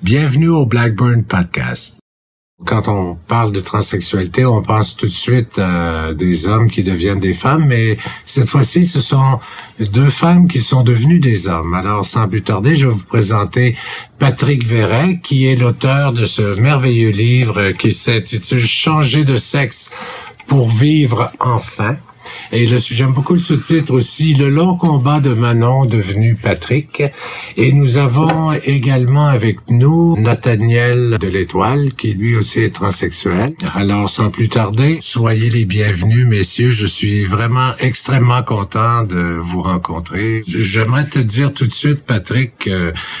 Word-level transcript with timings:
Bienvenue 0.00 0.50
au 0.50 0.64
Blackburn 0.64 1.24
Podcast. 1.24 1.98
Quand 2.64 2.86
on 2.86 3.16
parle 3.16 3.50
de 3.50 3.58
transsexualité, 3.58 4.46
on 4.46 4.62
pense 4.62 4.94
tout 4.94 5.06
de 5.06 5.10
suite 5.10 5.58
à 5.58 6.14
des 6.14 6.46
hommes 6.46 6.70
qui 6.70 6.84
deviennent 6.84 7.18
des 7.18 7.34
femmes, 7.34 7.66
mais 7.66 7.98
cette 8.24 8.48
fois-ci, 8.48 8.84
ce 8.84 9.00
sont 9.00 9.40
deux 9.80 10.08
femmes 10.08 10.46
qui 10.46 10.60
sont 10.60 10.84
devenues 10.84 11.18
des 11.18 11.48
hommes. 11.48 11.74
Alors, 11.74 12.04
sans 12.04 12.28
plus 12.28 12.42
tarder, 12.42 12.74
je 12.74 12.86
vais 12.86 12.94
vous 12.94 13.06
présenter 13.06 13.76
Patrick 14.20 14.64
Verret, 14.64 15.18
qui 15.20 15.46
est 15.46 15.56
l'auteur 15.56 16.12
de 16.12 16.26
ce 16.26 16.60
merveilleux 16.60 17.10
livre 17.10 17.72
qui 17.72 17.90
s'intitule 17.90 18.64
Changer 18.64 19.24
de 19.24 19.36
sexe 19.36 19.90
pour 20.46 20.68
vivre 20.68 21.32
enfin. 21.40 21.96
Et 22.52 22.66
j'aime 22.66 23.12
beaucoup 23.12 23.34
le 23.34 23.38
sous-titre 23.38 23.92
aussi, 23.92 24.34
Le 24.34 24.48
long 24.48 24.76
combat 24.76 25.20
de 25.20 25.34
Manon 25.34 25.84
devenu 25.84 26.34
Patrick. 26.34 27.02
Et 27.56 27.72
nous 27.72 27.98
avons 27.98 28.52
également 28.52 29.26
avec 29.26 29.70
nous 29.70 30.16
Nathaniel 30.18 31.18
de 31.20 31.28
l'Étoile, 31.28 31.92
qui 31.94 32.14
lui 32.14 32.36
aussi 32.36 32.60
est 32.60 32.74
transsexuel. 32.74 33.54
Alors, 33.74 34.08
sans 34.08 34.30
plus 34.30 34.48
tarder, 34.48 34.98
soyez 35.00 35.50
les 35.50 35.64
bienvenus, 35.64 36.26
messieurs. 36.26 36.70
Je 36.70 36.86
suis 36.86 37.24
vraiment 37.24 37.72
extrêmement 37.78 38.42
content 38.42 39.02
de 39.02 39.38
vous 39.40 39.62
rencontrer. 39.62 40.42
J'aimerais 40.46 41.06
te 41.06 41.18
dire 41.18 41.52
tout 41.52 41.66
de 41.66 41.74
suite, 41.74 42.04
Patrick, 42.04 42.68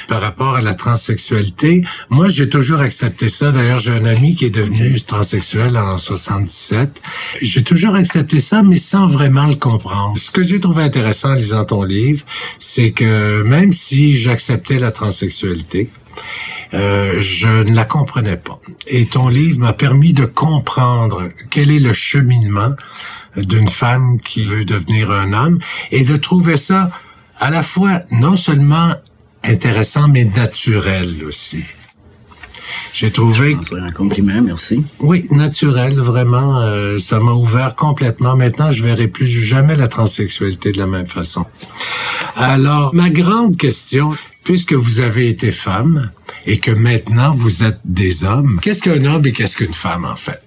par 0.08 0.20
rapport 0.20 0.56
à 0.56 0.62
la 0.62 0.74
transsexualité, 0.74 1.82
moi, 2.10 2.28
j'ai 2.28 2.48
toujours 2.48 2.80
accepté 2.80 3.28
ça. 3.28 3.52
D'ailleurs, 3.52 3.78
j'ai 3.78 3.92
un 3.92 4.04
ami 4.04 4.34
qui 4.34 4.46
est 4.46 4.50
devenu 4.50 4.98
transsexuel 5.00 5.76
en 5.76 5.96
77. 5.96 7.00
J'ai 7.42 7.62
toujours 7.62 7.94
accepté 7.94 8.40
ça, 8.40 8.62
mais 8.62 8.76
sans 8.76 8.97
vraiment 9.06 9.46
le 9.46 9.54
comprendre. 9.54 10.16
Ce 10.16 10.30
que 10.30 10.42
j'ai 10.42 10.60
trouvé 10.60 10.82
intéressant 10.82 11.30
en 11.30 11.34
lisant 11.34 11.64
ton 11.64 11.82
livre, 11.82 12.24
c'est 12.58 12.90
que 12.90 13.42
même 13.42 13.72
si 13.72 14.16
j'acceptais 14.16 14.78
la 14.78 14.90
transsexualité, 14.90 15.90
euh, 16.74 17.16
je 17.18 17.48
ne 17.48 17.74
la 17.74 17.84
comprenais 17.84 18.36
pas. 18.36 18.60
Et 18.86 19.06
ton 19.06 19.28
livre 19.28 19.60
m'a 19.60 19.72
permis 19.72 20.12
de 20.12 20.24
comprendre 20.24 21.30
quel 21.50 21.70
est 21.70 21.78
le 21.78 21.92
cheminement 21.92 22.74
d'une 23.36 23.68
femme 23.68 24.18
qui 24.20 24.44
veut 24.44 24.64
devenir 24.64 25.10
un 25.10 25.32
homme 25.32 25.58
et 25.90 26.04
de 26.04 26.16
trouver 26.16 26.56
ça 26.56 26.90
à 27.38 27.50
la 27.50 27.62
fois 27.62 28.02
non 28.10 28.36
seulement 28.36 28.94
intéressant, 29.44 30.08
mais 30.08 30.24
naturel 30.24 31.24
aussi. 31.24 31.64
J'ai 32.92 33.10
trouvé... 33.10 33.56
Un 33.72 33.90
compliment, 33.92 34.40
merci. 34.42 34.84
Oui, 35.00 35.26
naturel, 35.30 35.98
vraiment. 35.98 36.60
Euh, 36.60 36.98
ça 36.98 37.20
m'a 37.20 37.32
ouvert 37.32 37.74
complètement. 37.74 38.36
Maintenant, 38.36 38.70
je 38.70 38.82
verrai 38.82 39.08
plus 39.08 39.26
jamais 39.26 39.76
la 39.76 39.88
transsexualité 39.88 40.72
de 40.72 40.78
la 40.78 40.86
même 40.86 41.06
façon. 41.06 41.46
Alors, 42.36 42.94
ma 42.94 43.10
grande 43.10 43.56
question, 43.56 44.14
puisque 44.44 44.72
vous 44.72 45.00
avez 45.00 45.28
été 45.28 45.50
femme 45.50 46.10
et 46.46 46.58
que 46.58 46.70
maintenant 46.70 47.32
vous 47.32 47.64
êtes 47.64 47.80
des 47.84 48.24
hommes, 48.24 48.58
qu'est-ce 48.62 48.82
qu'un 48.82 49.04
homme 49.04 49.26
et 49.26 49.32
qu'est-ce 49.32 49.56
qu'une 49.56 49.74
femme, 49.74 50.04
en 50.04 50.16
fait? 50.16 50.40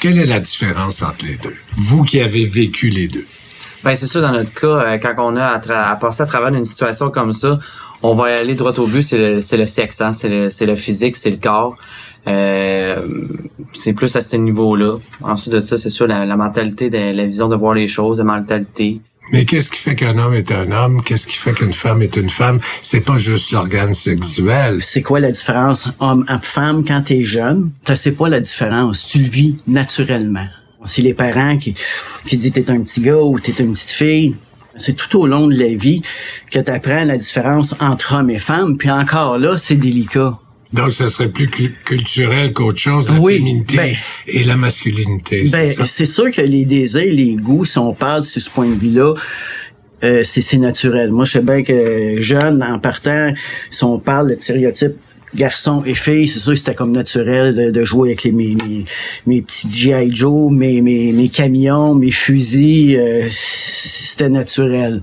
Quelle 0.00 0.18
est 0.18 0.26
la 0.26 0.40
différence 0.40 1.02
entre 1.02 1.24
les 1.24 1.36
deux? 1.36 1.56
Vous 1.76 2.04
qui 2.04 2.20
avez 2.20 2.44
vécu 2.44 2.88
les 2.88 3.08
deux. 3.08 3.26
Ben, 3.82 3.94
c'est 3.94 4.06
sûr, 4.06 4.20
dans 4.20 4.32
notre 4.32 4.52
cas, 4.52 4.66
euh, 4.66 4.98
quand 4.98 5.14
on 5.18 5.36
a 5.36 5.44
à, 5.44 5.90
à 5.90 5.96
passer 5.96 6.22
à 6.22 6.26
travers 6.26 6.52
une 6.52 6.64
situation 6.64 7.10
comme 7.10 7.32
ça, 7.32 7.58
on 8.02 8.14
va 8.14 8.34
aller 8.34 8.54
droit 8.54 8.72
au 8.78 8.86
but, 8.86 9.02
c'est 9.02 9.18
le, 9.18 9.40
c'est 9.40 9.56
le 9.56 9.66
sexe, 9.66 10.00
hein? 10.00 10.12
c'est, 10.12 10.28
le, 10.28 10.50
c'est 10.50 10.66
le 10.66 10.76
physique, 10.76 11.16
c'est 11.16 11.30
le 11.30 11.38
corps. 11.38 11.76
Euh, 12.26 13.00
c'est 13.72 13.92
plus 13.92 14.14
à 14.16 14.20
ce 14.20 14.36
niveau-là. 14.36 14.98
Ensuite 15.22 15.54
de 15.54 15.60
ça, 15.60 15.76
c'est 15.76 15.90
sûr, 15.90 16.06
la, 16.06 16.26
la 16.26 16.36
mentalité, 16.36 16.90
de, 16.90 16.98
la 17.16 17.24
vision 17.24 17.48
de 17.48 17.56
voir 17.56 17.74
les 17.74 17.86
choses, 17.86 18.18
la 18.18 18.24
mentalité. 18.24 19.00
Mais 19.32 19.44
qu'est-ce 19.44 19.70
qui 19.70 19.78
fait 19.78 19.96
qu'un 19.96 20.18
homme 20.18 20.34
est 20.34 20.52
un 20.52 20.70
homme? 20.70 21.02
Qu'est-ce 21.04 21.26
qui 21.26 21.36
fait 21.36 21.52
qu'une 21.52 21.72
femme 21.72 22.00
est 22.02 22.16
une 22.16 22.30
femme? 22.30 22.60
C'est 22.80 23.00
pas 23.00 23.16
juste 23.16 23.50
l'organe 23.50 23.92
sexuel. 23.92 24.78
C'est 24.82 25.02
quoi 25.02 25.18
la 25.18 25.32
différence 25.32 25.88
homme-femme 25.98 26.84
quand 26.84 27.02
t'es 27.02 27.24
jeune? 27.24 27.70
Tu 27.84 27.96
sais 27.96 28.12
pas 28.12 28.28
la 28.28 28.40
différence? 28.40 29.06
Tu 29.06 29.18
le 29.18 29.28
vis 29.28 29.56
naturellement. 29.66 30.46
C'est 30.84 31.02
les 31.02 31.14
parents 31.14 31.58
qui, 31.58 31.74
qui 32.24 32.36
disent 32.36 32.52
t'es 32.52 32.70
un 32.70 32.80
petit 32.82 33.00
gars 33.00 33.16
ou 33.16 33.40
t'es 33.40 33.52
une 33.58 33.72
petite 33.72 33.90
fille. 33.90 34.36
C'est 34.78 34.94
tout 34.94 35.20
au 35.20 35.26
long 35.26 35.46
de 35.48 35.58
la 35.58 35.74
vie 35.74 36.02
que 36.50 36.58
tu 36.58 36.70
apprends 36.70 37.04
la 37.04 37.16
différence 37.16 37.74
entre 37.80 38.14
hommes 38.14 38.30
et 38.30 38.38
femmes. 38.38 38.76
Puis 38.76 38.90
encore 38.90 39.38
là, 39.38 39.56
c'est 39.56 39.76
délicat. 39.76 40.38
Donc, 40.72 40.92
ça 40.92 41.06
serait 41.06 41.30
plus 41.30 41.48
culturel 41.84 42.52
qu'autre 42.52 42.78
chose, 42.78 43.08
la 43.08 43.20
féminité 43.20 43.76
ben, 43.76 43.94
et 44.26 44.44
la 44.44 44.56
masculinité. 44.56 45.44
Ben, 45.50 45.66
c'est 45.66 46.06
sûr 46.06 46.30
que 46.30 46.40
les 46.40 46.64
désirs, 46.64 47.14
les 47.14 47.36
goûts, 47.36 47.64
si 47.64 47.78
on 47.78 47.94
parle 47.94 48.24
sur 48.24 48.42
ce 48.42 48.50
point 48.50 48.68
de 48.68 48.74
vue-là, 48.74 49.14
euh, 50.04 50.22
c'est 50.24 50.58
naturel. 50.58 51.10
Moi, 51.12 51.24
je 51.24 51.32
sais 51.32 51.40
bien 51.40 51.62
que 51.62 52.20
jeune, 52.20 52.62
en 52.62 52.78
partant, 52.78 53.32
si 53.70 53.84
on 53.84 53.98
parle 53.98 54.34
de 54.34 54.40
stéréotype 54.40 54.96
garçon 55.36 55.82
et 55.86 55.94
fille, 55.94 56.28
c'est 56.28 56.40
sûr 56.40 56.52
que 56.52 56.58
c'était 56.58 56.74
comme 56.74 56.92
naturel 56.92 57.72
de, 57.72 57.84
jouer 57.84 58.10
avec 58.10 58.24
les, 58.24 58.32
mes, 58.32 58.56
mes, 59.26 59.42
petits 59.42 59.70
G.I. 59.70 60.12
Joe, 60.12 60.50
mes, 60.50 60.80
mes, 60.80 61.12
mes 61.12 61.28
camions, 61.28 61.94
mes 61.94 62.10
fusils, 62.10 62.96
euh, 62.96 63.28
c'était 63.30 64.28
naturel. 64.28 65.02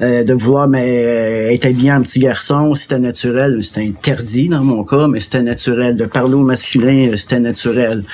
Euh, 0.00 0.24
de 0.24 0.34
vouloir 0.34 0.68
mais, 0.68 1.04
euh, 1.04 1.52
être 1.52 1.64
habillé 1.64 1.92
en 1.92 2.02
petit 2.02 2.18
garçon, 2.18 2.74
c'était 2.74 2.98
naturel. 2.98 3.62
C'était 3.62 3.86
interdit 3.86 4.48
dans 4.48 4.64
mon 4.64 4.84
cas, 4.84 5.06
mais 5.06 5.20
c'était 5.20 5.42
naturel. 5.42 5.96
De 5.96 6.06
parler 6.06 6.34
au 6.34 6.42
masculin, 6.42 7.12
c'était 7.16 7.40
naturel. 7.40 8.04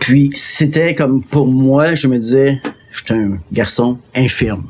Puis 0.00 0.30
c'était 0.34 0.94
comme 0.94 1.22
pour 1.22 1.46
moi, 1.46 1.94
je 1.94 2.08
me 2.08 2.18
disais, 2.18 2.60
j'étais 2.92 3.14
un 3.14 3.38
garçon 3.52 3.98
infirme 4.14 4.64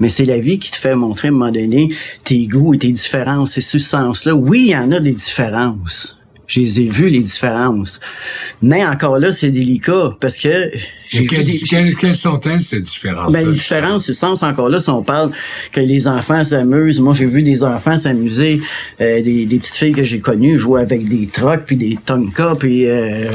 mais 0.00 0.08
c'est 0.08 0.24
la 0.24 0.38
vie 0.38 0.58
qui 0.58 0.70
te 0.70 0.76
fait 0.76 0.94
montrer 0.94 1.28
à 1.28 1.30
un 1.30 1.34
moment 1.34 1.52
donné 1.52 1.94
tes 2.24 2.46
goûts 2.46 2.74
et 2.74 2.78
tes 2.78 2.90
différences. 2.90 3.52
C'est 3.52 3.60
ce 3.60 3.78
sens-là. 3.78 4.34
Oui, 4.34 4.64
il 4.66 4.70
y 4.70 4.76
en 4.76 4.90
a 4.90 4.98
des 4.98 5.12
différences. 5.12 6.16
Je 6.50 6.58
les 6.58 6.80
ai 6.80 6.88
vues, 6.88 7.08
les 7.08 7.20
différences. 7.20 8.00
Mais 8.60 8.84
encore 8.84 9.20
là, 9.20 9.30
c'est 9.30 9.50
délicat 9.50 10.10
parce 10.20 10.36
que... 10.36 10.72
quelles, 11.08 12.12
sont-elles, 12.12 12.60
ces 12.60 12.80
différences? 12.80 13.32
Ben, 13.32 13.46
les 13.46 13.52
différences, 13.52 14.06
ce 14.06 14.12
sens 14.12 14.42
encore 14.42 14.68
là, 14.68 14.80
si 14.80 14.90
on 14.90 15.04
parle 15.04 15.30
que 15.70 15.78
les 15.78 16.08
enfants 16.08 16.42
s'amusent. 16.42 16.98
Moi, 16.98 17.14
j'ai 17.14 17.26
vu 17.26 17.44
des 17.44 17.62
enfants 17.62 17.96
s'amuser, 17.96 18.60
euh, 19.00 19.22
des, 19.22 19.46
petites 19.46 19.76
filles 19.76 19.92
que 19.92 20.02
j'ai 20.02 20.18
connues 20.18 20.58
jouer 20.58 20.80
avec 20.80 21.08
des 21.08 21.28
trucks, 21.28 21.62
puis 21.66 21.76
des 21.76 21.96
tonkas, 22.04 22.56
puis 22.58 22.88
euh, 22.88 23.30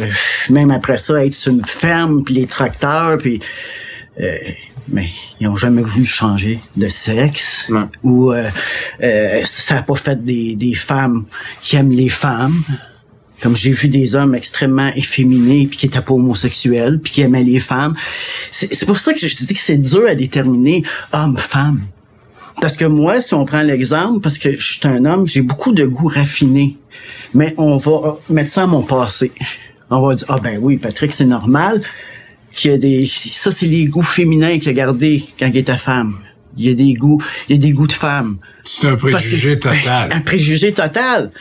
même 0.50 0.70
après 0.70 0.98
ça, 0.98 1.26
être 1.26 1.34
sur 1.34 1.54
une 1.54 1.64
ferme, 1.64 2.22
puis 2.26 2.34
les 2.34 2.48
tracteurs, 2.48 3.18
puis... 3.18 3.40
Euh, 4.20 4.36
mais 4.88 5.10
ils 5.40 5.48
ont 5.48 5.56
jamais 5.56 5.82
voulu 5.82 6.06
changer 6.06 6.60
de 6.76 6.88
sexe 6.88 7.68
ou 8.04 8.32
euh, 8.32 8.50
euh, 9.02 9.42
ça 9.46 9.76
n'a 9.76 9.82
pas 9.82 9.96
fait 9.96 10.24
des, 10.24 10.56
des 10.56 10.74
femmes 10.74 11.26
qui 11.62 11.76
aiment 11.76 11.92
les 11.92 12.10
femmes. 12.10 12.62
Comme 13.42 13.56
j'ai 13.56 13.72
vu 13.72 13.90
des 13.90 14.16
hommes 14.16 14.34
extrêmement 14.34 14.92
efféminés 14.96 15.68
puis 15.68 15.78
qui 15.78 15.86
étaient 15.88 16.02
pas 16.02 16.14
homosexuels 16.14 17.00
puis 17.00 17.14
qui 17.14 17.22
aimaient 17.22 17.44
les 17.44 17.60
femmes. 17.60 17.96
C'est 18.52 18.86
pour 18.86 18.98
ça 18.98 19.14
que 19.14 19.20
je 19.20 19.36
dis 19.36 19.54
que 19.54 19.60
c'est 19.60 19.78
dur 19.78 20.06
à 20.08 20.16
déterminer 20.16 20.84
homme 21.12 21.38
femme. 21.38 21.82
Parce 22.62 22.78
que 22.78 22.86
moi 22.86 23.22
si 23.22 23.34
on 23.34 23.46
prend 23.46 23.62
l'exemple 23.62 24.22
parce 24.22 24.38
que 24.38 24.58
je 24.58 24.74
suis 24.74 24.88
un 24.88 25.04
homme 25.06 25.28
j'ai 25.28 25.42
beaucoup 25.42 25.74
de 25.74 25.86
goûts 25.86 26.08
raffinés. 26.08 26.78
Mais 27.34 27.54
on 27.58 27.76
va 27.76 28.18
mettre 28.30 28.52
ça 28.52 28.64
à 28.64 28.68
mon 28.68 28.84
passé. 28.84 29.32
On 29.90 30.08
va 30.08 30.16
dire 30.16 30.28
ah 30.30 30.40
ben 30.42 30.58
oui 30.62 30.78
Patrick 30.78 31.12
c'est 31.12 31.26
normal 31.26 31.82
qu'il 32.56 32.72
y 32.72 32.74
a 32.74 32.78
des, 32.78 33.08
ça 33.08 33.52
c'est 33.52 33.68
les 33.68 33.86
goûts 33.86 34.02
féminins 34.02 34.60
qu'il 34.60 34.70
a 34.70 34.74
gardés 34.74 35.24
quand 35.38 35.48
il 35.48 35.58
était 35.58 35.78
femme. 35.78 36.16
Il 36.58 36.66
y 36.66 36.70
a 36.70 36.74
des 36.74 36.94
goûts, 36.94 37.22
il 37.50 37.56
y 37.56 37.60
a 37.60 37.62
des 37.62 37.72
goûts 37.72 37.88
de 37.88 37.94
femme. 37.94 38.38
C'est 38.64 38.88
un 38.88 38.96
préjugé 38.96 39.60
total. 39.60 40.10
Un 40.14 40.22
préjugé 40.22 40.72
total. 40.72 41.32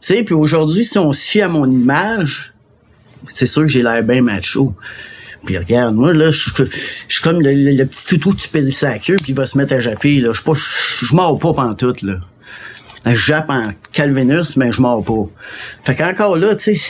Tu 0.00 0.14
sais, 0.14 0.22
puis 0.22 0.34
aujourd'hui, 0.34 0.84
si 0.84 0.96
on 0.98 1.12
se 1.12 1.28
fie 1.28 1.42
à 1.42 1.48
mon 1.48 1.66
image, 1.66 2.54
c'est 3.28 3.46
sûr 3.46 3.62
que 3.62 3.68
j'ai 3.68 3.82
l'air 3.82 4.02
bien 4.02 4.22
macho. 4.22 4.74
Puis 5.44 5.58
regarde, 5.58 5.94
moi, 5.96 6.12
là, 6.12 6.30
je 6.30 6.50
suis 7.08 7.22
comme 7.22 7.40
le, 7.42 7.84
petit 7.84 8.06
toutou 8.06 8.32
que 8.32 8.42
tu 8.42 8.48
pèles 8.48 8.72
sa 8.72 8.98
queue 8.98 9.16
puis 9.16 9.32
il 9.32 9.34
va 9.34 9.46
se 9.46 9.58
mettre 9.58 9.74
à 9.74 9.80
japper, 9.80 10.20
là. 10.20 10.28
Je 10.32 10.34
suis 10.34 10.44
pas, 10.44 10.52
je 10.54 11.14
mords 11.14 11.38
pas 11.38 11.52
pantoute, 11.52 12.02
là 12.02 12.20
jappe 13.06 13.50
en 13.50 13.70
Calvinus, 13.92 14.56
mais 14.56 14.72
je 14.72 14.82
mords 14.82 15.04
pas. 15.04 15.26
Fait 15.84 15.96
qu'encore 15.96 16.36
là, 16.36 16.54
tu 16.54 16.74
sais, 16.74 16.80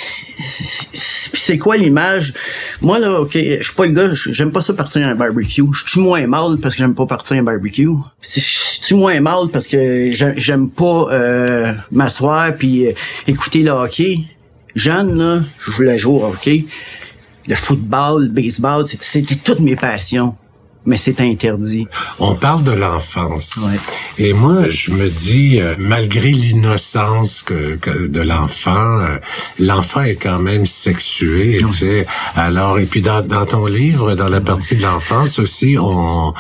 c'est 0.93 1.59
quoi 1.59 1.77
l'image? 1.77 2.35
Moi, 2.81 2.99
là, 2.99 3.21
OK, 3.21 3.33
je 3.35 3.63
suis 3.63 3.75
pas 3.75 3.87
le 3.87 3.93
gars, 3.93 4.11
j'aime 4.15 4.53
pas 4.53 4.61
ça 4.61 4.75
partir 4.75 5.07
à 5.07 5.11
un 5.11 5.15
barbecue. 5.15 5.63
Je 5.73 5.91
suis 5.91 6.01
moins 6.01 6.27
mal 6.27 6.59
parce 6.61 6.75
que 6.75 6.79
j'aime 6.79 6.95
pas 6.95 7.07
partir 7.07 7.37
à 7.37 7.41
un 7.41 7.43
barbecue. 7.43 7.89
Je 8.23 8.41
suis 8.41 8.95
moins 8.95 9.21
mal 9.21 9.49
parce 9.53 9.67
que 9.67 10.11
j'aime 10.13 10.69
pas 10.69 11.09
euh, 11.11 11.73
m'asseoir 11.93 12.55
puis 12.57 12.89
euh, 12.89 12.93
écouter 13.27 13.63
le 13.63 13.71
hockey. 13.71 14.21
Jeune, 14.75 15.17
là, 15.19 15.43
je 15.61 15.71
voulais 15.71 15.99
jouer 15.99 16.23
au 16.23 16.27
hockey. 16.27 16.67
Le 17.47 17.55
football, 17.55 18.25
le 18.25 18.29
baseball, 18.29 18.85
c'était 18.87 19.35
toutes 19.37 19.61
mes 19.61 19.77
passions. 19.77 20.35
Mais 20.87 20.97
c'est 20.97 21.21
interdit. 21.21 21.87
On 22.19 22.35
parle 22.35 22.65
de 22.65 22.73
l'enfance. 22.73 23.69
Ouais. 23.69 23.79
Et 24.19 24.33
moi, 24.33 24.69
je 24.69 24.93
me 24.93 25.09
dis, 25.09 25.61
euh, 25.61 25.75
malgré 25.79 26.31
l'innocence 26.31 27.43
que, 27.43 27.77
que 27.77 28.07
de 28.07 28.21
l'enfant, 28.21 29.01
euh, 29.01 29.19
l'enfant 29.59 30.03
est 30.03 30.17
quand 30.17 30.39
même 30.39 30.67
sexué, 30.67 31.59
tu 31.61 31.71
sais. 31.71 32.07
Alors, 32.35 32.79
et 32.79 32.87
puis 32.87 33.03
dans, 33.03 33.21
dans 33.23 33.45
ton 33.47 33.67
livre, 33.67 34.15
dans 34.15 34.29
la 34.29 34.41
partie 34.41 34.77
de 34.77 34.83
l'enfance 34.83 35.39
aussi, 35.39 35.77
on, 35.79 36.33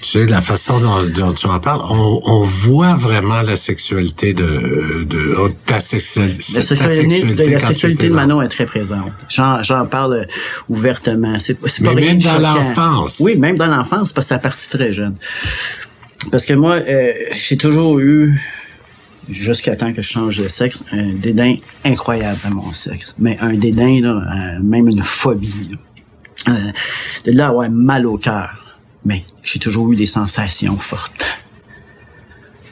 tu 0.00 0.08
sais, 0.10 0.26
la 0.26 0.40
façon 0.40 0.80
dont, 0.80 1.04
dont 1.04 1.32
tu 1.32 1.46
en 1.46 1.60
parles, 1.60 1.82
on, 1.88 2.20
on 2.24 2.40
voit 2.42 2.94
vraiment 2.94 3.42
la 3.42 3.56
sexualité 3.56 4.34
de, 4.34 5.04
de 5.04 5.36
oh, 5.38 5.48
ta, 5.66 5.80
sexual- 5.80 6.32
La 6.54 6.62
ta 6.62 6.76
sexualité, 6.76 7.22
de, 7.32 7.50
la 7.50 7.60
sexualité 7.60 8.08
de. 8.08 8.14
Manon 8.14 8.42
est 8.42 8.48
très 8.48 8.66
présente. 8.66 9.12
J'en, 9.28 9.62
j'en 9.62 9.86
parle 9.86 10.26
ouvertement. 10.68 11.38
C'est, 11.38 11.54
pas 11.60 11.68
Mais 11.80 11.88
rien 11.90 12.06
même 12.08 12.18
de 12.18 12.24
dans 12.24 12.38
l'enfance. 12.38 13.18
Oui, 13.20 13.38
même 13.38 13.56
dans 13.56 13.66
l'enfance, 13.66 13.83
parce 13.90 14.12
que 14.12 14.20
ça 14.22 14.38
partit 14.38 14.68
très 14.70 14.92
jeune. 14.92 15.16
Parce 16.30 16.44
que 16.44 16.54
moi, 16.54 16.76
euh, 16.76 17.12
j'ai 17.32 17.56
toujours 17.56 17.98
eu, 18.00 18.40
jusqu'à 19.30 19.76
temps 19.76 19.92
que 19.92 20.02
je 20.02 20.08
change 20.08 20.38
de 20.38 20.48
sexe, 20.48 20.84
un 20.92 21.12
dédain 21.12 21.56
incroyable 21.84 22.40
à 22.44 22.50
mon 22.50 22.72
sexe. 22.72 23.14
Mais 23.18 23.36
un 23.40 23.54
dédain, 23.54 24.00
là, 24.00 24.22
euh, 24.56 24.60
même 24.62 24.88
une 24.88 25.02
phobie. 25.02 25.70
là. 25.70 25.76
Euh, 26.52 26.52
de 27.24 27.32
là 27.32 27.48
avoir 27.48 27.70
mal 27.70 28.06
au 28.06 28.18
cœur. 28.18 28.76
Mais 29.06 29.24
j'ai 29.42 29.58
toujours 29.58 29.90
eu 29.92 29.96
des 29.96 30.06
sensations 30.06 30.78
fortes. 30.78 31.24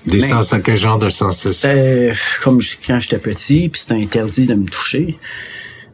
Des 0.06 0.18
Mais- 0.18 0.26
sens, 0.28 0.54
quel 0.64 0.76
genre 0.76 0.98
de 0.98 1.08
sensation? 1.08 1.68
Euh, 1.70 2.12
comme 2.42 2.60
je- 2.60 2.74
quand 2.86 2.98
j'étais 3.00 3.18
petit, 3.18 3.68
puis 3.68 3.80
c'était 3.80 3.94
interdit 4.02 4.46
de 4.46 4.54
me 4.54 4.66
toucher. 4.66 5.16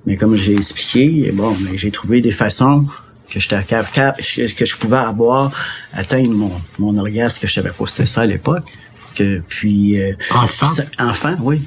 Mais 0.07 0.17
comme 0.17 0.35
j'ai 0.37 0.55
expliqué, 0.55 1.31
bon, 1.33 1.57
mais 1.61 1.77
j'ai 1.77 1.91
trouvé 1.91 2.21
des 2.21 2.33
façons 2.33 2.87
que 3.31 3.39
j'étais 3.41 3.63
capable, 3.65 4.19
que 4.19 4.53
que 4.55 4.65
je 4.67 4.77
pouvais 4.77 4.97
avoir, 4.97 5.53
atteindre 5.93 6.31
mon, 6.33 6.53
mon 6.79 6.97
orgasme 6.99 7.41
que 7.41 7.47
je 7.47 7.53
savais 7.55 7.71
pas 7.71 7.87
c'était 7.87 8.07
ça 8.07 8.23
à 8.23 8.27
l'époque. 8.27 8.65
Que, 9.15 9.41
puis, 9.49 10.01
euh, 10.01 10.13
Enfant? 10.35 10.69
ça- 10.69 10.85
enfant, 10.99 11.37
oui. 11.43 11.63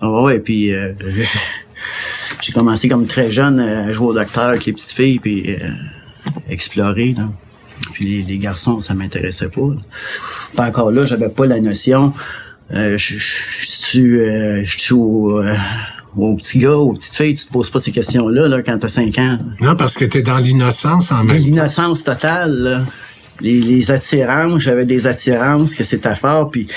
Ah 0.00 0.10
ouais, 0.22 0.38
puis 0.40 0.72
euh, 0.74 0.92
j'ai 2.42 2.52
commencé 2.52 2.88
comme 2.88 3.06
très 3.06 3.30
jeune 3.30 3.60
euh, 3.60 3.86
à 3.88 3.92
jouer 3.92 4.08
au 4.08 4.12
docteur 4.14 4.44
avec 4.48 4.64
les 4.66 4.72
petites 4.72 4.92
filles, 4.92 5.18
puis 5.18 5.54
euh, 5.54 5.70
explorer, 6.48 7.14
là. 7.16 7.28
Puis 7.92 8.04
les, 8.04 8.22
les 8.22 8.38
garçons, 8.38 8.80
ça 8.80 8.94
m'intéressait 8.94 9.48
pas. 9.48 9.60
là. 9.60 9.76
Pas 10.56 10.66
encore 10.68 10.90
là, 10.90 11.04
j'avais 11.04 11.28
pas 11.28 11.46
la 11.46 11.60
notion. 11.60 12.12
Euh, 12.72 12.96
je 12.96 13.16
suis 13.18 14.00
euh, 14.20 14.62
je 14.64 14.78
suis 14.78 14.94
au, 14.94 15.38
euh, 16.18 16.22
au 16.22 16.34
petit 16.36 16.58
gars, 16.58 16.76
aux 16.76 16.92
petites 16.92 17.14
filles, 17.14 17.34
tu 17.34 17.46
te 17.46 17.52
poses 17.52 17.70
pas 17.70 17.78
ces 17.78 17.92
questions-là 17.92 18.48
là, 18.48 18.62
quand 18.62 18.78
t'as 18.78 18.88
5 18.88 19.18
ans. 19.18 19.38
Non, 19.60 19.76
parce 19.76 19.96
que 19.96 20.04
t'es 20.04 20.22
dans 20.22 20.38
l'innocence 20.38 21.12
en 21.12 21.24
même 21.24 21.28
temps. 21.28 21.34
L'innocence 21.34 22.04
totale, 22.04 22.52
là. 22.52 22.80
Les, 23.40 23.60
les 23.60 23.90
attirances, 23.90 24.62
j'avais 24.62 24.84
des 24.84 25.08
attirances 25.08 25.74
que 25.74 25.82
c'était 25.82 26.14
fort, 26.14 26.52
puis 26.52 26.68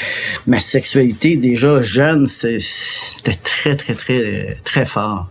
ma 0.48 0.60
sexualité 0.60 1.36
déjà 1.36 1.84
jeune, 1.84 2.25
c'était 2.25 3.36
très, 3.44 3.75
très, 3.75 3.94
très, 3.94 4.57
très 4.63 4.86
fort. 4.88 5.30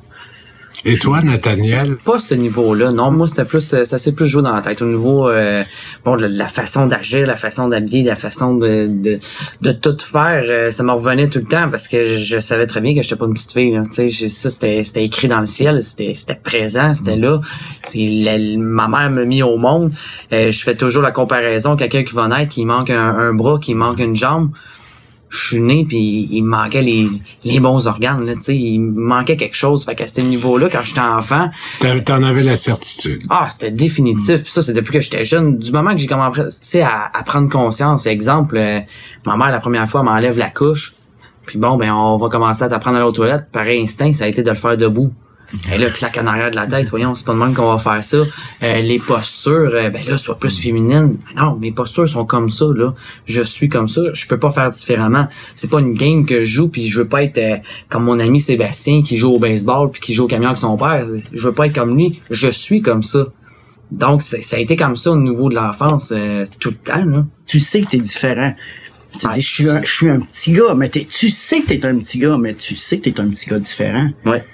Et 0.85 0.99
toi, 0.99 1.23
Nathaniel? 1.23 1.97
Pas 1.97 2.19
ce 2.19 2.35
niveau-là, 2.35 2.93
non. 2.93 3.11
Moi, 3.11 3.27
c'était 3.27 3.45
plus, 3.45 3.73
euh, 3.73 3.85
ça 3.85 3.99
s'est 3.99 4.13
plus 4.13 4.27
joué 4.27 4.43
dans 4.43 4.53
la 4.53 4.61
tête. 4.61 4.83
Au 4.83 4.87
niveau, 4.87 5.29
euh, 5.29 5.65
bon, 6.05 6.17
de 6.17 6.27
la 6.27 6.49
façon 6.49 6.87
d'agir, 6.87 7.27
la 7.27 7.37
façon 7.37 7.69
d'habiller, 7.69 8.03
la 8.03 8.17
façon 8.17 8.55
de, 8.55 9.19
tout 9.73 9.97
faire, 10.01 10.45
euh, 10.47 10.71
ça 10.71 10.83
me 10.83 10.93
revenait 10.93 11.29
tout 11.29 11.39
le 11.39 11.47
temps 11.47 11.69
parce 11.71 11.89
que 11.89 12.17
je, 12.19 12.39
savais 12.39 12.67
très 12.67 12.81
bien 12.81 12.95
que 12.95 13.03
j'étais 13.03 13.17
pas 13.17 13.27
une 13.27 13.35
petite 13.35 13.53
fille. 13.53 13.81
Tu 13.95 14.11
sais, 14.11 14.29
ça, 14.29 14.51
c'était, 14.51 15.05
écrit 15.05 15.29
dans 15.29 15.41
le 15.41 15.47
ciel, 15.47 15.83
c'était, 15.83 16.15
présent, 16.43 16.93
c'était 16.95 17.17
là. 17.17 17.41
La- 17.95 18.39
ma 18.59 18.89
mère 18.89 19.11
m'a 19.11 19.25
mis 19.25 19.43
au 19.43 19.57
monde. 19.57 19.93
Je 20.31 20.63
fais 20.63 20.77
toujours 20.77 21.03
la 21.03 21.11
comparaison, 21.11 21.77
quelqu'un 21.77 22.05
qui 22.05 22.15
va 22.15 22.29
naître, 22.29 22.53
qui 22.53 22.65
manque 22.65 22.91
un, 22.91 23.09
un 23.17 23.33
bras, 23.35 23.59
qui 23.59 23.75
manque 23.75 23.99
une 23.99 24.15
jambe. 24.15 24.51
Je 25.37 25.47
suis 25.49 25.61
né 25.61 25.85
puis 25.87 26.29
il 26.31 26.43
me 26.43 26.49
manquait 26.51 26.83
les, 26.83 27.09
les 27.45 27.61
bons 27.61 27.87
organes 27.87 28.25
là, 28.25 28.35
tu 28.35 28.41
sais, 28.43 28.57
il 28.57 28.81
me 28.81 29.01
manquait 29.01 29.37
quelque 29.37 29.57
chose. 29.57 29.85
Fait 29.85 29.95
qu'à 29.95 30.07
ce 30.07 30.21
niveau-là, 30.21 30.69
quand 30.71 30.81
j'étais 30.83 31.01
enfant, 31.01 31.51
T'en 31.81 32.23
avais 32.23 32.43
la 32.43 32.55
certitude. 32.57 33.23
ah, 33.31 33.49
c'était 33.51 33.71
définitif. 33.71 34.43
Puis 34.43 34.53
ça, 34.53 34.63
c'est 34.63 34.73
depuis 34.73 34.93
que 34.93 35.01
j'étais 35.01 35.25
jeune. 35.25 35.59
Du 35.59 35.73
moment 35.73 35.91
que 35.93 35.99
j'ai 35.99 36.07
commencé 36.07 36.81
à, 36.81 37.11
à 37.13 37.23
prendre 37.23 37.49
conscience. 37.51 38.07
Exemple, 38.07 38.57
euh, 38.57 38.81
ma 39.27 39.37
mère, 39.37 39.51
la 39.51 39.61
première 39.61 39.89
fois, 39.89 40.03
m'enlève 40.03 40.39
la 40.39 40.51
couche. 40.51 40.95
Puis 41.47 41.59
bon, 41.59 41.77
ben, 41.77 41.93
on 41.93 42.17
va 42.17 42.29
commencer 42.29 42.65
à 42.65 42.69
t'apprendre 42.69 42.97
à 42.97 43.01
aller 43.01 43.09
aux 43.09 43.13
toilettes. 43.13 43.47
Par 43.53 43.67
instinct, 43.67 44.13
ça 44.13 44.25
a 44.25 44.29
été 44.29 44.43
de 44.43 44.51
le 44.51 44.57
faire 44.57 44.77
debout. 44.77 45.13
Et 45.73 45.79
là, 45.79 45.91
claque 45.91 46.19
en 46.19 46.27
arrière 46.27 46.51
de 46.51 46.57
la 46.57 46.67
tête, 46.67 46.91
voyons, 46.91 47.15
c'est 47.15 47.25
pas 47.25 47.33
de 47.33 47.39
même 47.39 47.55
qu'on 47.55 47.73
va 47.73 47.79
faire 47.79 48.03
ça. 48.03 48.19
Euh, 48.63 48.81
les 48.81 48.99
postures, 48.99 49.71
euh, 49.73 49.91
ben 49.91 50.05
là, 50.07 50.19
sois 50.19 50.39
plus 50.39 50.59
féminine. 50.59 51.19
Ben 51.35 51.43
non, 51.43 51.57
mes 51.57 51.73
postures 51.73 52.09
sont 52.09 52.25
comme 52.25 52.51
ça, 52.51 52.67
là. 52.75 52.91
Je 53.27 53.43
suis 53.43 53.69
comme 53.69 53.89
ça, 53.89 54.03
je 54.13 54.27
peux 54.27 54.39
pas 54.39 54.51
faire 54.51 54.71
différemment. 54.71 55.29
C'est 55.55 55.71
pas 55.71 55.81
une 55.81 55.95
game 55.95 56.27
que 56.27 56.45
je 56.45 56.51
joue, 56.57 56.69
puis 56.69 56.89
je 56.89 57.01
veux 57.01 57.09
pas 57.09 57.23
être 57.23 57.39
euh, 57.39 57.57
comme 57.89 58.05
mon 58.05 58.19
ami 58.19 58.41
Sébastien 58.41 59.03
qui 59.03 59.17
joue 59.17 59.35
au 59.35 59.39
baseball 59.39 59.91
puis 59.91 60.01
qui 60.01 60.15
joue 60.15 60.25
au 60.25 60.29
camion 60.29 60.49
avec 60.49 60.59
son 60.59 60.77
père. 60.77 61.07
Je 61.33 61.49
veux 61.49 61.55
pas 61.55 61.67
être 61.67 61.75
comme 61.75 61.97
lui, 61.97 62.21
je 62.31 62.49
suis 62.49 62.83
comme 62.83 63.03
ça. 63.03 63.27
Donc, 63.93 64.23
ça 64.23 64.57
a 64.57 64.59
été 64.59 64.75
comme 64.75 64.97
ça 64.97 65.13
au 65.13 65.17
niveau 65.17 65.49
de 65.49 65.55
l'enfance, 65.55 66.13
tout 66.59 66.71
le 66.71 66.77
temps, 66.77 67.05
là. 67.05 67.25
Tu 67.47 67.61
sais 67.61 67.83
que 67.83 67.91
t'es 67.91 67.99
différent. 67.99 68.53
Tu 69.19 69.27
dis, 69.29 69.41
je 69.41 69.55
suis 69.55 69.71
un, 69.71 69.83
je 69.83 69.95
suis 69.95 70.09
un 70.09 70.21
petit 70.21 70.53
gars, 70.53 70.75
mais 70.75 70.89
tu 70.89 71.31
sais 71.31 71.61
que 71.61 71.69
t'es 71.69 71.87
un 71.87 71.97
petit 71.99 72.19
gars, 72.19 72.37
mais 72.37 72.55
tu 72.55 72.77
sais 72.77 72.99
que 72.99 73.09
t'es 73.09 73.21
un 73.21 73.29
petit 73.29 73.49
gars 73.49 73.59
différent. 73.59 74.09
Ouais. 74.25 74.45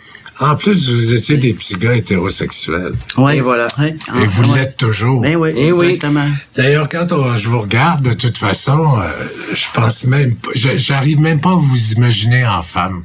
En 0.43 0.57
plus, 0.57 0.91
vous 0.91 1.15
étiez 1.15 1.37
des 1.37 1.55
petits 1.55 1.77
gars 1.77 1.95
hétérosexuels. 1.95 2.95
Et 3.33 3.41
voilà. 3.41 3.67
Ouais. 3.79 3.95
Et 4.21 4.27
vous 4.27 4.43
Ouais. 4.45 4.59
l'êtes 4.59 4.77
toujours. 4.77 5.21
Ben 5.23 5.37
oui, 5.37 5.51
Eh 5.57 5.71
oui. 5.73 5.87
exactement. 5.91 6.27
D'ailleurs, 6.57 6.89
quand 6.89 7.13
on- 7.13 7.37
je 7.37 7.49
vous 7.49 7.61
regarde, 7.61 8.03
de 8.03 8.13
toute 8.15 8.37
façon, 8.39 8.99
euh, 8.99 9.09
je 9.53 9.67
pense 9.73 10.03
même, 10.05 10.35
pas- 10.35 10.51
je- 10.55 10.77
j'arrive 10.77 11.21
même 11.21 11.41
pas 11.41 11.51
à 11.53 11.55
vous 11.55 11.93
imaginer 11.93 12.45
en 12.45 12.61
femme. 12.63 13.05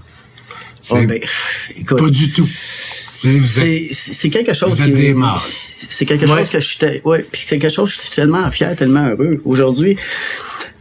Oh, 0.91 0.95
ben, 1.03 1.19
écoute, 1.75 1.97
pas 1.99 2.09
du 2.09 2.31
tout. 2.31 2.47
C'est, 2.47 3.39
quelque 4.29 4.53
chose 4.53 4.71
vous 4.75 4.81
êtes 4.81 4.87
qui 4.95 5.13
des. 5.13 5.15
C'est 5.89 6.05
quelque 6.05 6.25
Ouais. 6.25 6.43
chose 6.45 6.49
que 6.49 7.07
ouais, 7.07 7.25
puis 7.31 7.45
quelque 7.47 7.69
chose 7.69 7.95
que 7.95 8.01
j'étais 8.03 8.15
tellement 8.15 8.49
fier, 8.51 8.75
tellement 8.75 9.07
heureux. 9.09 9.41
Aujourd'hui, 9.45 9.95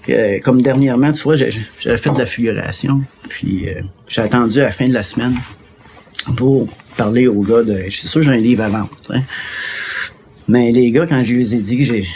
euh, 0.08 0.38
comme 0.44 0.62
dernièrement, 0.62 1.12
tu 1.12 1.22
vois, 1.22 1.36
j'ai- 1.36 1.50
j'avais 1.80 1.98
fait 1.98 2.10
de 2.12 2.18
la 2.18 2.26
figuration, 2.26 3.02
puis 3.28 3.68
euh, 3.68 3.82
j'ai 4.08 4.22
attendu 4.22 4.60
à 4.60 4.64
la 4.64 4.72
fin 4.72 4.86
de 4.88 4.92
la 4.94 5.02
semaine 5.02 5.36
pour 6.36 6.68
parler 6.96 7.26
aux 7.26 7.42
gars 7.42 7.62
de, 7.62 7.84
je 7.86 7.90
suis 7.90 8.08
sûr 8.08 8.20
que 8.20 8.26
j'ai 8.26 8.32
un 8.32 8.38
livre 8.38 8.64
à 8.64 8.68
vendre, 8.68 8.90
hein. 9.10 9.22
Mais 10.48 10.70
les 10.70 10.90
gars, 10.92 11.06
quand 11.06 11.24
je 11.24 11.34
les 11.34 11.54
ai 11.54 11.58
dit 11.58 11.78
que 11.78 11.84
j'ai, 11.84 12.06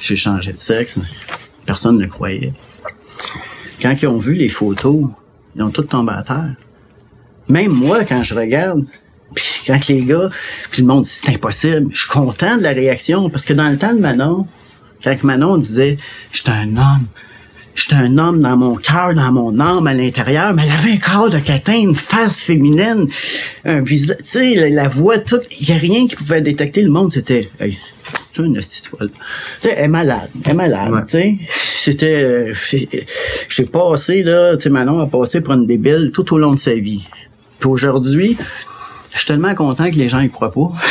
j'ai 0.00 0.16
changé 0.16 0.52
de 0.52 0.58
sexe, 0.58 0.98
personne 1.64 1.98
ne 1.98 2.06
croyait. 2.06 2.52
Quand 3.80 3.94
ils 4.00 4.06
ont 4.08 4.18
vu 4.18 4.34
les 4.34 4.48
photos, 4.48 5.04
ils 5.54 5.62
ont 5.62 5.70
tous 5.70 5.82
tombé 5.82 6.12
à 6.12 6.22
terre. 6.22 6.54
Même 7.48 7.72
moi, 7.72 8.04
quand 8.04 8.22
je 8.24 8.34
regarde, 8.34 8.84
puis 9.34 9.62
quand 9.66 9.88
les 9.88 10.02
gars, 10.02 10.30
puis 10.70 10.82
le 10.82 10.88
monde 10.88 11.04
dit 11.04 11.10
c'est 11.10 11.30
impossible, 11.30 11.88
je 11.92 11.98
suis 11.98 12.08
content 12.08 12.56
de 12.56 12.62
la 12.62 12.70
réaction 12.70 13.30
parce 13.30 13.44
que 13.44 13.52
dans 13.52 13.68
le 13.68 13.78
temps 13.78 13.94
de 13.94 14.00
Manon, 14.00 14.46
quand 15.02 15.22
Manon 15.22 15.58
disait 15.58 15.98
j'étais 16.32 16.50
un 16.50 16.76
homme, 16.76 17.06
j'étais 17.74 17.94
un 17.96 18.18
homme 18.18 18.40
dans 18.40 18.56
mon 18.56 18.74
cœur, 18.76 19.14
dans 19.14 19.32
mon 19.32 19.58
âme, 19.60 19.86
à 19.86 19.94
l'intérieur, 19.94 20.54
mais 20.54 20.62
elle 20.66 20.72
avait 20.72 20.92
un 20.92 20.96
corps 20.96 21.30
de 21.30 21.38
catin, 21.38 21.74
une 21.74 21.94
face 21.94 22.40
féminine, 22.40 23.08
un 23.64 23.80
visage, 23.82 24.16
tu 24.18 24.38
sais, 24.38 24.54
la, 24.54 24.68
la 24.68 24.88
voix, 24.88 25.18
tout, 25.18 25.40
il 25.60 25.68
y 25.68 25.72
a 25.72 25.76
rien 25.76 26.06
qui 26.06 26.16
pouvait 26.16 26.40
détecter 26.40 26.82
le 26.82 26.90
monde, 26.90 27.10
c'était, 27.10 27.50
hey, 27.60 27.78
c'est 28.36 28.42
une 28.42 28.54
petite 28.54 28.86
folle. 28.86 29.10
Tu 29.62 29.68
sais, 29.68 29.74
elle 29.76 29.84
est 29.84 29.88
malade, 29.88 30.28
elle 30.44 30.50
est 30.52 30.54
malade, 30.54 30.92
Ouais. 30.92 31.02
tu 31.02 31.10
sais. 31.10 31.36
C'était, 31.84 32.22
euh, 32.24 32.54
j'ai 33.48 33.64
passé, 33.66 34.22
là, 34.22 34.56
tu 34.56 34.62
sais, 34.64 34.70
Manon 34.70 35.00
a 35.00 35.06
passé 35.06 35.40
pour 35.40 35.52
une 35.54 35.66
débile 35.66 36.10
tout 36.14 36.32
au 36.34 36.38
long 36.38 36.52
de 36.54 36.58
sa 36.58 36.74
vie. 36.74 37.04
Puis 37.60 37.68
aujourd'hui, 37.68 38.36
je 39.12 39.18
suis 39.18 39.26
tellement 39.26 39.54
content 39.54 39.90
que 39.90 39.96
les 39.96 40.08
gens 40.08 40.20
y 40.20 40.30
croient 40.30 40.50
pas. 40.52 40.72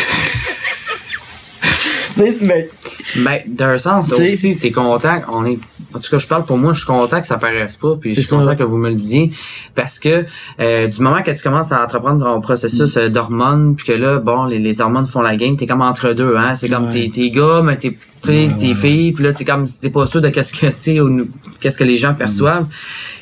mais, 2.42 2.70
Ben, 3.18 3.40
d'un 3.48 3.78
sens, 3.78 4.10
aussi, 4.34 4.58
t'es 4.58 4.72
content, 4.72 5.20
on 5.32 5.46
est, 5.46 5.60
en 5.94 6.00
tout 6.00 6.10
cas, 6.10 6.18
je 6.18 6.28
parle 6.28 6.46
pour 6.46 6.58
moi, 6.58 6.74
je 6.74 6.80
suis 6.80 6.88
content 6.88 7.20
que 7.22 7.28
ça 7.28 7.38
paraisse 7.38 7.78
pas, 7.78 7.96
puis 8.00 8.14
je 8.14 8.22
suis 8.22 8.30
content 8.30 8.56
que 8.56 8.64
vous 8.64 8.78
me 8.78 8.90
le 8.90 8.96
disiez, 8.96 9.32
parce 9.76 10.00
que, 10.00 10.26
euh, 10.60 10.88
du 10.88 11.02
moment 11.02 11.22
que 11.22 11.32
tu 11.32 11.42
commences 11.44 11.72
à 11.72 11.84
entreprendre 11.84 12.24
ton 12.24 12.40
processus 12.42 12.98
euh, 12.98 13.10
d'hormones, 13.10 13.76
puis 13.76 13.88
que 13.88 13.92
là, 13.94 14.20
bon, 14.20 14.46
les, 14.46 14.60
les 14.60 14.82
hormones 14.82 15.06
font 15.06 15.22
la 15.22 15.36
game, 15.36 15.58
t'es 15.58 15.68
comme 15.68 15.82
entre 15.82 16.14
deux, 16.14 16.36
hein, 16.38 16.56
c'est 16.56 16.70
comme 16.70 16.86
Ouais. 16.86 16.92
t'es, 16.92 17.12
t'es 17.14 17.30
gars, 17.30 17.62
mais 17.64 17.78
t'es, 17.78 17.98
t'es 18.22 18.74
fille, 18.74 19.12
puis 19.12 19.24
là, 19.24 19.34
t'es 19.34 19.46
comme, 19.46 19.66
t'es 19.68 19.90
pas 19.90 20.06
sûr 20.06 20.22
de 20.22 20.30
qu'est-ce 20.30 20.54
que, 20.54 21.00
au- 21.00 21.26
qu'est-ce 21.60 21.78
que 21.78 21.84
les 21.84 21.98
gens 21.98 22.14
perçoivent. 22.14 22.68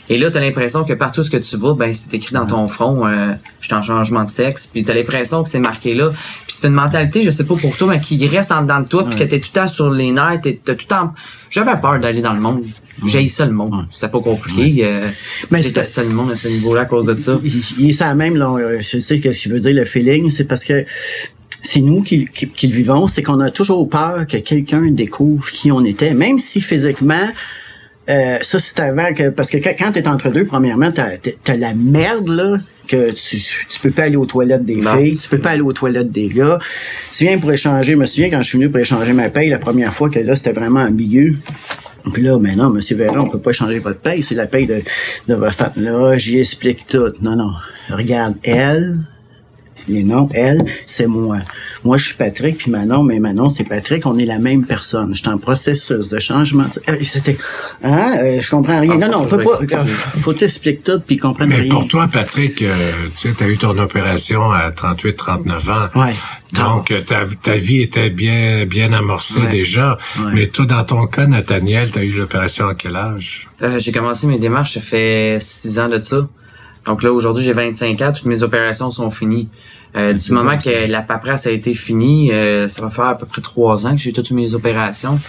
Et 0.09 0.17
là, 0.17 0.29
t'as 0.29 0.41
l'impression 0.41 0.83
que 0.83 0.91
partout 0.93 1.23
ce 1.23 1.29
que 1.29 1.37
tu 1.37 1.55
vas, 1.55 1.73
ben 1.73 1.93
c'est 1.93 2.13
écrit 2.13 2.33
dans 2.33 2.45
ton 2.45 2.67
front, 2.67 3.07
euh, 3.07 3.31
je 3.61 3.67
suis 3.67 3.73
en 3.73 3.81
changement 3.81 4.25
de 4.25 4.29
sexe, 4.29 4.67
puis 4.67 4.83
t'as 4.83 4.93
l'impression 4.93 5.41
que 5.41 5.47
c'est 5.47 5.59
marqué 5.59 5.93
là. 5.93 6.11
C'est 6.61 6.67
une 6.67 6.75
mentalité, 6.75 7.23
je 7.23 7.31
sais 7.31 7.43
pas 7.43 7.55
pour 7.55 7.75
toi, 7.75 7.87
mais 7.87 7.99
qui 7.99 8.27
reste 8.27 8.51
en 8.51 8.61
dedans 8.61 8.81
de 8.81 8.87
toi, 8.87 9.09
puis 9.09 9.17
que 9.17 9.23
t'es 9.23 9.39
tout 9.39 9.49
le 9.51 9.61
temps 9.61 9.67
sur 9.67 9.89
les 9.89 10.11
nerfs, 10.11 10.41
t'es 10.43 10.59
t'as 10.63 10.75
tout 10.75 10.85
le 10.87 10.87
temps... 10.87 11.13
J'avais 11.49 11.75
peur 11.81 11.99
d'aller 11.99 12.21
dans 12.21 12.33
le 12.33 12.39
monde. 12.39 12.63
J'ai 13.07 13.27
ça 13.29 13.47
le 13.47 13.51
monde. 13.51 13.87
C'était 13.91 14.09
pas 14.09 14.19
compliqué. 14.19 14.85
Euh, 14.85 15.07
Mais 15.49 15.63
c'est 15.63 15.69
détestais 15.69 16.03
le 16.03 16.09
monde 16.09 16.29
à 16.29 16.35
ce 16.35 16.47
niveau-là 16.49 16.81
à 16.81 16.85
cause 16.85 17.07
de 17.07 17.15
ça. 17.15 17.39
il, 17.79 17.89
est 17.89 17.93
ça 17.93 18.13
même, 18.13 18.35
là, 18.37 18.57
je 18.79 18.99
sais 18.99 19.19
que 19.19 19.31
ce 19.31 19.41
qu'il 19.41 19.53
veut 19.53 19.59
dire 19.59 19.73
le 19.73 19.85
feeling, 19.85 20.29
c'est 20.29 20.43
parce 20.43 20.63
que 20.63 20.85
c'est 21.63 21.79
nous 21.79 22.03
qui, 22.03 22.27
qui, 22.27 22.47
qui 22.47 22.67
le 22.67 22.75
vivons, 22.75 23.07
c'est 23.07 23.23
qu'on 23.23 23.39
a 23.39 23.49
toujours 23.49 23.89
peur 23.89 24.27
que 24.27 24.37
quelqu'un 24.37 24.81
découvre 24.91 25.49
qui 25.51 25.71
on 25.71 25.83
était, 25.83 26.13
même 26.13 26.37
si 26.37 26.61
physiquement, 26.61 27.27
euh, 28.09 28.37
ça 28.41 28.59
c'est 28.59 28.79
avant 28.79 29.13
que 29.13 29.29
parce 29.29 29.49
que 29.49 29.57
quand, 29.57 29.91
t'es 29.91 30.07
entre 30.07 30.29
deux, 30.29 30.45
premièrement, 30.45 30.91
t'as 30.91 31.13
as 31.47 31.57
la 31.57 31.73
merde 31.73 32.29
là 32.29 32.57
que 32.91 33.11
tu, 33.11 33.37
tu 33.37 33.79
peux 33.81 33.91
pas 33.91 34.03
aller 34.03 34.15
aux 34.17 34.25
toilettes 34.25 34.65
des 34.65 34.75
Non. 34.75 34.97
filles, 34.97 35.17
tu 35.17 35.29
peux 35.29 35.37
pas 35.39 35.51
aller 35.51 35.61
aux 35.61 35.73
toilettes 35.73 36.11
des 36.11 36.27
gars. 36.27 36.59
Tu 37.11 37.25
viens 37.25 37.37
pour 37.37 37.51
échanger, 37.51 37.93
je 37.93 37.97
me 37.97 38.05
souviens 38.05 38.29
quand 38.29 38.41
je 38.41 38.47
suis 38.49 38.57
venu 38.57 38.69
pour 38.69 38.79
échanger 38.79 39.13
ma 39.13 39.29
paye 39.29 39.49
la 39.49 39.59
première 39.59 39.93
fois 39.93 40.09
que 40.09 40.19
là 40.19 40.35
c'était 40.35 40.51
vraiment 40.51 40.81
ambigu. 40.81 41.37
Puis 42.13 42.23
là, 42.23 42.37
mais 42.39 42.55
non, 42.55 42.69
monsieur 42.69 42.95
Véron, 42.97 43.19
on 43.19 43.29
peut 43.29 43.39
pas 43.39 43.51
changer 43.53 43.77
votre 43.79 43.99
paye, 43.99 44.23
c'est 44.23 44.33
la 44.35 44.47
paye 44.47 44.65
de, 44.65 44.81
de 45.27 45.33
votre 45.35 45.53
femme. 45.53 45.73
Là, 45.77 46.17
j'y 46.17 46.39
explique 46.39 46.87
tout. 46.87 47.13
Non, 47.21 47.35
non. 47.35 47.51
Regarde, 47.91 48.35
elle, 48.43 48.97
les 49.87 50.03
noms, 50.03 50.27
elle, 50.33 50.57
c'est 50.87 51.05
moi. 51.05 51.37
Moi, 51.83 51.97
je 51.97 52.05
suis 52.05 52.15
Patrick, 52.15 52.57
puis 52.59 52.69
Manon, 52.69 53.01
mais 53.03 53.19
Manon, 53.19 53.49
c'est 53.49 53.63
Patrick, 53.63 54.05
on 54.05 54.17
est 54.17 54.25
la 54.25 54.37
même 54.37 54.65
personne. 54.65 55.15
Je 55.15 55.19
suis 55.21 55.29
en 55.29 55.37
processus 55.39 56.09
de 56.09 56.19
changement. 56.19 56.65
Euh, 56.89 56.97
C'était, 57.03 57.37
hein, 57.83 58.17
euh, 58.21 58.41
je 58.41 58.49
comprends 58.51 58.79
rien. 58.79 58.91
Ah, 59.01 59.07
non, 59.07 59.11
non, 59.11 59.19
on 59.21 59.27
faut 59.27 59.37
peut 59.37 59.43
pas, 59.43 59.51
expliquer. 59.61 60.19
faut 60.21 60.33
t'expliquer 60.33 60.77
tout, 60.83 60.99
puis 61.05 61.15
ils 61.15 61.19
comprennent 61.19 61.49
Mais 61.49 61.55
rien. 61.61 61.69
pour 61.71 61.87
toi, 61.87 62.07
Patrick, 62.11 62.61
euh, 62.61 62.75
tu 63.17 63.27
sais, 63.29 63.33
t'as 63.37 63.47
eu 63.47 63.57
ton 63.57 63.77
opération 63.79 64.51
à 64.51 64.71
38, 64.71 65.15
39 65.15 65.69
ans. 65.69 65.87
Ouais. 65.95 66.11
Donc, 66.53 66.91
euh, 66.91 67.01
ta, 67.01 67.21
ta 67.41 67.55
vie 67.55 67.81
était 67.81 68.09
bien, 68.09 68.65
bien 68.65 68.91
amorcée 68.93 69.39
Ouais. 69.39 69.47
déjà. 69.49 69.97
Ouais. 70.19 70.31
Mais 70.33 70.47
toi, 70.47 70.65
dans 70.65 70.83
ton 70.83 71.07
cas, 71.07 71.25
Nathaniel, 71.25 71.89
t'as 71.91 72.03
eu 72.03 72.11
l'opération 72.11 72.67
à 72.67 72.75
quel 72.75 72.95
âge? 72.95 73.47
Euh, 73.63 73.79
j'ai 73.79 73.91
commencé 73.91 74.27
mes 74.27 74.37
démarches, 74.37 74.73
ça 74.73 74.81
fait 74.81 75.37
six 75.39 75.79
ans 75.79 75.87
de 75.89 76.01
ça. 76.01 76.27
Donc 76.85 77.03
là, 77.03 77.11
aujourd'hui, 77.11 77.43
j'ai 77.43 77.53
25 77.53 78.01
ans, 78.01 78.13
toutes 78.13 78.25
mes 78.25 78.43
opérations 78.43 78.89
sont 78.89 79.09
finies. 79.11 79.47
Euh, 79.95 80.13
du 80.13 80.31
moment 80.31 80.57
que 80.57 80.89
la 80.89 81.01
paperasse 81.01 81.47
a 81.47 81.51
été 81.51 81.73
finie, 81.73 82.31
euh, 82.31 82.67
ça 82.67 82.83
va 82.83 82.89
faire 82.89 83.05
à 83.05 83.17
peu 83.17 83.25
près 83.25 83.41
trois 83.41 83.85
ans 83.85 83.91
que 83.91 84.01
j'ai 84.01 84.13
toutes 84.13 84.31
mes 84.31 84.53
opérations. 84.53 85.19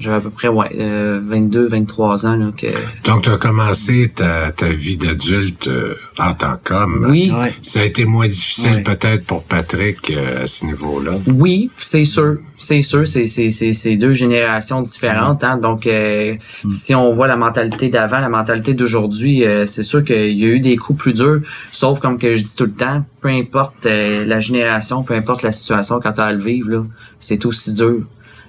J'avais 0.00 0.16
à 0.16 0.20
peu 0.20 0.30
près 0.30 0.48
ouais, 0.48 0.70
euh, 0.78 1.20
22, 1.22 1.68
23 1.68 2.26
ans 2.26 2.36
là, 2.36 2.46
que. 2.56 2.66
Donc, 3.08 3.22
tu 3.22 3.30
as 3.30 3.36
commencé 3.38 4.10
ta, 4.14 4.50
ta 4.52 4.68
vie 4.68 4.96
d'adulte 4.96 5.68
euh, 5.68 5.94
en 6.18 6.32
tant 6.34 6.56
qu'homme. 6.62 7.06
Oui, 7.08 7.30
Ouais. 7.30 7.52
Ça 7.62 7.80
a 7.80 7.84
été 7.84 8.04
moins 8.04 8.26
difficile 8.28 8.72
Ouais. 8.74 8.82
peut-être 8.82 9.24
pour 9.24 9.44
Patrick 9.44 10.10
euh, 10.10 10.42
à 10.42 10.46
ce 10.46 10.66
niveau-là? 10.66 11.12
Oui, 11.28 11.70
c'est 11.78 12.04
sûr, 12.04 12.38
c'est 12.58 12.82
sûr, 12.82 13.06
c'est 13.06 13.26
c'est 13.26 13.50
c'est 13.50 13.72
c'est 13.72 13.96
deux 13.96 14.12
générations 14.12 14.80
différentes, 14.80 15.44
hein. 15.44 15.58
Donc, 15.58 15.86
euh, 15.86 16.34
si 16.68 16.94
on 16.94 17.10
voit 17.10 17.28
la 17.28 17.36
mentalité 17.36 17.88
d'avant, 17.88 18.18
la 18.18 18.28
mentalité 18.28 18.74
d'aujourd'hui, 18.74 19.44
euh, 19.44 19.64
c'est 19.64 19.82
sûr 19.82 20.02
qu'il 20.04 20.36
y 20.38 20.44
a 20.44 20.48
eu 20.48 20.60
des 20.60 20.76
coups 20.76 20.98
plus 20.98 21.12
durs. 21.12 21.40
Sauf 21.72 22.00
comme 22.00 22.18
que 22.18 22.34
je 22.34 22.42
dis 22.42 22.54
tout 22.56 22.64
le 22.64 22.72
temps, 22.72 23.04
peu 23.20 23.28
importe 23.28 23.86
euh, 23.86 24.24
la 24.26 24.40
génération, 24.40 25.02
peu 25.02 25.14
importe 25.14 25.42
la 25.42 25.52
situation 25.52 26.00
quand 26.02 26.12
t'as 26.12 26.26
à 26.26 26.32
le 26.32 26.42
vivre, 26.42 26.70
là, 26.70 26.84
c'est 27.20 27.44
aussi 27.46 27.74
dur. 27.74 28.02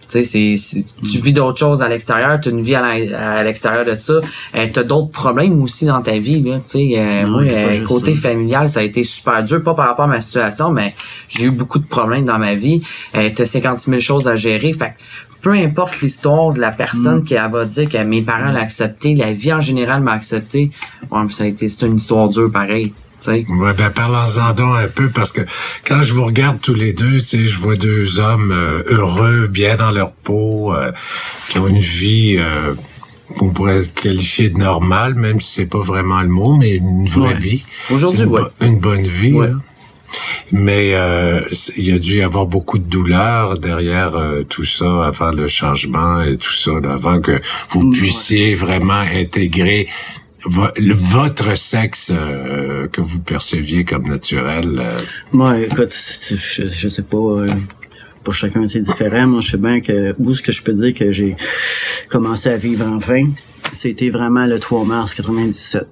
Tu 0.10 0.24
sais, 0.24 0.56
c'est, 0.58 0.86
tu 1.04 1.20
vis 1.20 1.34
d'autres 1.34 1.58
choses 1.58 1.82
à 1.82 1.90
l'extérieur, 1.90 2.40
tu 2.40 2.50
as 2.50 2.52
une 2.52 2.62
vie 2.62 2.76
à 2.76 3.44
l'extérieur 3.44 3.86
de 3.86 3.96
ça. 3.96 4.14
Euh, 4.14 4.68
tu 4.72 4.80
as 4.80 4.84
d'autres 4.84 5.12
problèmes 5.12 5.62
aussi 5.64 5.86
dans 5.86 6.02
ta 6.02 6.18
vie. 6.18 6.42
Là, 6.42 6.60
tu 6.60 6.64
sais, 6.68 6.92
euh, 6.98 7.28
moi, 7.28 7.42
euh, 7.42 7.84
côté 7.86 8.14
ça. 8.16 8.30
familial, 8.30 8.70
ça 8.70 8.82
a 8.82 8.84
été 8.84 9.04
super 9.04 9.44
dur, 9.44 9.64
pas 9.64 9.74
par 9.74 9.88
rapport 9.88 10.06
à 10.06 10.10
ma 10.10 10.22
situation, 10.22 10.70
mais 10.72 10.94
j'ai 11.28 11.46
eu 11.46 11.52
beaucoup 11.52 11.80
de 11.80 11.88
problèmes 11.88 12.26
dans 12.26 12.38
ma 12.38 12.56
vie. 12.56 12.82
Tu 13.14 13.42
as 13.42 13.46
50 13.46 13.80
000 13.80 14.00
choses 14.00 14.28
à 14.28 14.36
gérer. 14.36 14.74
Fait 14.74 14.90
que 14.90 15.04
peu 15.42 15.52
importe 15.52 16.02
l'histoire 16.02 16.54
de 16.54 16.60
la 16.60 16.72
personne 16.72 17.20
Mm. 17.20 17.24
qui 17.24 17.34
elle 17.36 17.52
va 17.52 17.66
dire 17.66 17.88
que 17.88 17.98
mes 18.04 18.24
parents 18.24 18.52
l'ont 18.52 18.60
accepté, 18.60 19.14
la 19.14 19.32
vie 19.32 19.54
en 19.54 19.62
général 19.62 20.02
m'a 20.02 20.14
accepté, 20.14 20.72
ouais, 21.12 21.22
ça 21.30 21.44
a 21.44 21.48
été, 21.48 21.70
c'est 21.70 21.86
une 21.86 21.98
histoire 21.98 22.30
dure 22.30 22.52
pareil. 22.52 22.94
Tu 23.26 23.44
sais. 23.46 23.52
Ouais, 23.52 23.74
ben 23.74 23.90
parlons-en 23.90 24.54
donc 24.54 24.78
un 24.78 24.88
peu 24.88 25.10
parce 25.10 25.32
que 25.32 25.42
quand 25.86 26.02
je 26.02 26.14
vous 26.14 26.26
regarde 26.26 26.60
tous 26.62 26.74
les 26.76 26.94
deux, 26.94 27.20
tu 27.20 27.26
sais, 27.26 27.46
je 27.48 27.58
vois 27.60 27.76
deux 27.76 28.20
hommes 28.20 28.52
euh, 28.52 28.84
heureux, 28.88 29.48
bien 29.48 29.76
dans 29.76 29.92
leur 29.92 30.12
peau, 30.12 30.74
euh, 30.74 30.92
qui 31.50 31.60
ont 31.60 31.68
une 31.68 31.80
vie 31.80 32.36
euh, 32.38 32.74
qu'on 33.38 33.50
pourrait 33.50 33.82
qualifier 33.96 34.50
de 34.50 34.58
normale, 34.60 35.16
même 35.16 35.42
si 35.42 35.54
c'est 35.56 35.66
pas 35.66 35.80
vraiment 35.80 36.22
le 36.22 36.30
mot, 36.30 36.56
mais 36.56 36.76
une 36.76 37.08
vraie 37.08 37.34
Ouais. 37.34 37.40
vie. 37.40 37.66
Aujourd'hui, 37.90 38.26
bo- 38.26 38.48
une 38.62 38.80
bonne 38.80 39.08
vie. 39.08 39.34
Ouais. 39.34 39.48
là. 39.48 39.54
Mais 40.52 40.92
euh, 40.94 41.42
il 41.76 41.86
y 41.86 41.92
a 41.92 41.98
dû 41.98 42.18
y 42.18 42.22
avoir 42.22 42.46
beaucoup 42.46 42.78
de 42.78 42.86
douleur 42.86 43.58
derrière 43.58 44.16
euh, 44.16 44.44
tout 44.48 44.64
ça 44.64 45.08
avant 45.08 45.32
le 45.32 45.48
changement 45.48 46.22
et 46.22 46.38
tout 46.38 46.54
ça, 46.54 46.72
avant 46.90 47.20
que 47.20 47.42
vous 47.72 47.84
Mm, 47.88 47.92
puissiez 47.92 48.56
vraiment 48.56 48.94
intégrer 49.14 49.88
votre 50.48 51.56
sexe 51.58 52.12
euh, 52.14 52.88
que 52.88 53.02
vous 53.02 53.20
perceviez 53.20 53.84
comme 53.84 54.08
naturel. 54.08 54.80
euh. 54.80 55.02
Moi, 55.32 55.60
écoute, 55.60 55.94
je, 55.94 56.68
je 56.72 56.88
sais 56.88 57.02
pas. 57.02 57.18
euh, 57.18 57.48
pour 58.24 58.34
chacun, 58.34 58.66
c'est 58.66 58.80
différent. 58.82 59.28
Moi, 59.28 59.42
je 59.42 59.52
sais 59.52 59.58
bien 59.58 59.82
que 59.82 60.16
où 60.18 60.34
ce 60.34 60.42
que 60.42 60.52
je 60.52 60.64
peux 60.64 60.74
dire 60.74 60.94
que 60.94 61.12
j'ai 61.12 61.36
commencé 62.10 62.50
à 62.50 62.58
vivre 62.58 62.86
enfin, 62.88 63.28
c'était 63.74 64.10
vraiment 64.10 64.46
le 64.46 64.60
3 64.60 64.84
mars 64.86 65.14
97, 65.14 65.86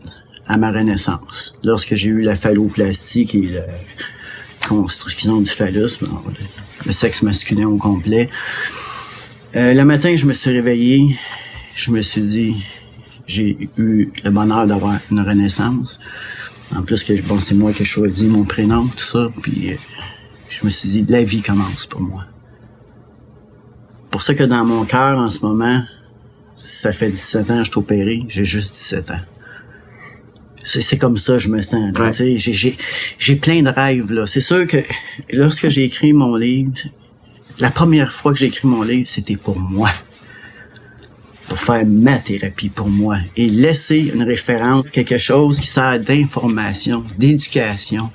à 0.48 0.57
ma 0.57 0.72
renaissance, 0.72 1.55
lorsque 1.63 1.95
j'ai 1.95 2.10
eu 2.10 2.22
la 2.22 2.36
phalloplastie, 2.36 3.27
qui 3.27 3.45
est 3.45 3.51
la 3.53 3.65
construction 4.67 5.41
du 5.41 5.50
phallus, 5.50 6.00
le, 6.86 6.91
sexe 6.91 7.22
masculin 7.22 7.67
au 7.67 7.77
complet. 7.77 8.29
Le 9.53 9.83
matin, 9.83 10.15
je 10.15 10.25
me 10.25 10.33
suis 10.33 10.50
réveillé, 10.51 11.15
je 11.75 11.91
me 11.91 12.01
suis 12.01 12.22
dit, 12.22 12.55
j'ai 13.27 13.69
eu 13.77 14.11
le 14.23 14.29
bonheur 14.29 14.67
d'avoir 14.67 14.99
une 15.11 15.21
renaissance. 15.21 15.99
En 16.75 16.81
plus 16.81 17.03
que 17.03 17.21
bon, 17.21 17.39
c'est 17.39 17.55
moi 17.55 17.71
qui 17.71 17.83
ai 17.83 17.85
choisi 17.85 18.27
mon 18.27 18.43
prénom, 18.43 18.87
tout 18.87 19.03
ça. 19.03 19.27
Puis 19.41 19.71
euh, 19.71 19.75
je 20.49 20.65
me 20.65 20.69
suis 20.69 20.89
dit, 20.89 21.05
la 21.07 21.23
vie 21.23 21.41
commence 21.41 21.85
pour 21.85 22.01
moi. 22.01 22.25
Pour 24.09 24.21
ça 24.21 24.33
que 24.33 24.43
dans 24.43 24.65
mon 24.65 24.85
cœur, 24.85 25.17
en 25.19 25.29
ce 25.29 25.41
moment, 25.45 25.83
ça 26.55 26.93
fait 26.93 27.09
17 27.09 27.51
ans 27.51 27.57
que 27.59 27.63
je 27.65 27.71
suis 27.71 27.79
opéré, 27.79 28.25
j'ai 28.29 28.45
juste 28.45 28.73
17 28.73 29.11
ans. 29.11 29.21
C'est, 30.65 30.97
comme 30.97 31.17
ça 31.17 31.33
que 31.33 31.39
je 31.39 31.49
me 31.49 31.61
sens. 31.61 31.91
Ouais. 31.99 32.37
J'ai, 32.37 33.35
plein 33.35 33.63
de 33.63 33.69
rêves. 33.69 34.09
Là. 34.13 34.25
C'est 34.25 34.39
sûr 34.39 34.65
que 34.65 34.77
lorsque 35.29 35.67
j'ai 35.67 35.83
écrit 35.83 36.13
mon 36.13 36.35
livre, 36.35 36.71
la 37.59 37.69
première 37.69 38.13
fois 38.13 38.31
que 38.31 38.39
j'ai 38.39 38.45
écrit 38.45 38.67
mon 38.67 38.81
livre, 38.81 39.09
c'était 39.09 39.35
pour 39.35 39.59
moi 39.59 39.89
pour 41.47 41.59
faire 41.59 41.85
ma 41.85 42.19
thérapie 42.19 42.69
pour 42.69 42.88
moi 42.88 43.17
et 43.35 43.47
laisser 43.47 44.12
une 44.13 44.23
référence, 44.23 44.88
quelque 44.89 45.17
chose 45.17 45.59
qui 45.59 45.67
sert 45.67 46.00
d'information, 46.00 47.03
d'éducation. 47.17 48.09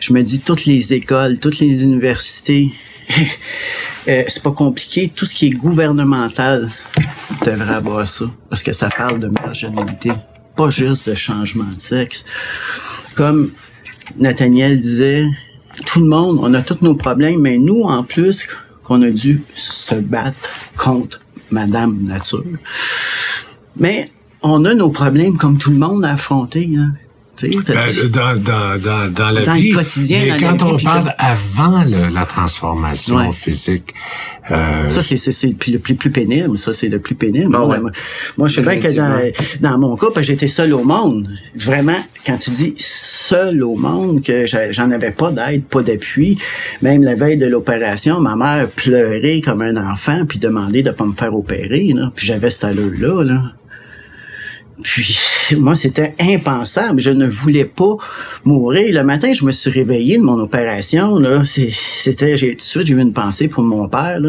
Je 0.00 0.12
me 0.12 0.22
dis 0.22 0.40
toutes 0.40 0.64
les 0.64 0.92
écoles, 0.94 1.38
toutes 1.38 1.58
les 1.58 1.82
universités, 1.82 2.72
euh, 4.08 4.24
c'est 4.28 4.42
pas 4.42 4.52
compliqué, 4.52 5.12
tout 5.14 5.26
ce 5.26 5.34
qui 5.34 5.46
est 5.46 5.50
gouvernemental 5.50 6.70
devrait 7.44 7.74
avoir 7.74 8.06
ça 8.06 8.26
parce 8.48 8.62
que 8.62 8.72
ça 8.72 8.88
parle 8.88 9.20
de 9.20 9.28
marginalité, 9.28 10.12
pas 10.56 10.70
juste 10.70 11.08
de 11.08 11.14
changement 11.14 11.64
de 11.64 11.80
sexe. 11.80 12.24
Comme 13.14 13.50
Nathaniel 14.18 14.80
disait, 14.80 15.26
tout 15.86 16.00
le 16.00 16.06
monde, 16.06 16.38
on 16.40 16.52
a 16.54 16.62
tous 16.62 16.78
nos 16.82 16.94
problèmes, 16.94 17.40
mais 17.40 17.58
nous, 17.58 17.82
en 17.82 18.02
plus, 18.02 18.46
qu'on 18.82 19.02
a 19.02 19.10
dû 19.10 19.42
se 19.54 19.94
battre 19.94 20.50
contre 20.76 21.20
Madame 21.50 22.02
Nature. 22.02 22.44
Mais 23.76 24.10
on 24.42 24.64
a 24.64 24.74
nos 24.74 24.90
problèmes 24.90 25.36
comme 25.36 25.58
tout 25.58 25.70
le 25.70 25.78
monde 25.78 26.04
à 26.04 26.12
affronter. 26.12 26.70
Hein. 26.76 26.92
Ben, 27.48 28.08
dans, 28.08 28.36
dans, 28.36 28.78
dans, 28.80 29.12
dans 29.12 29.30
la 29.30 29.42
Dans 29.42 29.54
le 29.54 29.60
vie. 29.60 29.70
quotidien, 29.72 30.20
mais 30.24 30.36
quand 30.38 30.56
vie, 30.56 30.62
on 30.64 30.76
parle 30.78 31.14
avant 31.18 31.84
le- 31.84 32.12
la 32.12 32.24
transformation 32.26 33.16
Ouais. 33.16 33.32
physique, 33.32 33.94
euh, 34.50 34.88
Ça, 34.88 35.02
c'est, 35.02 35.16
c'est, 35.16 35.32
c'est 35.32 35.46
le 35.48 35.54
plus- 35.54 35.72
le 35.72 35.78
plus, 35.78 35.94
plus 35.94 36.10
pénible. 36.10 36.58
Ça, 36.58 36.72
c'est 36.72 36.88
le 36.88 36.98
plus 36.98 37.14
pénible. 37.14 37.50
Ah 37.54 37.58
moi, 37.58 37.68
ouais. 37.68 37.80
moi, 37.80 37.90
moi, 38.38 38.48
je 38.48 38.56
sais 38.56 38.62
bien 38.62 38.78
que 38.78 38.94
dans, 38.94 39.20
dans 39.60 39.78
mon 39.78 39.96
que 40.12 40.22
j'étais 40.22 40.46
seul 40.48 40.72
au 40.74 40.82
monde. 40.84 41.28
Vraiment, 41.56 41.98
quand 42.26 42.36
tu 42.38 42.50
dis 42.50 42.74
seul 42.78 43.62
au 43.62 43.76
monde, 43.76 44.22
que 44.22 44.44
j'en 44.46 44.90
avais 44.90 45.12
pas 45.12 45.30
d'aide, 45.32 45.64
pas 45.64 45.82
d'appui. 45.82 46.38
Même 46.82 47.02
la 47.02 47.14
veille 47.14 47.36
de 47.36 47.46
l'opération, 47.46 48.20
ma 48.20 48.34
mère 48.36 48.68
pleurait 48.68 49.40
comme 49.40 49.62
un 49.62 49.76
enfant, 49.92 50.24
puis 50.28 50.38
demandait 50.38 50.82
de 50.82 50.90
pas 50.90 51.04
me 51.04 51.12
faire 51.14 51.34
opérer. 51.34 51.92
Là. 51.94 52.10
Puis 52.14 52.26
j'avais 52.26 52.50
cette 52.50 52.64
allure-là. 52.64 53.22
Là. 53.22 53.42
Puis 54.82 55.16
moi, 55.56 55.74
c'était 55.74 56.14
impensable. 56.18 57.00
Je 57.00 57.10
ne 57.10 57.26
voulais 57.26 57.64
pas 57.64 57.96
mourir. 58.44 58.94
Le 58.94 59.04
matin, 59.04 59.32
je 59.32 59.44
me 59.44 59.52
suis 59.52 59.70
réveillé 59.70 60.18
de 60.18 60.22
mon 60.22 60.38
opération. 60.40 61.18
Là, 61.18 61.42
c'était, 61.44 62.36
j'ai 62.36 62.50
tout 62.50 62.56
de 62.56 62.62
suite, 62.62 62.86
j'ai 62.86 62.94
eu 62.94 63.00
une 63.00 63.12
pensée 63.12 63.48
pour 63.48 63.62
mon 63.62 63.88
père. 63.88 64.20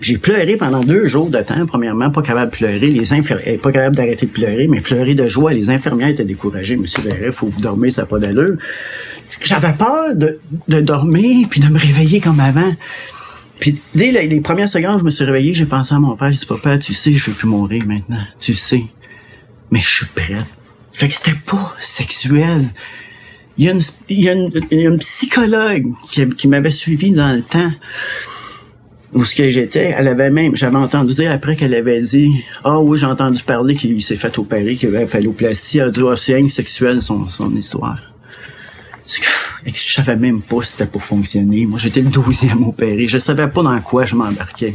J'ai 0.00 0.18
pleuré 0.18 0.56
pendant 0.56 0.82
deux 0.82 1.06
jours 1.06 1.30
de 1.30 1.40
temps. 1.40 1.66
Premièrement, 1.66 2.10
pas 2.10 2.22
capable 2.22 2.50
de 2.50 2.56
pleurer. 2.56 2.88
Les 2.88 3.12
infirmières, 3.12 3.58
pas 3.60 3.72
capable 3.72 3.96
d'arrêter 3.96 4.26
de 4.26 4.30
pleurer, 4.30 4.68
mais 4.68 4.80
pleurer 4.80 5.14
de 5.14 5.28
joie. 5.28 5.52
Les 5.52 5.70
infirmières 5.70 6.08
étaient 6.08 6.24
découragées. 6.24 6.76
Monsieur 6.76 7.02
Verret, 7.02 7.32
faut 7.32 7.46
vous 7.46 7.60
dormir, 7.60 7.92
ça 7.92 8.02
n'a 8.02 8.06
pas 8.06 8.18
d'allure. 8.18 8.56
J'avais 9.42 9.72
peur 9.72 10.14
de, 10.14 10.38
dormir 10.80 11.46
puis 11.48 11.60
de 11.60 11.68
me 11.68 11.78
réveiller 11.78 12.20
comme 12.20 12.40
avant. 12.40 12.74
Puis 13.60 13.80
dès 13.94 14.12
les, 14.12 14.28
les 14.28 14.40
premières 14.40 14.68
secondes, 14.68 15.00
je 15.00 15.04
me 15.04 15.10
suis 15.10 15.24
réveillé, 15.24 15.54
j'ai 15.54 15.66
pensé 15.66 15.94
à 15.94 15.98
mon 15.98 16.16
père. 16.16 16.32
J'ai 16.32 16.38
dit, 16.38 16.46
papa, 16.46 16.78
tu 16.78 16.94
sais, 16.94 17.12
je 17.12 17.30
veux 17.30 17.36
plus 17.36 17.48
mourir 17.48 17.84
maintenant. 17.86 18.22
Tu 18.38 18.54
sais 18.54 18.84
mais 19.70 19.80
je 19.80 19.88
suis 19.88 20.06
prête. 20.06 20.46
Fait 20.98 21.06
que 21.06 21.14
c'était 21.14 21.38
pas 21.46 21.76
sexuel. 21.78 22.64
Il 23.56 23.66
y 24.08 24.28
a 24.28 24.32
une, 24.32 24.98
psychologue 24.98 25.92
qui, 26.36 26.48
m'avait 26.48 26.72
suivi 26.72 27.12
dans 27.12 27.36
le 27.36 27.42
temps 27.42 27.70
où 29.12 29.24
ce 29.24 29.32
que 29.36 29.48
j'étais, 29.48 29.94
elle 29.96 30.08
avait 30.08 30.30
même, 30.30 30.56
j'avais 30.56 30.76
entendu 30.76 31.14
dire 31.14 31.30
après 31.30 31.54
qu'elle 31.54 31.74
avait 31.74 32.00
dit, 32.00 32.42
ah 32.64 32.80
oui, 32.80 32.98
j'ai 32.98 33.06
entendu 33.06 33.40
parler 33.44 33.76
qu'il 33.76 34.02
s'est 34.02 34.16
fait 34.16 34.36
opérer, 34.40 34.74
qu'il 34.74 34.88
avait 34.88 35.06
phalloplastie, 35.06 35.78
elle 35.78 35.84
a 35.84 35.90
dit, 35.90 36.00
ah, 36.04 36.16
c'est 36.16 36.48
sexuel 36.48 37.00
son, 37.00 37.28
histoire. 37.54 38.00
Que 39.06 39.70
je 39.72 39.92
savais 39.92 40.16
même 40.16 40.42
pas 40.42 40.64
si 40.64 40.72
c'était 40.72 40.86
pour 40.86 41.04
fonctionner. 41.04 41.64
Moi, 41.64 41.78
j'étais 41.78 42.00
le 42.00 42.10
douzième 42.10 42.66
opéré. 42.66 43.06
Je 43.06 43.18
savais 43.18 43.46
pas 43.46 43.62
dans 43.62 43.80
quoi 43.82 44.04
je 44.04 44.16
m'embarquais. 44.16 44.74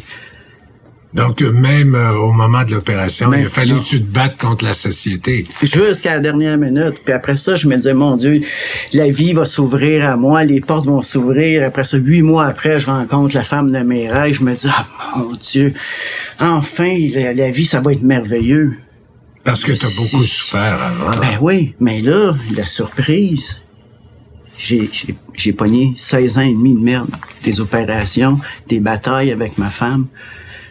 Donc, 1.13 1.43
euh, 1.43 1.51
même 1.51 1.93
euh, 1.93 2.13
au 2.13 2.31
moment 2.31 2.63
de 2.63 2.71
l'opération, 2.71 3.31
il 3.33 3.45
a 3.45 3.49
fallu 3.49 3.79
que 3.81 3.85
tu 3.85 4.01
te 4.01 4.11
battes 4.11 4.39
contre 4.39 4.65
la 4.65 4.73
société. 4.73 5.45
Jusqu'à 5.61 6.15
la 6.15 6.19
dernière 6.19 6.57
minute. 6.57 6.95
Puis 7.03 7.13
après 7.13 7.37
ça, 7.37 7.55
je 7.55 7.67
me 7.67 7.75
disais, 7.75 7.93
mon 7.93 8.17
Dieu, 8.17 8.41
la 8.93 9.09
vie 9.09 9.33
va 9.33 9.45
s'ouvrir 9.45 10.09
à 10.09 10.17
moi, 10.17 10.43
les 10.43 10.59
portes 10.59 10.87
vont 10.87 11.03
s'ouvrir. 11.03 11.63
Après 11.63 11.83
ça, 11.83 11.97
huit 11.97 12.23
mois 12.23 12.47
après, 12.47 12.79
je 12.79 12.87
rencontre 12.87 13.35
la 13.35 13.43
femme 13.43 13.71
de 13.71 13.77
mes 13.79 14.09
rêves. 14.09 14.33
Je 14.33 14.43
me 14.43 14.55
dis, 14.55 14.67
ah, 14.67 14.87
mon 15.15 15.35
Dieu, 15.35 15.73
enfin, 16.39 16.97
la, 17.13 17.51
vie, 17.51 17.65
ça 17.65 17.79
va 17.79 17.93
être 17.93 18.03
merveilleux. 18.03 18.73
Parce 19.43 19.63
que 19.63 19.73
tu 19.73 19.85
as 19.85 19.95
beaucoup 19.95 20.23
souffert 20.23 20.81
avant. 20.81 21.19
Ben 21.19 21.37
oui, 21.41 21.75
mais 21.79 22.01
là, 22.01 22.33
la 22.55 22.65
surprise, 22.65 23.57
j'ai, 24.57 24.89
j'ai, 24.91 25.15
j'ai 25.35 25.53
pogné 25.53 25.93
16 25.95 26.37
ans 26.37 26.41
et 26.41 26.53
demi 26.53 26.73
de 26.73 26.79
merde. 26.79 27.09
Des 27.43 27.59
opérations, 27.59 28.39
des 28.67 28.79
batailles 28.79 29.31
avec 29.31 29.59
ma 29.59 29.69
femme 29.69 30.07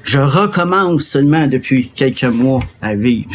je 0.04 0.18
recommence 0.18 1.02
seulement 1.02 1.47
depuis 1.47 1.88
quelques 1.88 2.25
mois 2.25 2.62
à 2.80 2.94
vivre. 2.94 3.30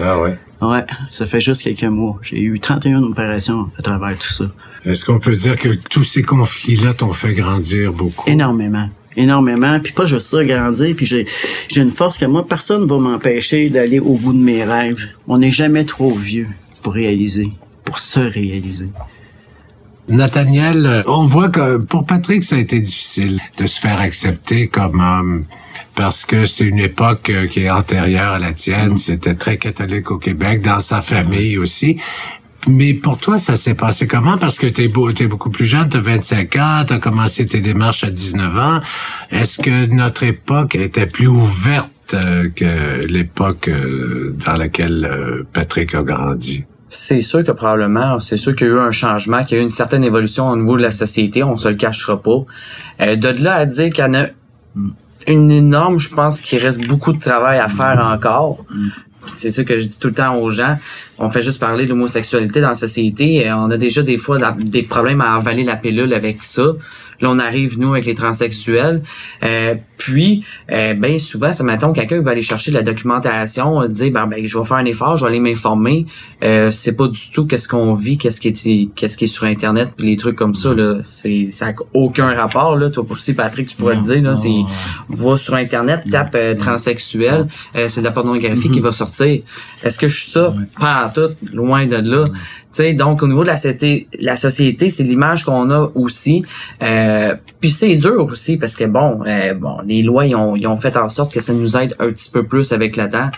ah 0.00 0.18
ouais? 0.20 0.38
Ouais, 0.62 0.84
ça 1.10 1.24
fait 1.26 1.40
juste 1.40 1.62
quelques 1.62 1.84
mois. 1.84 2.18
J'ai 2.22 2.40
eu 2.40 2.60
31 2.60 3.02
opérations 3.02 3.70
à 3.78 3.82
travers 3.82 4.16
tout 4.18 4.32
ça. 4.32 4.44
Est-ce 4.84 5.04
qu'on 5.04 5.18
peut 5.18 5.32
dire 5.32 5.58
que 5.58 5.70
tous 5.70 6.04
ces 6.04 6.22
conflits-là 6.22 6.94
t'ont 6.94 7.12
fait 7.12 7.32
grandir 7.32 7.92
beaucoup? 7.92 8.28
Énormément. 8.28 8.88
Énormément. 9.16 9.80
Puis 9.80 9.92
pas 9.92 10.06
juste 10.06 10.28
ça, 10.28 10.44
grandir. 10.44 10.94
Puis 10.94 11.06
j'ai, 11.06 11.26
j'ai 11.68 11.80
une 11.80 11.90
force 11.90 12.18
que 12.18 12.26
moi, 12.26 12.46
personne 12.46 12.82
ne 12.82 12.86
va 12.86 12.98
m'empêcher 12.98 13.70
d'aller 13.70 14.00
au 14.00 14.14
bout 14.14 14.32
de 14.32 14.38
mes 14.38 14.64
rêves. 14.64 14.98
On 15.26 15.38
n'est 15.38 15.52
jamais 15.52 15.84
trop 15.84 16.12
vieux 16.12 16.48
pour 16.82 16.92
réaliser, 16.94 17.50
pour 17.84 17.98
se 17.98 18.20
réaliser. 18.20 18.88
Nathaniel, 20.10 20.86
euh, 20.86 21.02
on 21.06 21.24
voit 21.24 21.50
que 21.50 21.76
pour 21.76 22.04
Patrick, 22.04 22.42
ça 22.42 22.56
a 22.56 22.58
été 22.58 22.80
difficile 22.80 23.40
de 23.58 23.66
se 23.66 23.80
faire 23.80 24.00
accepter 24.00 24.66
comme 24.66 25.00
homme 25.00 25.44
parce 25.94 26.24
que 26.24 26.44
c'est 26.44 26.64
une 26.64 26.80
époque 26.80 27.30
euh, 27.30 27.46
qui 27.46 27.60
est 27.60 27.70
antérieure 27.70 28.32
à 28.32 28.38
la 28.40 28.52
tienne. 28.52 28.96
C'était 28.96 29.36
très 29.36 29.56
catholique 29.56 30.10
au 30.10 30.18
Québec, 30.18 30.62
dans 30.62 30.80
sa 30.80 31.00
famille 31.00 31.58
aussi. 31.58 32.00
Mais 32.66 32.92
pour 32.92 33.18
toi, 33.18 33.38
ça 33.38 33.54
s'est 33.54 33.74
passé 33.74 34.08
comment? 34.08 34.36
Parce 34.36 34.58
que 34.58 34.66
tu 34.66 34.84
es, 34.84 34.88
beaucoup 34.88 35.50
plus 35.50 35.64
jeune, 35.64 35.88
tu 35.88 35.96
as 35.96 36.00
25 36.00 36.56
ans, 36.56 36.84
tu 36.86 36.92
as 36.92 36.98
commencé 36.98 37.46
tes 37.46 37.60
démarches 37.60 38.02
à 38.02 38.10
19 38.10 38.58
ans. 38.58 38.80
Est-ce 39.30 39.62
que 39.62 39.86
notre 39.86 40.24
époque 40.24 40.74
était 40.74 41.06
plus 41.06 41.28
ouverte 41.28 42.14
euh, 42.14 42.50
que 42.50 43.06
l'époque 43.06 43.70
dans 44.44 44.56
laquelle 44.56 45.46
Patrick 45.52 45.94
a 45.94 46.02
grandi? 46.02 46.64
C'est 46.92 47.20
sûr 47.20 47.44
que 47.44 47.52
probablement, 47.52 48.18
c'est 48.18 48.36
sûr 48.36 48.54
qu'il 48.54 48.66
y 48.66 48.70
a 48.70 48.74
eu 48.74 48.78
un 48.78 48.90
changement, 48.90 49.44
qu'il 49.44 49.56
y 49.56 49.60
a 49.60 49.62
eu 49.62 49.64
une 49.64 49.70
certaine 49.70 50.02
évolution 50.02 50.50
au 50.50 50.56
niveau 50.56 50.76
de 50.76 50.82
la 50.82 50.90
société, 50.90 51.44
on 51.44 51.56
se 51.56 51.68
le 51.68 51.76
cachera 51.76 52.20
pas. 52.20 52.44
Euh, 53.00 53.14
de 53.14 53.28
là 53.42 53.54
à 53.54 53.66
dire 53.66 53.90
qu'il 53.90 54.04
y 54.04 54.08
en 54.08 54.14
a 54.14 54.26
une 55.28 55.52
énorme, 55.52 56.00
je 56.00 56.12
pense 56.12 56.40
qu'il 56.40 56.58
reste 56.58 56.86
beaucoup 56.88 57.12
de 57.12 57.20
travail 57.20 57.60
à 57.60 57.68
faire 57.68 58.04
encore. 58.04 58.66
C'est 59.28 59.50
ça 59.50 59.62
que 59.62 59.78
je 59.78 59.84
dis 59.84 59.98
tout 60.00 60.08
le 60.08 60.14
temps 60.14 60.36
aux 60.36 60.50
gens. 60.50 60.78
On 61.18 61.28
fait 61.28 61.42
juste 61.42 61.60
parler 61.60 61.84
de 61.84 61.90
l'homosexualité 61.90 62.60
dans 62.60 62.70
la 62.70 62.74
société. 62.74 63.48
Euh, 63.48 63.54
on 63.54 63.70
a 63.70 63.76
déjà 63.76 64.02
des 64.02 64.16
fois 64.16 64.38
des 64.58 64.82
problèmes 64.82 65.20
à 65.20 65.36
avaler 65.36 65.62
la 65.62 65.76
pilule 65.76 66.12
avec 66.12 66.42
ça. 66.42 66.72
Là, 67.20 67.28
on 67.30 67.38
arrive, 67.38 67.78
nous, 67.78 67.92
avec 67.92 68.06
les 68.06 68.14
transsexuels. 68.14 69.02
Euh, 69.42 69.74
puis, 69.96 70.44
euh, 70.72 70.94
bien 70.94 71.18
souvent, 71.18 71.52
ça 71.52 71.62
m'attend 71.62 71.92
quelqu'un 71.92 72.20
va 72.22 72.30
aller 72.30 72.42
chercher 72.42 72.70
de 72.70 72.76
la 72.76 72.82
documentation, 72.82 73.86
dire, 73.88 74.12
ben, 74.12 74.26
ben, 74.26 74.46
je 74.46 74.58
vais 74.58 74.64
faire 74.64 74.78
un 74.78 74.84
effort, 74.86 75.16
je 75.16 75.24
vais 75.24 75.30
aller 75.30 75.40
m'informer. 75.40 76.06
Euh, 76.42 76.70
c'est 76.70 76.96
pas 76.96 77.08
du 77.08 77.20
tout 77.32 77.46
qu'est-ce 77.46 77.68
qu'on 77.68 77.94
vit, 77.94 78.16
qu'est-ce 78.16 78.40
qui 78.40 78.48
est, 78.48 78.94
qu'est-ce 78.94 79.18
qui 79.18 79.24
est 79.24 79.28
sur 79.28 79.44
Internet, 79.44 79.90
puis 79.96 80.06
les 80.06 80.16
trucs 80.16 80.36
comme 80.36 80.54
ça, 80.54 80.72
là. 80.72 81.00
C'est, 81.04 81.48
ça 81.50 81.66
n'a 81.66 81.74
aucun 81.92 82.32
rapport, 82.34 82.76
là. 82.76 82.88
Toi 82.88 83.04
aussi, 83.10 83.34
Patrick, 83.34 83.68
tu 83.68 83.76
pourrais 83.76 83.96
le 83.96 84.02
dire, 84.02 84.22
là. 84.22 84.36
C'est, 84.36 84.48
va 85.10 85.36
sur 85.36 85.54
Internet, 85.54 86.04
tape 86.10 86.34
euh, 86.34 86.54
transsexuel, 86.54 87.48
euh, 87.76 87.88
c'est 87.88 88.00
de 88.00 88.06
la 88.06 88.12
pornographie 88.12 88.70
qui 88.70 88.80
mm-hmm. 88.80 88.82
va 88.82 88.92
sortir. 88.92 89.42
Est-ce 89.84 89.98
que 89.98 90.08
je 90.08 90.20
suis 90.20 90.30
ça? 90.30 90.54
Pas 90.78 91.04
à 91.04 91.08
tout, 91.10 91.30
loin 91.52 91.86
de 91.86 91.96
là 91.96 92.24
sais, 92.72 92.92
donc 92.94 93.22
au 93.22 93.28
niveau 93.28 93.42
de 93.42 93.48
la 93.48 93.56
société, 93.56 94.08
la 94.18 94.36
société, 94.36 94.90
c'est 94.90 95.02
l'image 95.02 95.44
qu'on 95.44 95.70
a 95.70 95.90
aussi. 95.94 96.44
Euh, 96.82 97.34
puis 97.60 97.70
c'est 97.70 97.96
dur 97.96 98.26
aussi 98.30 98.56
parce 98.56 98.76
que 98.76 98.84
bon, 98.84 99.20
euh, 99.26 99.54
bon, 99.54 99.78
les 99.84 100.02
lois 100.02 100.26
ils 100.26 100.34
ont, 100.34 100.56
ils 100.56 100.66
ont 100.66 100.76
fait 100.76 100.96
en 100.96 101.08
sorte 101.08 101.32
que 101.32 101.40
ça 101.40 101.52
nous 101.52 101.76
aide 101.76 101.94
un 101.98 102.08
petit 102.08 102.30
peu 102.30 102.44
plus 102.44 102.72
avec 102.72 102.96
le 102.96 103.08
temps. 103.08 103.30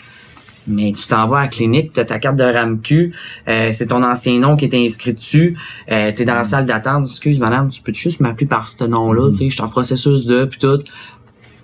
Mais 0.68 0.92
tu 0.92 1.08
t'en 1.08 1.26
vas 1.26 1.38
à 1.38 1.42
la 1.42 1.48
clinique, 1.48 1.92
tu 1.92 1.98
as 1.98 2.04
ta 2.04 2.20
carte 2.20 2.36
de 2.36 2.44
RAMQ, 2.44 3.12
euh, 3.48 3.70
c'est 3.72 3.88
ton 3.88 4.04
ancien 4.04 4.38
nom 4.38 4.54
qui 4.56 4.66
est 4.66 4.74
inscrit 4.74 5.12
dessus, 5.12 5.56
euh, 5.90 6.12
tu 6.14 6.22
es 6.22 6.24
dans 6.24 6.36
la 6.36 6.44
salle 6.44 6.66
d'attente, 6.66 7.06
excuse 7.06 7.40
madame, 7.40 7.68
tu 7.68 7.82
peux 7.82 7.92
juste 7.92 8.20
m'appeler 8.20 8.46
par 8.46 8.68
ce 8.68 8.84
nom-là, 8.84 9.30
tu 9.30 9.38
sais, 9.38 9.50
je 9.50 9.54
suis 9.54 9.62
en 9.62 9.68
processus 9.68 10.24
de, 10.24 10.44
puis 10.44 10.60
tout. 10.60 10.78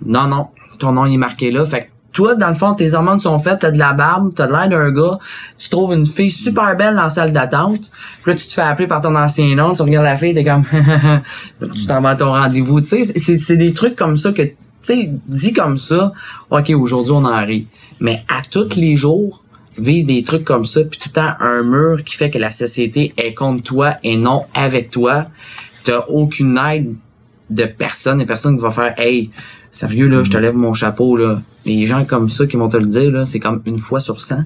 Non, 0.05 0.27
non, 0.27 0.47
ton 0.79 0.91
nom 0.91 1.05
est 1.05 1.15
marqué 1.15 1.49
là, 1.49 1.65
fait 1.65 1.89
toi, 2.11 2.35
dans 2.35 2.47
le 2.47 2.53
fond, 2.53 2.73
tes 2.73 2.93
hormones 2.93 3.19
sont 3.19 3.37
faites, 3.39 3.59
t'as 3.59 3.71
de 3.71 3.77
la 3.77 3.93
barbe, 3.93 4.33
t'as 4.35 4.47
de 4.47 4.51
l'air 4.51 4.69
d'un 4.69 4.91
gars, 4.91 5.19
tu 5.57 5.69
trouves 5.69 5.93
une 5.93 6.05
fille 6.05 6.31
super 6.31 6.75
belle 6.75 6.95
dans 6.95 7.03
la 7.03 7.09
salle 7.09 7.31
d'attente, 7.31 7.91
puis 8.23 8.31
là, 8.31 8.35
tu 8.35 8.47
te 8.47 8.53
fais 8.53 8.61
appeler 8.61 8.87
par 8.87 9.01
ton 9.01 9.15
ancien 9.15 9.55
nom, 9.55 9.71
tu 9.73 9.81
regardes 9.81 10.05
la 10.05 10.17
fille, 10.17 10.33
t'es 10.33 10.43
comme, 10.43 10.63
tu 11.75 11.85
t'en 11.85 12.01
vas 12.01 12.09
à 12.09 12.15
ton 12.15 12.31
rendez-vous, 12.31 12.81
tu 12.81 13.03
sais, 13.03 13.37
c'est 13.39 13.57
des 13.57 13.73
trucs 13.73 13.95
comme 13.95 14.17
ça 14.17 14.31
que, 14.31 14.41
tu 14.41 14.55
sais, 14.81 15.09
dit 15.27 15.53
comme 15.53 15.77
ça, 15.77 16.13
ok, 16.49 16.71
aujourd'hui, 16.71 17.13
on 17.13 17.25
en 17.25 17.25
arrive. 17.25 17.65
Mais 17.99 18.21
à 18.29 18.41
tous 18.49 18.75
les 18.75 18.95
jours, 18.95 19.43
vivre 19.77 20.07
des 20.07 20.23
trucs 20.23 20.45
comme 20.45 20.65
ça, 20.65 20.81
puis 20.83 20.99
tout 20.99 21.09
le 21.09 21.21
temps 21.21 21.33
un 21.39 21.63
mur 21.63 22.03
qui 22.03 22.15
fait 22.15 22.29
que 22.29 22.37
la 22.37 22.51
société 22.51 23.13
est 23.17 23.33
contre 23.33 23.63
toi 23.63 23.95
et 24.03 24.17
non 24.17 24.45
avec 24.53 24.89
toi, 24.89 25.25
t'as 25.83 26.05
aucune 26.07 26.57
aide 26.57 26.95
de 27.49 27.65
personne 27.65 28.21
et 28.21 28.25
personne 28.25 28.55
qui 28.55 28.61
va 28.61 28.71
faire, 28.71 28.93
hey, 28.97 29.31
sérieux, 29.71 30.07
là, 30.07 30.23
je 30.23 30.31
te 30.31 30.37
lève 30.37 30.55
mon 30.55 30.73
chapeau, 30.73 31.17
là. 31.17 31.41
Les 31.65 31.85
gens 31.85 32.05
comme 32.05 32.29
ça 32.29 32.45
qui 32.45 32.57
vont 32.57 32.69
te 32.69 32.77
le 32.77 32.85
dire, 32.85 33.11
là, 33.11 33.25
c'est 33.25 33.39
comme 33.39 33.61
une 33.65 33.79
fois 33.79 33.99
sur 33.99 34.21
cent. 34.21 34.43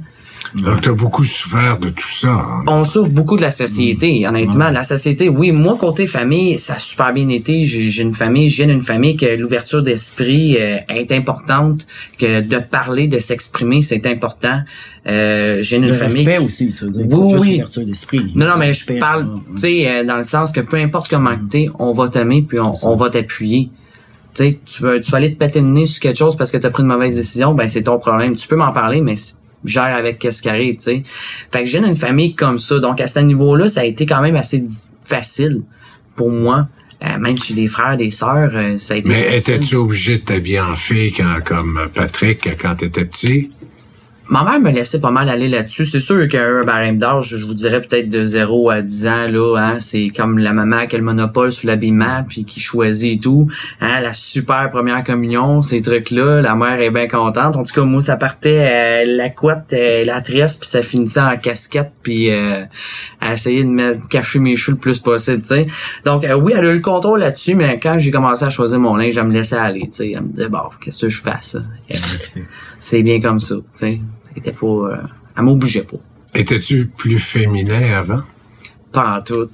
Donc, 0.55 0.81
tu 0.81 0.89
as 0.89 0.93
beaucoup 0.93 1.23
souffert 1.23 1.79
de 1.79 1.89
tout 1.89 2.07
ça. 2.07 2.29
Hein. 2.29 2.63
On 2.67 2.83
souffre 2.83 3.11
beaucoup 3.11 3.35
de 3.35 3.41
la 3.41 3.51
société, 3.51 4.27
honnêtement. 4.27 4.69
La 4.69 4.83
société, 4.83 5.29
oui, 5.29 5.51
moi, 5.51 5.77
côté 5.79 6.05
famille, 6.05 6.59
ça 6.59 6.75
a 6.75 6.79
super 6.79 7.11
bien 7.11 7.29
été. 7.29 7.65
J'ai 7.65 8.01
une 8.01 8.13
famille, 8.13 8.49
je 8.49 8.57
viens 8.57 8.67
d'une 8.67 8.83
famille 8.83 9.17
que 9.17 9.25
l'ouverture 9.35 9.81
d'esprit 9.81 10.57
euh, 10.59 10.77
est 10.89 11.11
importante, 11.11 11.87
que 12.19 12.41
de 12.41 12.59
parler, 12.59 13.07
de 13.07 13.19
s'exprimer, 13.19 13.81
c'est 13.81 14.05
important. 14.05 14.61
Euh, 15.07 15.57
j'ai 15.61 15.77
une 15.77 15.87
le 15.87 15.93
famille. 15.93 16.25
Respect 16.25 16.45
aussi, 16.45 16.73
tu 16.73 16.85
veux 16.85 16.91
dire. 16.91 17.05
Oui, 17.09 17.63
oui. 17.75 17.85
d'esprit. 17.85 18.31
Non, 18.35 18.45
non, 18.45 18.57
mais 18.57 18.73
je 18.73 18.99
parle, 18.99 19.27
tu 19.55 19.61
sais, 19.61 19.89
euh, 19.89 20.05
dans 20.05 20.17
le 20.17 20.23
sens 20.23 20.51
que 20.51 20.61
peu 20.61 20.77
importe 20.77 21.09
comment 21.09 21.31
mm. 21.31 21.47
t'es, 21.49 21.69
on 21.79 21.93
va 21.93 22.09
t'aimer 22.09 22.43
puis 22.47 22.59
on, 22.59 22.73
on 22.83 22.95
va 22.95 23.09
t'appuyer 23.09 23.69
tu 24.35 24.57
tu 24.65 24.83
veux, 24.83 24.99
tu 24.99 25.11
vas 25.11 25.17
aller 25.17 25.33
te 25.33 25.37
péter 25.37 25.61
le 25.61 25.67
nez 25.67 25.85
sur 25.85 26.01
quelque 26.01 26.17
chose 26.17 26.35
parce 26.35 26.51
que 26.51 26.57
tu 26.57 26.65
as 26.65 26.69
pris 26.71 26.83
une 26.83 26.89
mauvaise 26.89 27.15
décision, 27.15 27.53
ben 27.53 27.67
c'est 27.67 27.83
ton 27.83 27.99
problème. 27.99 28.35
Tu 28.35 28.47
peux 28.47 28.55
m'en 28.55 28.71
parler, 28.71 29.01
mais 29.01 29.15
gère 29.65 29.95
avec 29.95 30.19
qu'est-ce 30.19 30.41
qui 30.41 30.49
arrive, 30.49 30.75
tu 30.75 30.83
sais. 30.83 31.03
Fait 31.51 31.63
que 31.63 31.65
j'ai 31.65 31.79
une 31.79 31.95
famille 31.95 32.35
comme 32.35 32.59
ça. 32.59 32.79
Donc, 32.79 32.99
à 33.01 33.07
ce 33.07 33.19
niveau-là, 33.19 33.67
ça 33.67 33.81
a 33.81 33.85
été 33.85 34.05
quand 34.05 34.21
même 34.21 34.35
assez 34.35 34.63
facile 35.05 35.61
pour 36.15 36.29
moi. 36.29 36.67
Euh, 37.03 37.17
même 37.19 37.37
si 37.37 37.49
j'ai 37.49 37.61
des 37.63 37.67
frères, 37.67 37.97
des 37.97 38.11
sœurs, 38.11 38.51
euh, 38.53 38.77
ça 38.77 38.93
a 38.93 38.97
été 38.97 39.09
Mais 39.09 39.37
étais-tu 39.37 39.75
obligé 39.75 40.19
de 40.19 40.23
t'habiller 40.23 40.61
en 40.61 40.75
fille 40.75 41.11
quand, 41.11 41.39
comme 41.43 41.89
Patrick 41.93 42.47
quand 42.61 42.75
t'étais 42.75 43.03
petit? 43.03 43.51
Ma 44.29 44.45
mère 44.45 44.59
me 44.59 44.71
laissait 44.71 45.01
pas 45.01 45.11
mal 45.11 45.27
aller 45.27 45.49
là-dessus. 45.49 45.85
C'est 45.85 45.99
sûr 45.99 46.27
qu'un 46.29 46.63
barème 46.63 46.97
d'âge, 46.97 47.35
je 47.37 47.45
vous 47.45 47.53
dirais 47.53 47.81
peut-être 47.81 48.07
de 48.07 48.23
0 48.23 48.69
à 48.69 48.81
10 48.81 49.07
ans, 49.07 49.27
là, 49.27 49.57
hein, 49.57 49.79
c'est 49.81 50.07
comme 50.15 50.37
la 50.37 50.53
maman 50.53 50.87
qui 50.87 50.95
a 50.95 50.97
le 50.97 51.03
monopole 51.03 51.51
sous 51.51 51.67
l'habillement, 51.67 52.23
puis 52.27 52.45
qui 52.45 52.61
choisit 52.61 53.21
tout. 53.21 53.49
Hein, 53.81 53.99
la 53.99 54.13
super 54.13 54.71
première 54.71 55.03
communion, 55.03 55.61
ces 55.61 55.81
trucs-là, 55.81 56.41
la 56.41 56.55
mère 56.55 56.79
est 56.79 56.89
bien 56.89 57.09
contente. 57.09 57.57
En 57.57 57.63
tout 57.63 57.73
cas, 57.73 57.81
moi, 57.81 58.01
ça 58.01 58.15
partait 58.15 59.03
euh, 59.05 59.15
la 59.17 59.29
couette, 59.29 59.73
euh, 59.73 60.05
la 60.05 60.21
tresse, 60.21 60.57
puis 60.57 60.69
ça 60.69 60.81
finissait 60.81 61.19
en 61.19 61.35
casquette, 61.35 61.91
puis 62.01 62.31
euh, 62.31 62.63
à 63.19 63.33
essayer 63.33 63.65
de 63.65 63.69
me 63.69 64.07
cacher 64.07 64.39
mes 64.39 64.55
cheveux 64.55 64.77
le 64.77 64.79
plus 64.79 64.99
possible, 64.99 65.41
tu 65.41 65.49
sais. 65.49 65.67
Donc, 66.05 66.23
euh, 66.23 66.35
oui, 66.35 66.53
elle 66.55 66.65
a 66.65 66.69
eu 66.69 66.75
le 66.75 66.81
contrôle 66.81 67.19
là-dessus, 67.19 67.55
mais 67.55 67.77
quand 67.77 67.99
j'ai 67.99 68.11
commencé 68.11 68.45
à 68.45 68.49
choisir 68.49 68.79
mon 68.79 68.95
linge, 68.95 69.17
elle 69.17 69.27
me 69.27 69.33
laissait 69.33 69.57
aller, 69.57 69.81
tu 69.81 69.97
sais. 69.97 70.11
Elle 70.11 70.23
me 70.23 70.29
disait, 70.29 70.47
bon, 70.47 70.69
qu'est-ce 70.81 71.01
que 71.01 71.09
je 71.09 71.21
fais, 71.21 71.31
ça? 71.41 71.59
C'est 72.83 73.01
bien 73.01 73.21
comme 73.21 73.39
ça, 73.39 73.55
tu 73.55 73.63
sais. 73.75 74.01
Elle 74.35 74.53
pas, 74.53 74.67
euh, 74.67 74.97
elle 75.37 75.43
m'obligeait 75.43 75.85
pas. 75.85 75.95
Étais-tu 76.35 76.87
plus 76.87 77.17
féminin 77.17 77.97
avant? 77.97 78.19
Pas 78.91 79.19
en 79.19 79.21
tout. 79.21 79.49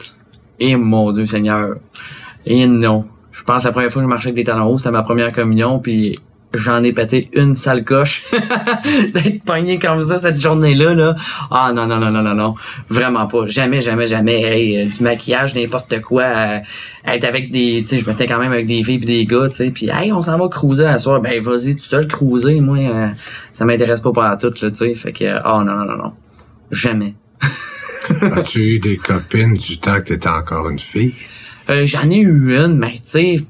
Et 0.60 0.76
mon 0.76 1.12
Dieu 1.12 1.28
Seigneur. 1.28 1.76
Et 2.48 2.66
non. 2.66 3.06
Je 3.32 3.44
pense 3.44 3.62
que 3.62 3.68
la 3.68 3.72
première 3.72 3.92
fois 3.92 4.02
que 4.02 4.08
je 4.08 4.10
marchais 4.10 4.30
avec 4.30 4.36
des 4.38 4.44
talons 4.44 4.66
hauts, 4.66 4.78
c'était 4.80 4.90
ma 4.90 5.04
première 5.04 5.32
communion, 5.32 5.78
puis 5.78 6.16
j'en 6.54 6.84
ai 6.84 6.92
pété 6.94 7.30
une 7.34 7.56
sale 7.56 7.84
coche 7.84 8.26
d'être 9.14 9.44
pogné 9.44 9.78
comme 9.80 10.02
ça 10.04 10.18
cette 10.18 10.40
journée-là 10.40 10.94
là. 10.94 11.16
Ah 11.52 11.72
non 11.74 11.86
non 11.86 12.00
non 12.00 12.12
non 12.12 12.22
non 12.22 12.34
non, 12.36 12.56
vraiment 12.90 13.28
pas. 13.28 13.46
Jamais 13.48 13.82
jamais 13.82 14.08
jamais 14.08 14.42
hey, 14.42 14.78
euh, 14.78 14.86
du 14.86 15.04
maquillage 15.04 15.56
n'importe 15.56 16.02
quoi 16.02 16.24
euh, 16.24 16.60
être 17.06 17.24
avec 17.26 17.52
des 17.52 17.82
tu 17.82 17.88
sais 17.88 17.98
je 17.98 18.08
mettais 18.08 18.26
quand 18.28 18.40
même 18.40 18.52
avec 18.52 18.66
des 18.66 18.84
filles 18.84 18.96
et 18.96 19.06
des 19.06 19.26
gars 19.26 19.50
tu 19.50 19.56
sais 19.56 19.72
puis 19.72 19.90
hey 19.90 20.12
on 20.12 20.22
s'en 20.22 20.38
va 20.38 20.48
cruiser 20.48 20.86
à 20.86 20.98
soir 21.00 21.22
ben 21.22 21.42
vas-y 21.42 21.76
tout 21.76 21.84
seul 21.84 22.08
cruiser 22.08 22.60
moi 22.62 22.78
euh, 22.78 23.08
ça 23.54 23.66
m'intéresse 23.66 24.02
pas 24.02 24.12
pour 24.12 24.24
tout 24.40 24.54
là 24.64 24.72
tu 24.72 24.76
sais 24.76 24.96
fait 24.96 25.14
que 25.14 25.26
ah 25.26 25.64
non 25.66 25.76
non 25.76 25.86
non 25.86 25.98
non. 25.98 26.14
Jamais. 26.72 27.16
As-tu 28.36 28.76
eu 28.76 28.80
des 28.80 28.98
copines 28.98 29.54
du 29.54 29.80
temps 29.80 29.98
que 29.98 30.06
t'étais 30.06 30.30
encore 30.30 30.70
une 30.70 30.80
fille? 30.80 31.14
Euh, 31.70 31.86
J'en 31.86 32.10
ai 32.10 32.18
eu 32.18 32.56
une, 32.58 32.78
mais 32.78 32.94
tu 32.94 33.02
sais, 33.04 33.46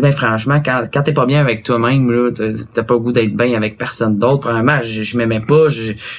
ben, 0.00 0.12
franchement, 0.12 0.62
quand, 0.64 0.84
quand 0.92 1.02
t'es 1.02 1.12
pas 1.12 1.26
bien 1.26 1.40
avec 1.40 1.62
toi-même, 1.62 2.10
là, 2.10 2.30
t'as 2.72 2.82
pas 2.82 2.94
le 2.94 3.00
goût 3.00 3.12
d'être 3.12 3.36
bien 3.36 3.54
avec 3.54 3.76
personne 3.76 4.16
d'autre. 4.16 4.40
Premièrement, 4.40 4.78
je, 4.82 5.02
je 5.02 5.16
m'aimais 5.18 5.40
pas, 5.40 5.66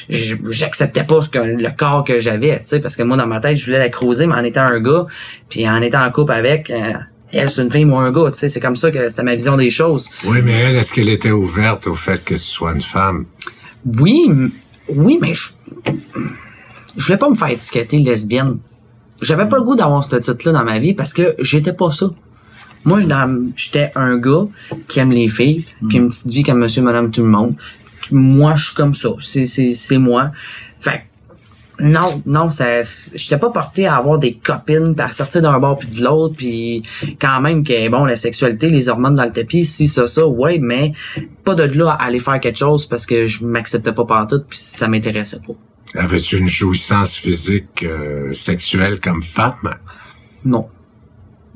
j'acceptais 0.10 1.04
pas 1.04 1.22
ce 1.22 1.30
que, 1.30 1.40
le 1.40 1.78
corps 1.78 2.04
que 2.04 2.20
j'avais, 2.20 2.60
tu 2.60 2.66
sais, 2.66 2.80
parce 2.80 2.96
que 2.96 3.04
moi, 3.04 3.18
dans 3.18 3.28
ma 3.28 3.40
tête, 3.40 3.58
je 3.58 3.66
voulais 3.66 3.80
la 3.80 3.90
creuser, 3.90 4.28
mais 4.28 4.36
en 4.36 4.44
étant 4.44 4.62
un 4.62 4.80
gars, 4.80 5.06
puis 5.50 5.68
en 5.68 5.82
étant 5.82 6.04
en 6.04 6.12
couple 6.12 6.34
avec, 6.34 6.70
euh, 6.70 6.94
elle, 7.32 7.50
c'est 7.50 7.64
une 7.64 7.72
fille, 7.72 7.86
moi, 7.86 8.04
un 8.04 8.12
gars, 8.12 8.30
tu 8.32 8.40
sais, 8.40 8.50
c'est 8.50 8.60
comme 8.60 8.76
ça 8.76 8.92
que 8.92 9.10
c'était 9.10 9.24
ma 9.24 9.34
vision 9.34 9.58
des 9.58 9.70
choses. 9.70 10.10
Oui, 10.26 10.40
mais 10.44 10.54
elle, 10.54 10.78
est-ce 10.78 10.94
qu'elle 10.94 11.10
était 11.10 11.32
ouverte 11.32 11.88
au 11.88 11.96
fait 11.96 12.24
que 12.24 12.36
tu 12.36 12.42
sois 12.42 12.74
une 12.74 12.82
femme? 12.82 13.26
Oui, 14.00 14.30
oui, 14.90 15.18
mais 15.20 15.34
je, 15.34 15.50
je 16.96 17.06
voulais 17.06 17.18
pas 17.18 17.30
me 17.30 17.36
faire 17.36 17.50
étiqueter 17.50 17.98
lesbienne. 17.98 18.60
J'avais 19.22 19.48
pas 19.48 19.58
le 19.58 19.64
goût 19.64 19.76
d'avoir 19.76 20.04
ce 20.04 20.16
titre-là 20.18 20.52
dans 20.52 20.64
ma 20.64 20.80
vie 20.80 20.94
parce 20.94 21.14
que 21.14 21.36
j'étais 21.40 21.74
pas 21.74 21.90
ça. 21.90 22.08
Moi, 22.86 23.00
j'étais 23.56 23.91
un 23.96 24.17
gars 24.17 24.46
qui 24.88 25.00
aime 25.00 25.12
les 25.12 25.28
filles, 25.28 25.65
qui 25.89 25.98
a 25.98 26.02
une 26.02 26.10
petite 26.10 26.28
vie 26.28 26.43
comme 26.43 26.60
monsieur, 26.60 26.82
madame, 26.82 27.12
tout 27.12 27.24
le 27.24 27.30
monde. 27.30 27.56
Moi, 28.12 28.56
je 28.56 28.65
suis 28.65 28.76
comme 28.76 28.93
ça. 28.93 29.10
C'est 29.22 29.98
moi. 29.98 30.32
Fait 30.80 31.04
non, 31.80 32.22
non, 32.26 32.50
ça, 32.52 32.84
j'étais 33.15 33.38
pas 33.38 33.50
porté 33.50 33.88
à 33.88 33.98
avoir 33.98 34.19
des 34.19 34.36
copines, 34.36 34.93
à 35.00 35.12
sortir 35.12 35.41
d'un 35.41 35.58
bord 35.60 35.80
puis 35.80 35.88
de 35.88 36.04
l'autre, 36.04 36.36
puis 36.38 36.84
quand 37.19 37.41
même 37.41 37.63
que 37.63 37.89
bon, 37.89 38.06
la 38.06 38.15
sexualité, 38.15 38.69
les 38.69 38.89
hormones 38.89 39.15
dans 39.15 39.26
le 39.26 39.32
tapis, 39.32 39.65
si 39.65 39.88
ça, 39.88 40.06
ça, 40.06 40.28
ouais, 40.28 40.60
mais 40.60 40.93
pas 41.43 41.56
de 41.56 41.63
là 41.63 41.91
à 41.91 42.06
aller 42.06 42.19
faire 42.19 42.39
quelque 42.39 42.60
chose 42.60 42.86
parce 42.86 43.08
que 43.08 43.26
je 43.26 43.43
m'acceptais 43.43 43.91
pas 43.91 44.06
partout 44.06 44.41
puis 44.48 44.58
ça 44.58 44.88
m'intéressait 44.88 45.39
pas. 45.39 46.00
Avais-tu 46.00 46.38
une 46.38 46.48
jouissance 46.48 47.17
physique 47.17 47.84
euh, 47.84 48.32
sexuelle 48.34 49.00
comme 49.00 49.24
femme? 49.24 49.76
Non. 50.46 50.67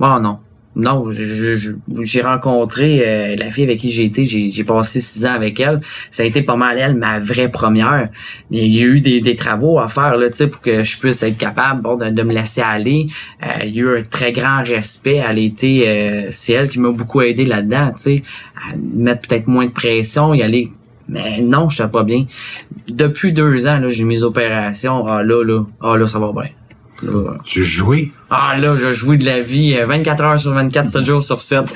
Ah 0.02 0.20
non 0.20 0.40
non, 0.78 1.10
j'ai 1.10 2.22
rencontré 2.22 3.02
euh, 3.04 3.36
la 3.36 3.50
fille 3.50 3.63
avec 3.63 3.80
qui 3.80 3.90
j'ai 3.90 4.04
été, 4.04 4.28
j'ai 4.28 4.63
passé 4.63 5.02
six 5.02 5.26
ans 5.26 5.34
avec 5.34 5.60
elle. 5.60 5.82
Ça 6.12 6.22
a 6.22 6.26
été 6.28 6.44
pas 6.44 6.56
mal 6.56 6.78
elle, 6.78 6.94
ma 6.94 7.18
vraie 7.18 7.50
première. 7.50 8.10
Mais 8.52 8.68
il 8.68 8.76
y 8.76 8.84
a 8.84 8.86
eu 8.86 9.02
des, 9.02 9.36
travaux 9.36 9.80
à 9.80 9.88
faire 9.88 10.18
là, 10.18 10.28
pour 10.30 10.62
que 10.62 10.84
je 10.84 11.00
puisse 11.00 11.24
être 11.24 11.38
capable 11.38 11.82
bon, 11.82 11.98
de, 11.98 12.22
me 12.22 12.32
laisser 12.32 12.62
aller. 12.62 13.08
Euh, 13.44 13.66
il 13.66 13.76
y 13.76 13.80
a 13.80 13.82
eu 13.82 13.98
un 13.98 14.04
très 14.04 14.32
grand 14.32 14.62
respect. 14.62 15.16
Elle 15.16 15.40
a 15.40 15.42
été, 15.42 15.90
euh, 15.90 16.28
c'est 16.30 16.54
elle 16.54 16.70
qui 16.70 16.78
m'a 16.78 16.92
beaucoup 16.92 17.22
aidé 17.22 17.46
là-dedans, 17.46 17.90
à 17.90 18.76
mettre 18.78 19.28
peut-être 19.28 19.48
moins 19.48 19.66
de 19.66 19.72
pression, 19.72 20.36
y 20.36 20.44
aller. 20.44 20.70
Mais 21.10 21.42
non, 21.42 21.70
je 21.70 21.82
pas 21.84 22.04
bien. 22.04 22.26
Depuis 22.88 23.34
deux 23.34 23.66
ans, 23.66 23.82
j'ai 23.88 24.04
mes 24.04 24.22
opérations. 24.22 25.08
Ah 25.08 25.24
là, 25.24 25.44
là, 25.44 25.63
ah 25.82 25.98
là, 25.98 26.06
ça 26.06 26.20
va 26.20 26.32
bien. 26.34 26.52
Tu 27.46 27.64
jouais? 27.64 28.12
Ah 28.30 28.56
là, 28.58 28.76
je 28.76 28.92
jouais 28.92 29.18
de 29.18 29.26
la 29.26 29.42
vie 29.42 29.78
24 29.80 30.20
euh, 30.20 30.24
heures 30.26 30.40
sur 30.40 30.52
24, 30.52 30.92
7 30.92 31.04
jours 31.04 31.24
sur 31.24 31.42
7. 31.42 31.74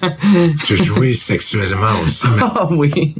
tu 0.66 0.76
jouais 0.76 1.12
sexuellement 1.12 2.00
aussi. 2.04 2.26
Ah 2.40 2.66
oui. 2.70 3.14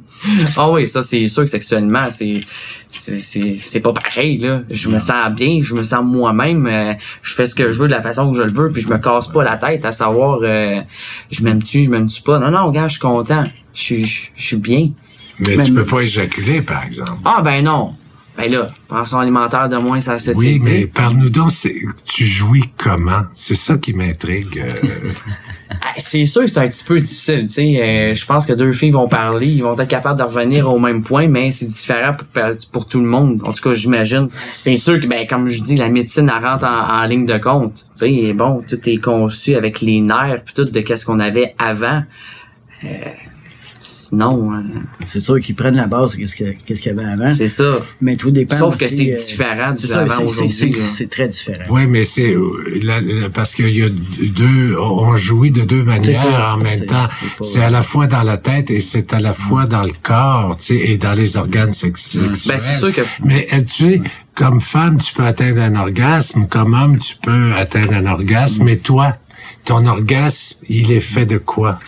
Ah 0.56 0.70
oui, 0.70 0.88
ça 0.88 1.02
c'est 1.02 1.26
sûr 1.26 1.44
que 1.44 1.50
sexuellement, 1.50 2.08
c'est 2.10 2.40
c'est 2.88 3.80
pas 3.80 3.92
pareil 3.92 4.38
là. 4.38 4.62
Je 4.70 4.88
me 4.88 4.98
sens 4.98 5.30
bien, 5.34 5.60
je 5.62 5.74
me 5.74 5.84
sens 5.84 6.04
moi-même, 6.04 6.66
euh, 6.66 6.94
je 7.22 7.34
fais 7.34 7.46
ce 7.46 7.54
que 7.54 7.70
je 7.70 7.80
veux 7.80 7.88
de 7.88 7.92
la 7.92 8.02
façon 8.02 8.30
que 8.30 8.38
je 8.38 8.42
le 8.42 8.52
veux, 8.52 8.70
puis 8.70 8.82
je 8.82 8.88
me 8.88 8.98
casse 8.98 9.28
pas 9.28 9.44
la 9.44 9.56
tête 9.56 9.84
à 9.84 9.92
savoir 9.92 10.38
euh, 10.42 10.80
je 11.30 11.42
m'aime-tu, 11.42 11.84
je 11.84 11.90
m'aime-tu 11.90 12.22
pas? 12.22 12.38
Non 12.38 12.50
non, 12.50 12.70
gars, 12.70 12.88
je 12.88 12.92
suis 12.92 13.00
content. 13.00 13.42
Je 13.74 14.04
suis 14.36 14.56
bien. 14.56 14.90
Mais 15.40 15.58
tu 15.58 15.72
peux 15.72 15.84
pas 15.84 16.00
éjaculer 16.00 16.62
par 16.62 16.84
exemple. 16.84 17.20
Ah 17.24 17.42
ben 17.42 17.64
non. 17.64 17.94
Ben 18.36 18.50
là, 18.50 18.66
pension 18.88 19.18
alimentaire 19.18 19.68
de 19.68 19.76
moins, 19.76 20.00
ça 20.00 20.18
c'est 20.18 20.34
Oui, 20.34 20.58
mais 20.60 20.86
parle-nous 20.86 21.30
donc, 21.30 21.52
tu 22.04 22.24
jouis 22.24 22.64
comment? 22.76 23.22
C'est 23.32 23.54
ça 23.54 23.76
qui 23.76 23.92
m'intrigue. 23.92 24.58
Euh. 24.58 25.12
C'est 25.96 26.24
sûr 26.26 26.42
que 26.42 26.46
c'est 26.48 26.60
un 26.60 26.68
petit 26.68 26.84
peu 26.84 27.00
difficile, 27.00 27.46
tu 27.46 27.54
sais. 27.54 27.82
Euh, 27.82 28.14
je 28.14 28.26
pense 28.26 28.46
que 28.46 28.52
deux 28.52 28.72
filles 28.72 28.90
vont 28.90 29.08
parler, 29.08 29.48
ils 29.48 29.62
vont 29.62 29.78
être 29.78 29.88
capables 29.88 30.18
de 30.18 30.24
revenir 30.24 30.72
au 30.72 30.78
même 30.78 31.02
point, 31.02 31.26
mais 31.26 31.50
c'est 31.50 31.66
différent 31.66 32.12
pour, 32.70 32.86
tout 32.86 33.00
le 33.00 33.06
monde. 33.06 33.42
En 33.46 33.52
tout 33.52 33.62
cas, 33.62 33.74
j'imagine. 33.74 34.28
C'est 34.50 34.76
sûr 34.76 35.00
que, 35.00 35.06
ben, 35.06 35.26
comme 35.26 35.48
je 35.48 35.62
dis, 35.62 35.76
la 35.76 35.88
médecine, 35.88 36.30
elle 36.34 36.44
rentre 36.44 36.64
en, 36.64 37.04
ligne 37.06 37.26
de 37.26 37.38
compte. 37.38 37.74
Tu 37.74 38.26
sais, 38.26 38.32
bon, 38.34 38.62
tout 38.68 38.88
est 38.88 38.98
conçu 38.98 39.56
avec 39.56 39.80
les 39.80 40.00
nerfs, 40.00 40.42
puis 40.44 40.54
tout 40.54 40.64
de 40.64 40.80
qu'est-ce 40.80 41.04
qu'on 41.04 41.18
avait 41.18 41.54
avant. 41.58 42.02
Euh, 42.84 42.88
Sinon. 43.84 44.52
Hein. 44.52 44.64
C'est 45.08 45.20
sûr 45.20 45.38
qu'ils 45.38 45.54
prennent 45.54 45.76
la 45.76 45.86
base, 45.86 46.16
qu'est-ce 46.16 46.34
qu'il 46.34 46.46
y 46.46 46.88
avait 46.88 47.04
avant. 47.04 47.32
C'est 47.32 47.48
ça. 47.48 47.76
Mais 48.00 48.16
tout 48.16 48.30
dépend. 48.30 48.56
Sauf 48.56 48.78
que 48.78 48.88
c'est 48.88 49.12
euh, 49.12 49.16
différent 49.16 49.74
du 49.74 49.92
avant 49.92 50.24
aujourd'hui. 50.24 50.74
C'est 50.88 51.10
très 51.10 51.28
différent. 51.28 51.64
Oui, 51.68 51.86
mais 51.86 52.02
c'est 52.02 52.32
euh, 52.32 53.28
parce 53.32 53.54
qu'il 53.54 53.76
y 53.76 53.82
a 53.82 53.88
deux. 53.90 54.76
On 54.78 55.14
jouit 55.16 55.50
de 55.50 55.62
deux 55.62 55.84
manières 55.84 56.54
en 56.54 56.56
même 56.56 56.86
temps. 56.86 57.08
C'est 57.42 57.62
à 57.62 57.70
la 57.70 57.82
fois 57.82 58.06
dans 58.06 58.22
la 58.22 58.38
tête 58.38 58.70
et 58.70 58.80
c'est 58.80 59.12
à 59.12 59.20
la 59.20 59.34
fois 59.34 59.66
dans 59.66 59.82
le 59.82 59.92
corps, 60.02 60.56
tu 60.56 60.64
sais, 60.64 60.76
et 60.76 60.96
dans 60.96 61.14
les 61.14 61.36
organes 61.36 61.72
sexuels. 61.72 62.32
Ben, 62.46 62.58
c'est 62.58 62.78
sûr 62.78 62.92
que. 62.92 63.02
Mais 63.22 63.48
euh, 63.52 63.60
tu 63.62 63.84
sais, 63.84 64.00
comme 64.34 64.60
femme, 64.60 64.98
tu 64.98 65.12
peux 65.12 65.24
atteindre 65.24 65.60
un 65.60 65.76
orgasme. 65.76 66.46
Comme 66.48 66.72
homme, 66.72 66.98
tu 66.98 67.16
peux 67.22 67.54
atteindre 67.54 67.92
un 67.92 68.06
orgasme. 68.06 68.64
Mais 68.64 68.78
toi, 68.78 69.16
ton 69.64 69.86
orgasme, 69.86 70.58
il 70.68 70.90
est 70.90 71.00
fait 71.00 71.26
de 71.26 71.36
quoi? 71.36 71.78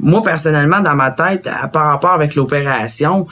Moi 0.00 0.22
personnellement 0.22 0.80
dans 0.80 0.94
ma 0.94 1.10
tête 1.10 1.48
par 1.72 1.88
rapport 1.88 2.12
avec 2.12 2.34
l'opération 2.34 3.26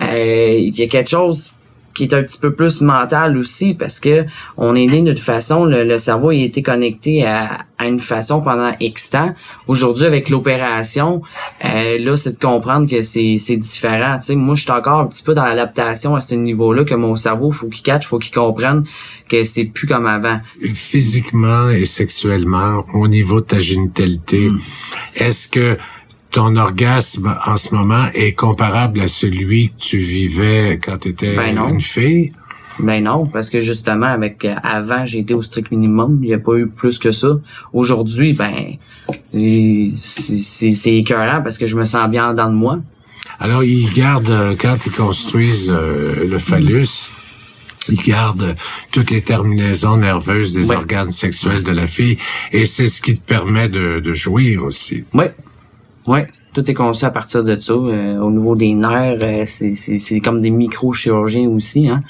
euh, 0.00 0.54
il 0.58 0.78
y 0.78 0.82
a 0.82 0.86
quelque 0.86 1.10
chose 1.10 1.52
qui 1.98 2.04
est 2.04 2.14
un 2.14 2.22
petit 2.22 2.38
peu 2.38 2.52
plus 2.52 2.80
mental 2.80 3.36
aussi 3.36 3.74
parce 3.74 3.98
que 3.98 4.24
on 4.56 4.76
est 4.76 4.86
né 4.86 5.02
d'une 5.02 5.16
façon, 5.16 5.64
le, 5.64 5.98
cerveau 5.98 6.28
a 6.28 6.34
été 6.34 6.62
connecté 6.62 7.26
à, 7.26 7.66
une 7.80 7.98
façon 7.98 8.40
pendant 8.40 8.72
X 8.78 9.10
temps. 9.10 9.34
Aujourd'hui, 9.66 10.04
avec 10.04 10.30
l'opération, 10.30 11.22
euh, 11.64 11.98
là, 11.98 12.16
c'est 12.16 12.38
de 12.38 12.44
comprendre 12.44 12.88
que 12.88 13.02
c'est, 13.02 13.56
différent. 13.56 14.20
sais 14.20 14.36
moi, 14.36 14.54
je 14.54 14.62
suis 14.62 14.70
encore 14.70 15.00
un 15.00 15.06
petit 15.06 15.24
peu 15.24 15.34
dans 15.34 15.44
l'adaptation 15.44 16.14
à 16.14 16.20
ce 16.20 16.36
niveau-là, 16.36 16.84
que 16.84 16.94
mon 16.94 17.16
cerveau, 17.16 17.50
faut 17.50 17.68
qu'il 17.68 17.82
catch, 17.82 18.06
faut 18.06 18.18
qu'il 18.18 18.34
comprenne 18.34 18.84
que 19.28 19.42
c'est 19.42 19.64
plus 19.64 19.86
comme 19.86 20.06
avant. 20.06 20.40
Physiquement 20.72 21.68
et 21.70 21.84
sexuellement, 21.84 22.84
au 22.94 23.08
niveau 23.08 23.40
de 23.40 23.46
ta 23.46 23.58
génitalité, 23.58 24.50
hmm. 24.50 24.60
est-ce 25.16 25.48
que 25.48 25.76
ton 26.38 26.54
orgasme 26.54 27.36
en 27.44 27.56
ce 27.56 27.74
moment 27.74 28.06
est 28.14 28.32
comparable 28.32 29.00
à 29.00 29.08
celui 29.08 29.70
que 29.70 29.80
tu 29.80 29.98
vivais 29.98 30.78
quand 30.80 30.98
tu 30.98 31.08
étais 31.08 31.34
ben 31.34 31.58
une 31.68 31.80
fille? 31.80 32.30
Ben 32.78 33.02
non, 33.02 33.26
parce 33.26 33.50
que 33.50 33.58
justement, 33.58 34.06
avec 34.06 34.44
euh, 34.44 34.54
avant, 34.62 35.04
j'ai 35.04 35.18
été 35.18 35.34
au 35.34 35.42
strict 35.42 35.72
minimum. 35.72 36.20
Il 36.22 36.28
n'y 36.28 36.34
a 36.34 36.38
pas 36.38 36.54
eu 36.54 36.68
plus 36.68 37.00
que 37.00 37.10
ça. 37.10 37.40
Aujourd'hui, 37.72 38.34
ben, 38.34 38.76
c'est 40.00 40.94
écœurant 40.94 41.42
parce 41.42 41.58
que 41.58 41.66
je 41.66 41.76
me 41.76 41.84
sens 41.84 42.08
bien 42.08 42.32
dans 42.34 42.48
de 42.48 42.54
moi. 42.54 42.78
Alors, 43.40 43.64
ils 43.64 43.92
gardent, 43.92 44.30
euh, 44.30 44.54
quand 44.56 44.86
ils 44.86 44.92
construisent 44.92 45.68
euh, 45.68 46.24
le 46.24 46.38
phallus, 46.38 47.10
ils 47.88 48.00
gardent 48.00 48.54
toutes 48.92 49.10
les 49.10 49.22
terminaisons 49.22 49.96
nerveuses 49.96 50.52
des 50.52 50.70
organes 50.70 51.10
sexuels 51.10 51.64
de 51.64 51.72
la 51.72 51.88
fille. 51.88 52.16
Et 52.52 52.64
c'est 52.64 52.86
ce 52.86 53.02
qui 53.02 53.16
te 53.16 53.26
permet 53.26 53.68
de, 53.68 53.98
de 53.98 54.12
jouir 54.12 54.62
aussi. 54.62 55.02
Oui, 55.14 55.24
oui, 56.08 56.20
tout 56.54 56.68
est 56.70 56.74
conçu 56.74 57.04
à 57.04 57.10
partir 57.10 57.44
de 57.44 57.58
ça. 57.58 57.74
Euh, 57.74 58.18
au 58.18 58.30
niveau 58.30 58.56
des 58.56 58.72
nerfs, 58.72 59.18
euh, 59.20 59.44
c'est 59.46 60.20
comme 60.20 60.40
des 60.40 60.50
micro-chirurgiens 60.50 61.48
aussi. 61.50 61.86
Hein? 61.86 62.02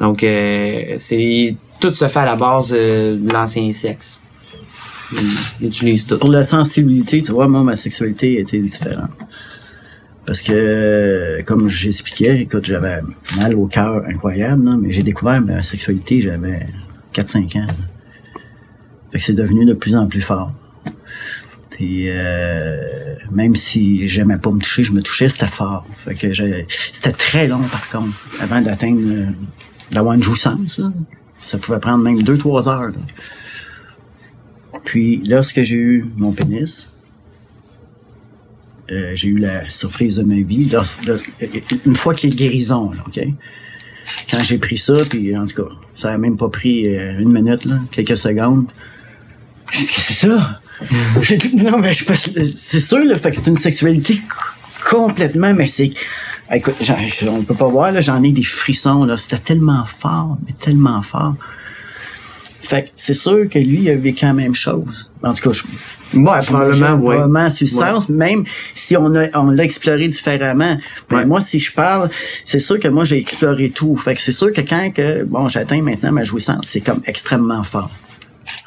Donc, 0.00 0.24
euh, 0.24 0.96
c'est 0.98 1.54
tout 1.78 1.94
se 1.94 2.08
fait 2.08 2.18
à 2.18 2.24
la 2.24 2.34
base 2.34 2.70
de 2.70 3.32
l'ancien 3.32 3.72
sexe. 3.72 4.20
Ils 5.60 5.68
utilisent 5.68 6.06
tout. 6.06 6.18
Pour 6.18 6.32
la 6.32 6.42
sensibilité, 6.42 7.22
tu 7.22 7.30
vois, 7.30 7.46
moi, 7.46 7.62
ma 7.62 7.76
sexualité 7.76 8.40
était 8.40 8.58
différente. 8.58 9.10
Parce 10.26 10.42
que, 10.42 11.40
comme 11.46 11.68
j'expliquais, 11.68 12.40
écoute, 12.40 12.64
j'avais 12.64 13.02
mal 13.36 13.54
au 13.54 13.66
cœur 13.66 14.02
incroyable, 14.06 14.78
mais 14.80 14.90
j'ai 14.90 15.04
découvert 15.04 15.40
ma 15.40 15.62
sexualité, 15.62 16.22
j'avais 16.22 16.66
4-5 17.12 17.58
ans. 17.58 17.66
Fait 19.12 19.18
que 19.18 19.24
c'est 19.24 19.34
devenu 19.34 19.64
de 19.64 19.74
plus 19.74 19.94
en 19.94 20.08
plus 20.08 20.22
fort. 20.22 20.50
Puis 21.74 22.08
euh, 22.08 23.16
même 23.32 23.56
si 23.56 24.06
j'aimais 24.06 24.38
pas 24.38 24.50
me 24.50 24.60
toucher, 24.60 24.84
je 24.84 24.92
me 24.92 25.02
touchais, 25.02 25.28
c'était 25.28 25.44
fort. 25.46 25.84
C'était 26.68 27.12
très 27.12 27.48
long 27.48 27.62
par 27.62 27.90
contre, 27.90 28.16
avant 28.40 28.60
d'atteindre 28.60 29.00
euh, 29.04 29.26
d'avoir 29.90 30.14
une 30.14 30.22
jouissance. 30.22 30.80
Ça 31.40 31.58
pouvait 31.58 31.80
prendre 31.80 32.02
même 32.04 32.22
deux, 32.22 32.38
trois 32.38 32.68
heures. 32.68 32.92
Puis 34.84 35.16
lorsque 35.26 35.62
j'ai 35.62 35.76
eu 35.76 36.06
mon 36.16 36.30
pénis, 36.30 36.88
euh, 38.92 39.12
j'ai 39.16 39.28
eu 39.28 39.38
la 39.38 39.68
surprise 39.68 40.16
de 40.16 40.22
ma 40.22 40.36
vie. 40.36 40.70
Une 41.86 41.96
fois 41.96 42.14
que 42.14 42.22
les 42.22 42.30
guérisons, 42.30 42.92
OK? 43.04 43.20
Quand 44.30 44.40
j'ai 44.44 44.58
pris 44.58 44.78
ça, 44.78 44.94
puis 45.10 45.36
en 45.36 45.46
tout 45.46 45.64
cas, 45.64 45.70
ça 45.96 46.12
a 46.12 46.18
même 46.18 46.36
pas 46.36 46.48
pris 46.50 46.86
euh, 46.86 47.18
une 47.18 47.32
minute, 47.32 47.66
quelques 47.90 48.16
secondes. 48.16 48.66
Qu'est-ce 49.72 49.92
que 49.92 50.00
c'est 50.00 50.28
ça? 50.28 50.60
Non, 51.54 51.78
mais 51.78 51.94
je 51.94 52.04
c'est 52.56 52.80
sûr, 52.80 53.04
là, 53.04 53.18
fait 53.18 53.30
que 53.30 53.36
c'est 53.36 53.48
une 53.50 53.56
sexualité 53.56 54.20
complètement, 54.88 55.54
mais 55.54 55.68
c'est. 55.68 55.92
Écoute, 56.52 56.74
on 57.26 57.42
peut 57.42 57.54
pas 57.54 57.68
voir, 57.68 57.92
là, 57.92 58.00
j'en 58.00 58.22
ai 58.22 58.32
des 58.32 58.42
frissons, 58.42 59.04
là. 59.04 59.16
C'était 59.16 59.38
tellement 59.38 59.84
fort, 59.86 60.36
mais 60.46 60.52
tellement 60.52 61.02
fort. 61.02 61.34
Fait 62.60 62.84
que 62.84 62.88
c'est 62.96 63.14
sûr 63.14 63.48
que 63.48 63.58
lui, 63.58 63.82
il 63.82 63.90
a 63.90 63.96
vécu 63.96 64.24
la 64.24 64.32
même 64.32 64.54
chose. 64.54 65.10
En 65.22 65.34
tout 65.34 65.42
cas, 65.42 65.52
je, 65.52 65.62
Ouais, 66.16 66.40
probablement, 66.44 66.94
ouais. 66.94 67.16
Probablement 67.16 67.48
le 67.60 67.66
sens, 67.66 68.08
même 68.08 68.44
si 68.74 68.96
on 68.96 69.14
a, 69.14 69.28
on 69.34 69.50
l'a 69.50 69.64
exploré 69.64 70.08
différemment. 70.08 70.78
Ouais. 71.10 71.24
moi, 71.24 71.40
si 71.40 71.58
je 71.58 71.72
parle, 71.72 72.10
c'est 72.44 72.60
sûr 72.60 72.78
que 72.78 72.88
moi, 72.88 73.04
j'ai 73.04 73.18
exploré 73.18 73.70
tout. 73.70 73.96
Fait 73.96 74.14
que 74.14 74.20
c'est 74.20 74.32
sûr 74.32 74.52
que 74.52 74.60
quand 74.60 74.90
que, 74.92 75.24
bon, 75.24 75.48
j'atteins 75.48 75.82
maintenant 75.82 76.12
ma 76.12 76.24
jouissance, 76.24 76.66
c'est 76.68 76.80
comme 76.80 77.02
extrêmement 77.06 77.64
fort. 77.64 77.90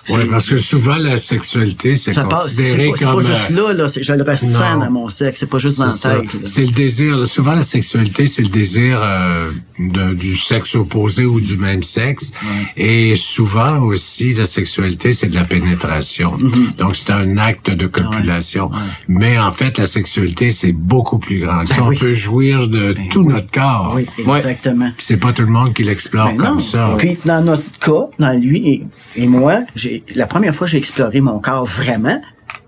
Oui, 0.10 0.26
parce 0.30 0.50
que 0.50 0.58
souvent, 0.58 0.96
la 0.96 1.18
sexualité, 1.18 1.96
c'est 1.96 2.14
c'est 2.14 2.24
considéré 2.24 2.90
pas, 2.90 2.96
c'est 2.98 3.06
comme... 3.06 3.16
pas 3.16 3.22
juste 3.22 3.50
là, 3.50 3.74
là, 3.74 3.90
c'est- 3.90 4.04
je 4.04 4.14
le 4.14 4.24
ressens 4.24 4.48
non. 4.76 4.86
dans 4.86 4.92
mon 4.92 5.10
sexe, 5.10 5.40
c'est 5.42 5.50
pas 5.50 5.58
juste 5.58 5.80
dans 5.80 5.86
la 5.86 5.92
C'est 5.92 6.10
tête. 6.22 6.30
C'est 6.46 6.66
le 6.66 6.72
désir. 6.72 7.28
Souvent, 7.28 7.54
la 7.54 7.62
sexualité, 7.64 8.28
c'est 8.28 8.42
le 8.44 8.50
désir 8.50 9.00
euh, 9.02 9.52
de- 9.80 10.14
du 10.14 10.36
sexe 10.36 10.76
opposé 10.76 11.26
ou 11.26 11.40
du 11.42 11.58
même 11.58 11.84
sexe. 11.84 12.32
Et 12.76 13.16
souvent 13.16 13.80
aussi, 13.82 14.34
la 14.34 14.46
sexualité, 14.46 15.12
c'est 15.12 15.28
de 15.28 15.36
la 15.36 15.44
pénétration. 15.44 16.38
Mm-hmm. 16.38 16.76
Donc, 16.78 16.96
c'est 16.96 17.12
un 17.12 17.38
acte 17.38 17.70
de 17.70 17.88
copulation. 17.88 18.72
Mais 19.08 19.38
en 19.40 19.52
fait, 19.52 19.78
la 19.78 19.86
sexualité, 19.86 20.52
c'est 20.52 20.72
beaucoup 20.72 21.20
plus 21.20 21.40
grand. 21.42 21.64
Ben 21.64 21.76
oui. 21.88 21.96
On 21.98 22.00
peut 22.00 22.14
jouir 22.14 22.68
de 22.68 22.96
tout 23.12 23.24
notre 23.24 23.52
corps. 23.52 23.94
Oui, 23.96 24.06
exactement. 24.36 24.92
C'est 24.98 25.18
pas 25.18 25.34
tout 25.34 25.44
le 25.44 25.52
monde 25.52 25.74
qui 25.74 25.84
l'explore 25.84 26.30
Ben 26.32 26.38
comme 26.38 26.56
non. 26.56 26.60
ça. 26.60 26.96
Puis 26.98 27.18
dans 27.26 27.42
notre 27.44 27.64
cas, 27.80 28.08
dans 28.20 28.40
lui 28.40 28.68
et, 28.68 28.84
et 29.24 29.28
moi, 29.28 29.62
j'ai 29.76 29.97
la 30.16 30.28
première 30.28 30.56
fois 30.56 30.66
que 30.66 30.72
j'ai 30.72 30.78
exploré 30.78 31.22
mon 31.22 31.40
corps 31.40 31.66
vraiment, 31.66 32.22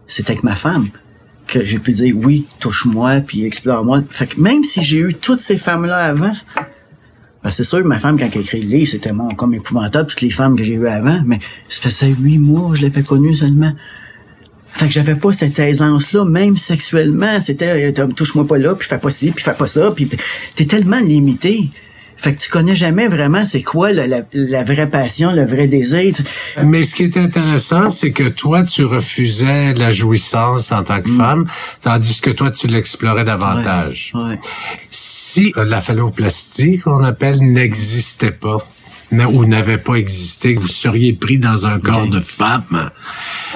c'était 0.07 0.31
avec 0.31 0.43
ma 0.43 0.55
femme 0.55 0.89
que 1.47 1.65
j'ai 1.65 1.79
pu 1.79 1.91
dire 1.91 2.15
oui, 2.15 2.45
touche-moi 2.59 3.21
puis 3.21 3.45
explore-moi. 3.45 4.01
Même 4.37 4.63
si 4.63 4.81
j'ai 4.81 4.99
eu 4.99 5.13
toutes 5.13 5.41
ces 5.41 5.57
femmes-là 5.57 5.97
avant, 5.97 6.33
ben 7.43 7.51
c'est 7.51 7.63
sûr 7.63 7.79
que 7.81 7.87
ma 7.87 7.99
femme, 7.99 8.19
quand 8.19 8.29
elle 8.33 8.41
écrit 8.41 8.61
le 8.61 8.67
livre, 8.67 8.91
c'était 8.91 9.13
mon, 9.13 9.29
comme 9.29 9.53
épouvantable, 9.53 10.09
toutes 10.09 10.21
les 10.21 10.29
femmes 10.29 10.55
que 10.55 10.63
j'ai 10.63 10.75
eues 10.75 10.87
avant, 10.87 11.21
mais 11.25 11.39
ça 11.69 11.89
faisait 11.89 12.09
huit 12.09 12.37
mois, 12.37 12.75
je 12.75 12.81
l'avais 12.81 13.03
connue 13.03 13.33
seulement. 13.33 13.73
Fait 14.67 14.85
que 14.85 14.91
j'avais 14.91 15.15
pas 15.15 15.31
cette 15.31 15.57
aisance-là, 15.57 16.25
même 16.25 16.55
sexuellement. 16.55 17.41
C'était, 17.41 17.91
euh, 17.97 18.07
touche-moi 18.07 18.45
pas 18.45 18.57
là, 18.57 18.75
puis 18.75 18.87
fais 18.87 18.99
pas 18.99 19.09
ci, 19.09 19.31
puis 19.31 19.43
fais 19.43 19.53
pas 19.53 19.67
ça, 19.67 19.91
puis 19.91 20.09
t'es 20.55 20.65
tellement 20.65 20.99
limité. 20.99 21.69
Fait 22.19 22.33
que 22.33 22.41
tu 22.41 22.49
connais 22.49 22.75
jamais 22.75 23.07
vraiment 23.07 23.45
c'est 23.45 23.63
quoi 23.63 23.93
la, 23.93 24.05
la, 24.05 24.21
la 24.33 24.63
vraie 24.63 24.89
passion, 24.89 25.31
le 25.31 25.45
vrai 25.45 25.67
désir. 25.67 26.13
Mais 26.63 26.83
ce 26.83 26.93
qui 26.93 27.03
est 27.03 27.17
intéressant, 27.17 27.89
c'est 27.89 28.11
que 28.11 28.27
toi, 28.27 28.63
tu 28.63 28.83
refusais 28.83 29.73
la 29.73 29.89
jouissance 29.89 30.71
en 30.71 30.83
tant 30.83 31.01
que 31.01 31.09
femme, 31.09 31.47
tandis 31.81 32.19
que 32.19 32.29
toi, 32.31 32.51
tu 32.51 32.67
l'explorais 32.67 33.23
davantage. 33.23 34.11
Ouais. 34.15 34.37
Si 34.91 35.53
euh, 35.55 35.63
la 35.63 35.79
phalloplastie, 35.79 36.79
qu'on 36.79 37.03
appelle, 37.03 37.39
n'existait 37.39 38.31
pas, 38.31 38.57
ou 39.11 39.45
n'avait 39.45 39.77
pas 39.77 39.95
existé, 39.95 40.55
que 40.55 40.59
vous 40.59 40.67
seriez 40.67 41.13
pris 41.13 41.39
dans 41.39 41.65
un 41.65 41.79
corps 41.79 42.07
de 42.07 42.19
femme, 42.19 42.91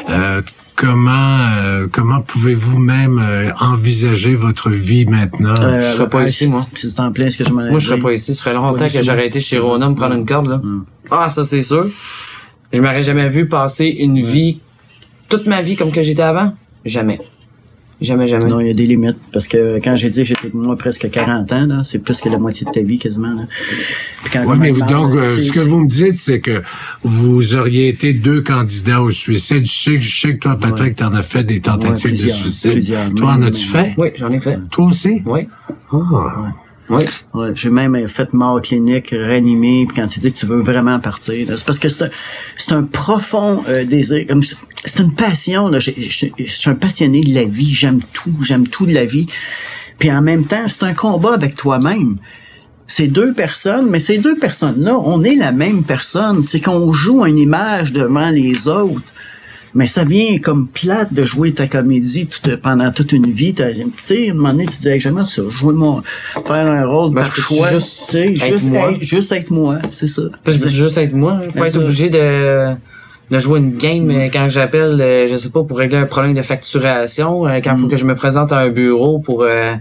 euh, 0.10 0.42
comment 0.76 1.40
euh, 1.58 1.88
comment 1.92 2.22
pouvez-vous 2.22 2.80
même 2.80 3.22
euh, 3.26 3.50
envisager 3.60 4.36
votre 4.36 4.70
vie 4.70 5.06
maintenant? 5.06 5.56
Euh, 5.60 5.82
Je 5.82 5.98
serais 5.98 6.10
pas 6.10 6.20
ouais, 6.20 6.30
ici, 6.30 6.48
moi. 6.48 6.66
C'est 6.76 7.00
en 7.00 7.12
plein 7.12 7.30
ce 7.30 7.38
que 7.38 7.44
je 7.44 7.52
m'en 7.52 7.70
Moi, 7.70 7.80
je 7.80 7.88
serais 7.88 8.00
pas 8.00 8.12
ici. 8.12 8.36
Ça 8.36 8.44
ferait 8.44 8.56
longtemps 8.56 8.88
que 8.88 9.02
j'aurais 9.02 9.28
été 9.28 9.40
chez 9.40 9.58
Rona 9.58 9.90
me 9.90 9.96
prendre 9.96 10.16
une 10.16 10.26
corde, 10.26 10.48
là. 10.48 10.62
Ah, 11.12 11.30
ça, 11.30 11.44
c'est 11.44 11.64
sûr. 11.64 11.88
Je 12.72 12.82
m'aurais 12.82 13.04
jamais 13.04 13.30
vu 13.30 13.48
passer 13.48 13.86
une 13.86 14.22
vie, 14.22 14.60
toute 15.30 15.46
ma 15.46 15.62
vie 15.62 15.76
comme 15.76 15.92
que 15.92 16.02
j'étais 16.02 16.24
avant. 16.24 16.54
Jamais. 16.86 17.20
Jamais, 18.04 18.28
jamais. 18.28 18.46
Non, 18.46 18.60
il 18.60 18.68
y 18.68 18.70
a 18.70 18.74
des 18.74 18.86
limites. 18.86 19.18
Parce 19.32 19.48
que 19.48 19.80
quand 19.84 19.96
j'ai 19.96 20.10
dit 20.10 20.20
que 20.20 20.26
j'étais 20.26 20.50
moi 20.54 20.76
presque 20.76 21.10
40 21.10 21.52
ans, 21.54 21.66
là, 21.66 21.82
c'est 21.84 22.00
plus 22.00 22.20
que 22.22 22.28
la 22.30 22.38
moitié 22.38 22.66
de 22.68 22.72
ta 22.72 22.82
vie 22.82 23.00
quasiment. 23.00 23.34
Là. 23.34 23.44
Puis 24.24 24.32
quand 24.34 24.46
Oui, 24.46 24.58
mais 24.60 24.70
me 24.70 24.74
vous, 24.74 24.80
parle, 24.82 24.92
donc, 24.92 25.16
euh, 25.16 25.36
c'est- 25.38 25.44
ce 25.44 25.52
que 25.54 25.62
vous 25.62 25.80
me 25.80 25.88
dites, 25.88 26.16
c'est 26.16 26.42
que 26.42 26.62
vous 27.04 27.56
auriez 27.56 27.88
été 27.88 28.14
deux 28.14 28.42
candidats 28.42 29.02
au 29.02 29.10
suicide. 29.10 29.66
Je 29.66 29.72
sais, 29.72 30.02
je 30.02 30.20
sais 30.22 30.34
que 30.36 30.40
toi, 30.40 30.58
Patrick, 30.60 30.98
t'en 30.98 31.14
as 31.16 31.22
fait 31.24 31.44
des 31.46 31.62
tentatives 31.62 32.12
Ouais, 32.12 32.18
de 32.18 32.30
suicide. 32.30 32.72
plusieurs, 32.74 33.14
toi, 33.14 33.32
en 33.34 33.42
as-tu 33.42 33.66
fait? 33.68 33.94
Oui, 33.98 34.10
j'en 34.16 34.32
ai 34.32 34.40
fait. 34.40 34.60
Toi 34.70 34.86
aussi? 34.88 35.22
Oui. 35.26 35.48
Ah. 35.92 36.52
Oui. 36.98 37.04
Ouais, 37.34 37.52
j'ai 37.56 37.70
même 37.70 38.08
fait 38.08 38.34
mort 38.34 38.62
clinique, 38.62 39.10
réanimé, 39.12 39.86
puis 39.88 39.98
quand 40.02 40.08
tu 40.08 40.20
dis 40.20 40.32
que 40.32 40.38
tu 40.38 40.46
veux 40.46 40.62
vraiment 40.62 41.00
partir, 41.00 41.48
c'est 41.58 41.66
parce 41.66 41.80
que 41.80 41.90
c'est 41.90 42.04
un, 42.72 42.78
un 42.78 42.84
profond 42.84 43.64
euh, 43.68 43.84
désir, 43.86 44.26
comme 44.28 44.44
c'est- 44.44 45.00
une 45.00 45.14
passion. 45.16 45.68
Là, 45.70 45.80
je 45.80 45.92
suis 45.92 46.70
un 46.70 46.76
passionné 46.76 47.22
de 47.22 47.34
la 47.34 47.46
vie, 47.46 47.74
j'aime 47.74 48.00
tout, 48.14 48.34
j'aime 48.42 48.68
tout 48.68 48.86
de 48.86 48.94
la 48.94 49.06
vie. 49.06 49.28
Puis 50.00 50.12
en 50.12 50.22
même 50.22 50.46
temps, 50.46 50.66
c'est 50.68 50.84
un 50.84 50.94
combat 50.94 51.34
avec 51.34 51.56
toi-même. 51.56 52.18
C'est 52.88 53.08
deux 53.08 53.34
personnes, 53.34 53.88
mais 53.90 54.00
ces 54.00 54.18
deux 54.18 54.36
personnes-là, 54.38 54.98
on 55.00 55.24
est 55.24 55.36
la 55.36 55.52
même 55.54 55.84
personne. 55.84 56.44
C'est 56.44 56.60
qu'on 56.60 56.92
joue 56.92 57.26
une 57.26 57.38
image 57.38 57.94
devant 57.94 58.30
les 58.30 58.68
autres. 58.68 59.02
Mais 59.76 59.88
ça 59.88 60.04
vient 60.04 60.38
comme 60.38 60.68
plate 60.68 61.14
de 61.14 61.24
jouer 61.24 61.52
ta 61.54 61.68
comédie 61.68 62.28
tout- 62.28 62.58
pendant 62.62 62.92
toute 62.92 63.12
une 63.12 63.32
vie. 63.32 63.54
T'as- 63.56 63.72
Tu 63.74 63.84
sais, 64.04 64.28
à 64.28 64.32
un 64.32 64.36
moment 64.36 64.50
donné, 64.52 64.66
tu 64.68 64.78
te 64.78 64.82
dis, 64.84 64.88
Hey, 64.90 65.00
j'aimerais 65.00 65.26
ça, 65.26 65.42
jouer 65.50 65.74
mon, 65.74 66.02
faire 66.46 66.56
un 66.70 66.86
rôle 66.86 67.14
Ben, 67.14 67.22
par 67.22 67.36
choix. 67.36 67.70
juste 67.70 68.14
être 68.14 68.46
juste, 68.46 68.70
moi? 68.70 68.92
être, 68.92 69.02
juste 69.02 69.32
être 69.32 69.50
moi, 69.50 69.80
c'est 69.92 70.08
ça. 70.08 70.22
Je 70.48 70.58
peux 70.60 70.70
juste 70.70 70.98
être 71.00 71.14
moi. 71.14 71.40
Pas 71.40 71.48
Ben, 71.62 71.66
être 71.66 71.74
ça. 71.74 71.80
obligé 71.80 72.10
de, 72.12 72.74
de 73.32 73.40
jouer 73.40 73.60
une 73.60 73.76
game 73.78 74.10
euh, 74.12 74.28
quand 74.32 74.48
j'appelle, 74.50 75.02
euh, 75.02 75.28
je 75.28 75.38
sais 75.38 75.50
pas, 75.50 75.64
pour 75.64 75.78
régler 75.80 75.98
un 75.98 76.06
problème 76.06 76.36
de 76.36 76.42
facturation, 76.44 77.48
euh, 77.48 77.60
quand 77.64 77.74
il 77.76 77.82
faut 77.82 77.88
que 77.88 77.98
je 77.98 78.06
me 78.06 78.16
présente 78.16 78.52
à 78.54 78.60
un 78.60 78.70
bureau 78.70 79.18
pour... 79.20 79.42
euh, 79.42 79.74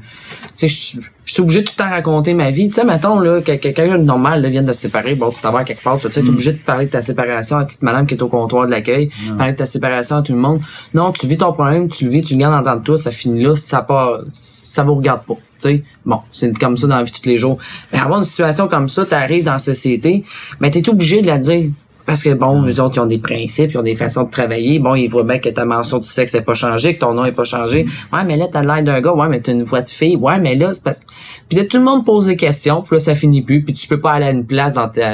tu 0.57 0.69
sais, 0.71 0.99
je 1.33 1.37
suis 1.37 1.43
obligé 1.43 1.63
de 1.63 1.67
tout 1.67 1.73
le 1.79 1.83
temps 1.83 1.89
raconter 1.89 2.35
ma 2.35 2.51
vie. 2.51 2.69
Tu 2.69 2.75
sais, 2.75 2.85
mettons, 2.85 3.19
là, 3.19 3.41
que 3.41 3.53
que 3.53 3.69
quelqu'un 3.69 3.97
de 3.97 4.03
normal 4.03 4.43
là, 4.43 4.51
vient 4.51 4.63
de 4.63 4.75
se 4.75 4.81
séparer, 4.81 5.15
bon, 5.15 5.31
tu 5.31 5.41
t'en 5.41 5.51
vas 5.51 5.65
quelque 5.65 5.83
part, 5.83 5.97
tu 5.97 6.03
sais, 6.03 6.11
t'es 6.11 6.29
obligé 6.29 6.53
de 6.53 6.59
parler 6.59 6.85
de 6.85 6.91
ta 6.91 7.01
séparation 7.01 7.57
à 7.57 7.61
la 7.61 7.67
petite 7.67 7.81
madame 7.81 8.07
qui 8.07 8.13
est 8.13 8.23
au 8.23 8.29
comptoir 8.29 8.67
de 8.67 8.71
l'accueil, 8.71 9.09
parler 9.39 9.53
de 9.53 9.57
ta 9.57 9.65
séparation 9.65 10.17
à 10.17 10.23
tout 10.23 10.35
le 10.35 10.39
monde. 10.39 10.61
Non, 10.93 11.11
tu 11.11 11.27
vis 11.27 11.39
ton 11.39 11.51
problème, 11.55 11.89
tu 11.89 12.05
le 12.05 12.11
vis, 12.11 12.21
tu 12.21 12.35
le 12.35 12.41
gardes 12.41 12.69
en 12.69 12.77
de 12.77 12.83
toi, 12.83 12.99
ça 12.99 13.13
finit 13.13 13.43
là, 13.43 13.57
ça 13.57 13.81
pas, 13.81 14.21
ça 14.35 14.83
vous 14.83 14.95
regarde 14.97 15.23
pas. 15.25 15.35
Tu 15.35 15.69
sais, 15.69 15.85
bon, 16.05 16.19
c'est 16.33 16.53
comme 16.59 16.77
ça 16.77 16.87
dans 16.87 16.97
la 16.97 17.03
vie 17.03 17.13
tous 17.13 17.27
les 17.27 17.39
jours. 17.39 17.57
Mais 17.95 17.99
avoir 17.99 18.19
une 18.19 18.27
situation 18.27 18.69
comme 18.69 18.89
ça, 18.89 19.07
t'arrives 19.07 19.45
dans 19.45 19.53
la 19.53 19.59
société, 19.59 20.25
mais 20.61 20.71
t'es 20.71 20.87
obligé 20.91 21.23
de 21.23 21.29
la 21.29 21.39
dire. 21.39 21.71
Parce 22.05 22.23
que 22.23 22.35
bon, 22.35 22.63
les 22.63 22.81
autres, 22.81 22.97
ils 22.97 23.01
ont 23.01 23.07
des 23.07 23.19
principes, 23.19 23.71
ils 23.73 23.79
ont 23.79 23.83
des 23.83 23.95
façons 23.95 24.25
de 24.25 24.31
travailler. 24.31 24.79
Bon, 24.81 24.95
ils 24.95 25.09
voient 25.09 25.23
bien 25.25 25.39
que 25.39 25.49
ta 25.49 25.65
mention 25.65 25.99
du 25.99 26.09
sexe 26.09 26.35
n'est 26.35 26.43
pas 26.43 26.55
changée, 26.55 26.95
que 26.95 27.01
ton 27.01 27.15
nom 27.15 27.25
est 27.25 27.33
pas 27.33 27.45
changé. 27.45 27.87
Ouais, 28.13 28.25
mais 28.25 28.37
là, 28.37 28.47
t'as 28.51 28.63
l'air 28.63 28.83
d'un 28.83 29.01
gars. 29.01 29.13
Ouais, 29.13 29.29
mais 29.29 29.41
t'as 29.41 29.53
une 29.53 29.63
voix 29.63 29.83
de 29.83 29.89
fille. 29.89 30.17
Ouais, 30.17 30.39
mais 30.41 30.57
là, 30.57 30.73
c'est 30.73 30.83
parce 30.83 30.99
que... 30.99 31.07
Puis 31.49 31.59
là, 31.59 31.65
tout 31.65 31.79
le 31.79 31.85
monde 31.85 32.05
pose 32.05 32.27
des 32.27 32.37
questions, 32.37 32.83
puis 32.83 32.97
là, 32.97 32.99
ça 32.99 33.15
finit 33.15 33.43
plus. 33.43 33.63
Puis 33.63 33.75
tu 33.75 33.87
peux 33.87 34.01
pas 34.01 34.13
aller 34.13 34.27
à 34.27 34.31
une 34.31 34.47
place 34.47 34.75
dans 34.75 34.89
ta... 34.89 35.13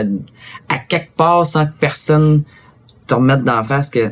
à 0.69 0.79
quelque 0.89 1.15
part 1.15 1.45
sans 1.47 1.67
que 1.67 1.73
personne 1.79 2.43
te 3.07 3.15
remette 3.15 3.43
d'en 3.43 3.63
face 3.65 3.91
que 3.91 4.11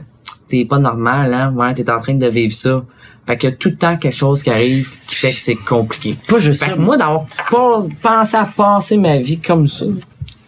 t'es 0.49 0.65
pas 0.65 0.79
normal, 0.79 1.33
hein. 1.33 1.55
Ouais, 1.57 1.73
t'es 1.75 1.91
en 1.91 1.99
train 2.01 2.15
de 2.15 2.27
vivre 2.29 2.53
ça. 2.55 2.85
Fait 3.27 3.37
qu'il 3.37 3.51
y 3.51 3.53
a 3.53 3.57
tout 3.57 3.71
le 3.71 3.77
temps 3.77 3.97
quelque 3.97 4.15
chose 4.15 4.43
qui 4.43 4.51
arrive 4.51 4.89
qui 5.09 5.17
fait 5.17 5.33
que 5.33 5.39
c'est 5.39 5.57
compliqué. 5.57 6.15
Pas 6.29 6.39
juste 6.39 6.63
Fait 6.63 6.71
ça. 6.71 6.77
que 6.77 6.81
moi, 6.81 6.97
d'avoir 6.97 7.25
pas 7.51 7.85
pensé 8.01 8.37
à 8.37 8.45
passer 8.45 8.97
ma 8.97 9.17
vie 9.17 9.41
comme 9.41 9.67
ça, 9.67 9.87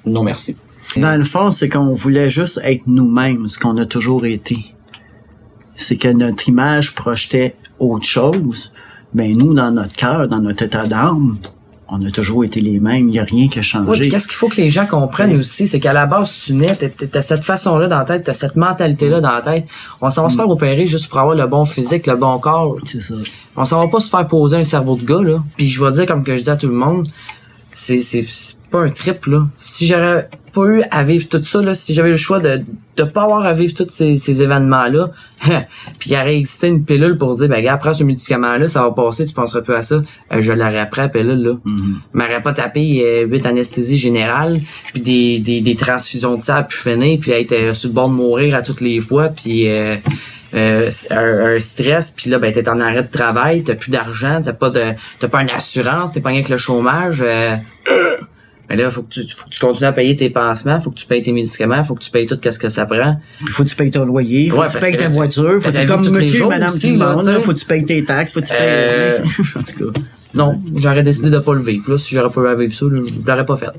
non 0.07 0.23
merci. 0.23 0.55
Dans 0.97 1.17
le 1.19 1.25
fond, 1.25 1.51
c'est 1.51 1.69
qu'on 1.69 1.95
voulait 1.95 2.31
juste 2.31 2.61
être 2.65 2.83
nous-mêmes, 2.87 3.47
ce 3.47 3.59
qu'on 3.59 3.77
a 3.77 3.85
toujours 3.87 4.25
été. 4.27 4.75
C'est 5.75 5.97
que 5.97 6.09
notre 6.09 6.49
image 6.49 6.95
projetait 6.95 7.55
autre 7.79 8.05
chose. 8.07 8.73
Ben 9.15 9.37
nous, 9.37 9.55
dans 9.55 9.71
notre 9.71 9.95
cœur, 9.95 10.27
dans 10.29 10.41
notre 10.41 10.65
état 10.65 10.87
d'âme, 10.87 11.39
on 11.91 12.05
a 12.05 12.11
toujours 12.11 12.45
été 12.45 12.61
les 12.61 12.81
mêmes. 12.81 13.09
Il 13.09 13.13
n'y 13.13 13.19
a 13.19 13.25
rien 13.25 13.49
qui 13.49 13.59
a 13.61 13.63
changé. 13.63 14.01
puis 14.01 14.09
qu'est-ce 14.11 14.27
qu'il 14.29 14.37
faut 14.37 14.49
que 14.49 14.57
les 14.57 14.69
gens 14.69 14.87
comprennent 14.87 15.35
aussi, 15.37 15.67
c'est 15.67 15.81
qu'à 15.81 15.93
la 15.95 16.05
base, 16.07 16.35
tu 16.45 16.53
nais, 16.53 16.75
t'as- 16.77 17.23
cette 17.23 17.45
façon-là 17.45 17.87
dans 17.89 17.97
la 17.99 18.05
tête, 18.05 18.25
t'as 18.25 18.35
cette 18.35 18.57
mentalité-là 18.57 19.21
dans 19.23 19.31
la 19.33 19.41
tête. 19.41 19.67
On 20.03 20.11
s'en 20.11 20.25
va 20.25 20.29
se 20.29 20.37
faire 20.37 20.49
opérer 20.51 20.87
juste 20.87 21.09
pour 21.09 21.19
avoir 21.21 21.35
le 21.37 21.47
bon 21.47 21.65
physique, 21.65 22.07
le 22.07 22.17
bon 22.17 22.39
corps. 22.39 22.77
C'est 22.85 23.01
ça. 23.01 23.15
On 23.57 23.65
s'en 23.65 23.81
va 23.81 23.89
pas 23.89 24.01
se 24.01 24.11
faire 24.11 24.27
poser 24.27 24.57
un 24.59 24.65
cerveau 24.65 24.97
de 24.97 25.05
gars, 25.05 25.23
là. 25.23 25.43
Puis 25.57 25.69
je 25.69 25.83
vais 25.83 25.91
dire, 25.93 26.07
comme 26.07 26.25
que 26.25 26.37
je 26.37 26.43
dis 26.43 26.51
à 26.51 26.57
tout 26.57 26.69
le 26.69 26.75
monde, 26.75 27.09
c'est, 27.79 28.01
c'est, 28.01 28.27
c'est 28.29 28.57
pas 28.73 28.81
un 28.81 28.91
trip, 28.91 29.27
là. 29.27 29.47
Si 29.61 29.87
j'aurais 29.87 30.29
pas 30.53 30.63
eu 30.63 30.83
à 30.91 31.05
vivre 31.05 31.29
tout 31.29 31.43
ça, 31.45 31.63
là, 31.63 31.75
si 31.75 31.95
j'avais 31.95 32.09
eu 32.09 32.13
le 32.13 32.19
choix 32.19 32.41
de, 32.41 32.63
de 32.97 33.05
pas 33.05 33.23
avoir 33.23 33.47
à 33.47 33.53
vivre 33.53 33.73
tous 33.73 33.89
ces, 33.89 34.17
ces 34.17 34.43
événements-là, 34.43 35.13
puis 36.01 36.11
il 36.11 36.15
aurait 36.15 36.37
existé 36.37 36.67
une 36.67 36.85
pilule 36.85 37.17
pour 37.17 37.37
dire, 37.37 37.49
ben, 37.49 37.63
gars, 37.63 37.75
après 37.75 37.95
ce 37.95 38.03
médicament-là, 38.03 38.67
ça 38.67 38.83
va 38.83 38.91
passer, 38.91 39.27
tu 39.27 39.33
penseras 39.33 39.63
plus 39.63 39.75
à 39.75 39.83
ça, 39.83 40.03
euh, 40.33 40.43
je 40.43 40.53
l'aurais 40.53 40.81
après, 40.81 41.03
la 41.03 41.09
pilule, 41.09 41.41
là. 41.41 41.53
Mhm. 41.65 42.01
m'aurait 42.15 42.43
pas 42.43 42.53
tapé 42.53 43.01
euh, 43.05 43.27
8 43.27 43.47
anesthésies 43.47 43.99
générales, 43.99 44.61
puis 44.93 45.01
des, 45.01 45.39
des, 45.39 45.61
des 45.61 45.77
transfusions 45.77 46.35
de 46.35 46.43
sang 46.43 46.65
puis 46.69 46.79
finir, 46.79 47.21
puis 47.21 47.31
être 47.31 47.53
euh, 47.53 47.75
sur 47.75 47.91
le 47.91 47.95
bord 47.95 48.09
de 48.09 48.15
mourir 48.15 48.57
à 48.57 48.63
toutes 48.63 48.81
les 48.81 48.99
fois, 48.99 49.29
puis 49.29 49.69
euh, 50.55 50.91
un, 51.11 51.57
un 51.57 51.61
stress, 51.61 52.11
puis 52.11 52.31
là, 52.31 52.39
ben, 52.39 52.53
t'es 52.53 52.69
en 52.69 52.81
arrêt 52.81 53.03
de 53.03 53.11
travail, 53.11 53.63
t'as 53.63 53.75
plus 53.75 53.91
d'argent, 53.91 54.41
t'as 54.43 54.53
pas 54.53 54.71
de, 54.71 54.83
t'as 55.19 55.29
pas 55.29 55.43
une 55.43 55.51
assurance, 55.51 56.13
t'es 56.13 56.21
pas 56.21 56.31
avec 56.31 56.49
le 56.49 56.57
chômage. 56.57 57.23
Euh, 57.27 57.57
mais 58.71 58.77
là, 58.77 58.91
faut 58.91 59.03
que, 59.03 59.11
tu, 59.11 59.21
faut 59.37 59.45
que 59.45 59.51
tu 59.51 59.61
continues 59.61 59.87
à 59.87 59.93
payer 59.93 60.17
tes 60.17 60.31
pansements, 60.31 60.81
faut 60.81 60.91
que 60.91 60.99
tu 60.99 61.07
payes 61.07 61.21
tes 61.21 61.33
médicaments, 61.33 61.85
faut 61.85 61.95
que 61.95 62.03
tu 62.03 62.11
payes 62.11 62.27
tout 62.27 62.39
ce 62.43 62.59
que 62.59 62.69
ça 62.71 62.87
prend. 62.87 63.21
Faut 63.51 63.63
que 63.65 63.69
tu 63.69 63.77
payes 63.77 63.91
ton 63.91 64.07
loyer, 64.07 64.49
faut 64.49 64.61
Ouais, 64.61 64.69
que 64.69 64.73
tu 64.73 64.79
payes 64.79 64.93
que 64.93 64.99
ta 64.99 65.09
voiture, 65.11 65.63
faut 65.63 65.71
que 65.71 65.77
tu 65.77 65.87
comme 65.87 66.09
monsieur, 66.09 66.49
madame, 66.49 66.71
aussi, 66.71 66.81
tout 66.81 66.99
le 66.99 67.07
monde, 67.07 67.25
là, 67.27 67.41
faut 67.43 67.53
que 67.53 67.59
tu 67.59 67.67
payes 67.67 67.85
tes 67.85 68.05
taxes, 68.05 68.33
faut 68.33 68.41
que 68.41 68.47
tu 68.47 68.55
payes... 68.55 68.61
Euh, 68.63 69.19
en 69.57 69.63
tout 69.63 69.93
cas. 69.93 70.01
Non, 70.35 70.61
j'aurais 70.77 71.03
décidé 71.03 71.31
de 71.31 71.39
pas 71.39 71.55
le 71.55 71.61
vivre. 71.61 71.91
Là, 71.91 71.99
si 71.99 72.15
j'aurais 72.15 72.31
pas 72.31 72.41
eu 72.43 72.47
à 72.49 72.55
vivre 72.55 72.73
ça, 72.73 72.87
je 72.91 73.27
l'aurais 73.27 73.47
pas 73.47 73.57
fait. 73.57 73.71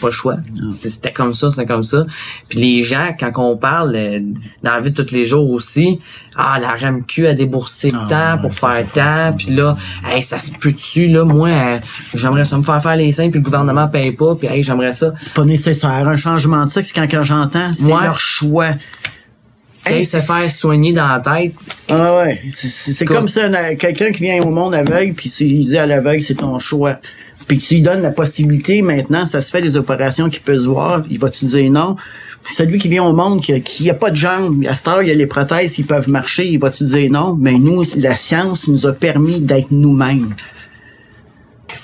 Pas 0.00 0.08
le 0.08 0.12
choix. 0.12 0.36
C'était 0.70 1.12
comme 1.12 1.32
ça, 1.32 1.50
c'est 1.50 1.64
comme 1.64 1.82
ça. 1.84 2.04
Puis 2.50 2.58
les 2.58 2.82
gens, 2.82 3.14
quand 3.18 3.32
on 3.38 3.56
parle 3.56 3.94
euh, 3.96 4.20
dans 4.62 4.72
la 4.74 4.80
vie 4.80 4.90
de 4.90 5.02
tous 5.02 5.14
les 5.14 5.24
jours 5.24 5.50
aussi, 5.50 6.00
ah, 6.36 6.58
la 6.60 6.72
RAMQ 6.72 7.26
a 7.28 7.32
déboursé 7.34 7.88
Ah, 7.94 8.06
tant 8.08 8.38
pour 8.42 8.52
faire 8.54 8.84
tant, 8.92 9.32
puis 9.36 9.52
là, 9.54 9.74
hey, 10.06 10.22
ça 10.22 10.38
se 10.38 10.50
peut-tu, 10.50 11.06
là, 11.06 11.24
moi, 11.24 11.48
euh, 11.48 11.78
j'aimerais 12.12 12.44
ça 12.44 12.58
me 12.58 12.62
faire 12.62 12.82
faire 12.82 12.96
les 12.96 13.10
seins, 13.12 13.30
puis 13.30 13.38
le 13.38 13.44
gouvernement 13.44 13.88
paye 13.88 14.12
pas, 14.12 14.34
puis 14.34 14.48
hey, 14.48 14.62
j'aimerais 14.62 14.92
ça. 14.92 15.14
C'est 15.18 15.32
pas 15.32 15.44
nécessaire. 15.44 15.90
Un 16.06 16.14
changement 16.14 16.66
de 16.66 16.70
sexe, 16.70 16.92
quand, 16.92 17.06
quand 17.10 17.24
j'entends, 17.24 17.72
c'est 17.72 17.84
Ouais. 17.90 18.02
leur 18.04 18.20
choix. 18.20 18.72
Hey, 19.86 20.04
se 20.04 20.18
faire 20.18 20.50
soigner 20.50 20.92
dans 20.92 21.06
la 21.06 21.20
tête. 21.20 21.54
Ah 21.88 22.16
ouais, 22.16 22.42
c'est- 22.52 23.04
comme 23.04 23.28
ça, 23.28 23.44
un- 23.46 23.76
quelqu'un 23.76 24.10
qui 24.10 24.24
vient 24.24 24.40
au 24.42 24.50
monde 24.50 24.74
aveugle, 24.74 25.14
puis 25.14 25.32
il 25.40 25.60
dit 25.64 25.78
à 25.78 25.86
l'aveugle, 25.86 26.20
c'est 26.20 26.34
ton 26.34 26.58
choix. 26.58 26.96
Puis 27.46 27.58
tu 27.58 27.74
lui 27.74 27.82
donnes 27.82 28.02
la 28.02 28.10
possibilité, 28.10 28.82
maintenant, 28.82 29.26
ça 29.26 29.40
se 29.40 29.50
fait 29.50 29.62
des 29.62 29.76
opérations 29.76 30.28
qui 30.28 30.40
peuvent 30.40 30.60
se 30.60 30.68
voir, 30.68 31.04
il 31.10 31.18
va-tu 31.18 31.44
dire 31.44 31.70
non? 31.70 31.96
Puis 32.42 32.54
celui 32.54 32.78
qui 32.78 32.88
vient 32.88 33.04
au 33.04 33.12
monde, 33.12 33.42
qui, 33.42 33.60
qui 33.62 33.90
a 33.90 33.94
pas 33.94 34.10
de 34.10 34.16
jambes, 34.16 34.64
à 34.68 34.74
cette 34.74 34.88
heure, 34.88 35.02
il 35.02 35.08
y 35.08 35.10
a 35.10 35.14
les 35.14 35.26
prothèses, 35.26 35.78
ils 35.78 35.86
peuvent 35.86 36.08
marcher, 36.08 36.46
il 36.48 36.58
va-tu 36.58 36.84
dire 36.84 37.10
non? 37.10 37.36
Mais 37.38 37.58
nous, 37.58 37.82
la 37.96 38.14
science 38.14 38.68
nous 38.68 38.86
a 38.86 38.92
permis 38.92 39.40
d'être 39.40 39.70
nous-mêmes. 39.70 40.34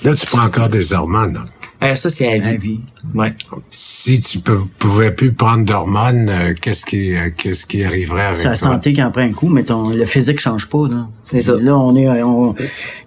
Là, 0.03 0.15
tu 0.15 0.25
prends 0.25 0.45
encore 0.45 0.69
des 0.69 0.93
hormones. 0.93 1.33
là. 1.33 1.45
Euh, 1.83 1.95
ça, 1.95 2.09
c'est 2.09 2.27
à 2.27 2.37
La 2.37 2.51
vie. 2.55 2.57
vie. 2.57 2.79
Ouais. 3.13 3.33
Si 3.69 4.21
tu 4.21 4.39
peux, 4.39 4.59
pouvais 4.79 5.11
plus 5.11 5.33
prendre 5.33 5.65
d'hormones, 5.65 6.29
euh, 6.29 6.53
qu'est-ce 6.59 6.85
qui, 6.85 7.13
euh, 7.15 7.29
qu'est-ce 7.35 7.65
qui 7.65 7.83
arriverait 7.83 8.27
avec 8.27 8.37
C'est 8.37 8.47
la 8.47 8.55
santé 8.55 8.93
qui 8.93 9.03
en 9.03 9.11
prend 9.11 9.21
un 9.21 9.33
coup, 9.33 9.49
mais 9.49 9.63
ton, 9.63 9.89
le 9.89 10.05
physique 10.05 10.39
change 10.39 10.69
pas, 10.69 10.87
là. 10.87 11.07
C'est 11.29 11.41
ça. 11.41 11.55
Là, 11.59 11.77
on 11.77 11.95
est, 11.95 12.07
on- 12.23 12.55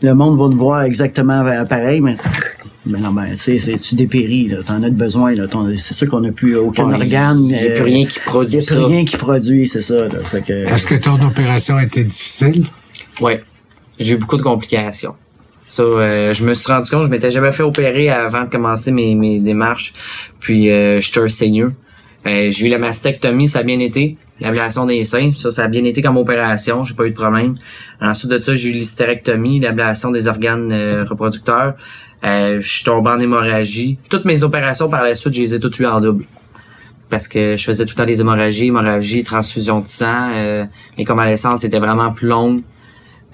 le 0.02 0.14
monde 0.14 0.38
va 0.38 0.48
nous 0.48 0.58
voir 0.58 0.82
exactement 0.82 1.42
pareil, 1.68 2.00
mais, 2.00 2.16
mais 2.84 2.98
non, 2.98 3.12
ben, 3.12 3.34
tu 3.42 3.58
sais, 3.58 3.76
tu 3.78 3.94
dépéris, 3.94 4.48
là. 4.48 4.58
T'en 4.64 4.82
as 4.82 4.90
de 4.90 4.94
besoin, 4.94 5.32
là. 5.34 5.44
C'est 5.78 5.94
sûr 5.94 6.08
qu'on 6.08 6.20
n'a 6.20 6.32
plus 6.32 6.56
aucun 6.56 6.86
Ouais, 6.88 6.94
organe. 6.94 7.44
il 7.46 7.50
y 7.52 7.54
a 7.56 7.62
euh, 7.62 7.74
plus 7.76 7.84
rien 7.84 8.06
qui 8.06 8.18
produit 8.20 8.56
Il 8.56 8.58
n'y 8.58 8.64
a 8.64 8.66
plus 8.66 8.76
ça. 8.82 8.86
rien 8.86 9.04
qui 9.04 9.16
produit, 9.16 9.66
c'est 9.66 9.80
ça, 9.82 10.06
Est-ce 10.48 10.86
que 10.86 10.96
ton 10.96 11.20
opération 11.26 11.76
a 11.76 11.84
été 11.84 12.04
difficile? 12.04 12.66
Ouais. 13.20 13.40
J'ai 13.98 14.12
eu 14.14 14.16
beaucoup 14.18 14.36
de 14.36 14.42
complications. 14.42 15.14
Ça, 15.68 15.82
euh, 15.82 16.32
je 16.32 16.44
me 16.44 16.54
suis 16.54 16.72
rendu 16.72 16.88
compte, 16.88 17.04
je 17.04 17.10
m'étais 17.10 17.30
jamais 17.30 17.52
fait 17.52 17.62
opérer 17.62 18.08
avant 18.08 18.44
de 18.44 18.48
commencer 18.48 18.92
mes, 18.92 19.14
mes 19.14 19.40
démarches. 19.40 19.94
Puis 20.40 20.70
euh, 20.70 21.00
j'étais 21.00 21.20
un 21.20 21.28
saigneux. 21.28 21.72
Euh, 22.26 22.50
j'ai 22.50 22.66
eu 22.66 22.68
la 22.68 22.78
mastectomie, 22.78 23.46
ça 23.48 23.60
a 23.60 23.62
bien 23.62 23.78
été. 23.78 24.16
L'ablation 24.40 24.84
des 24.84 25.04
seins, 25.04 25.32
ça, 25.32 25.50
ça 25.50 25.64
a 25.64 25.68
bien 25.68 25.84
été 25.84 26.02
comme 26.02 26.16
opération, 26.16 26.84
j'ai 26.84 26.94
pas 26.94 27.06
eu 27.06 27.10
de 27.10 27.14
problème. 27.14 27.56
Ensuite 28.00 28.30
de 28.30 28.40
ça, 28.40 28.54
j'ai 28.54 28.70
eu 28.70 28.72
l'hystérectomie, 28.72 29.60
l'ablation 29.60 30.10
des 30.10 30.26
organes 30.28 30.72
euh, 30.72 31.04
reproducteurs. 31.04 31.74
Euh, 32.24 32.60
je 32.60 32.68
suis 32.68 32.84
tombé 32.84 33.10
en 33.10 33.20
hémorragie. 33.20 33.98
Toutes 34.10 34.24
mes 34.24 34.42
opérations 34.42 34.88
par 34.88 35.02
la 35.02 35.14
suite, 35.14 35.34
je 35.34 35.40
les 35.40 35.54
ai 35.54 35.60
toutes 35.60 35.78
eues 35.78 35.86
en 35.86 36.00
double. 36.00 36.24
Parce 37.10 37.28
que 37.28 37.56
je 37.56 37.64
faisais 37.64 37.84
tout 37.84 37.94
le 37.96 37.98
temps 37.98 38.06
des 38.06 38.20
hémorragies, 38.20 38.66
hémorragies, 38.66 39.22
transfusion 39.22 39.78
de 39.78 39.88
sang. 39.88 40.30
Euh, 40.34 40.64
mes 40.98 41.04
convalescences 41.04 41.62
étaient 41.64 41.78
vraiment 41.78 42.12
plus 42.12 42.26
longues. 42.26 42.62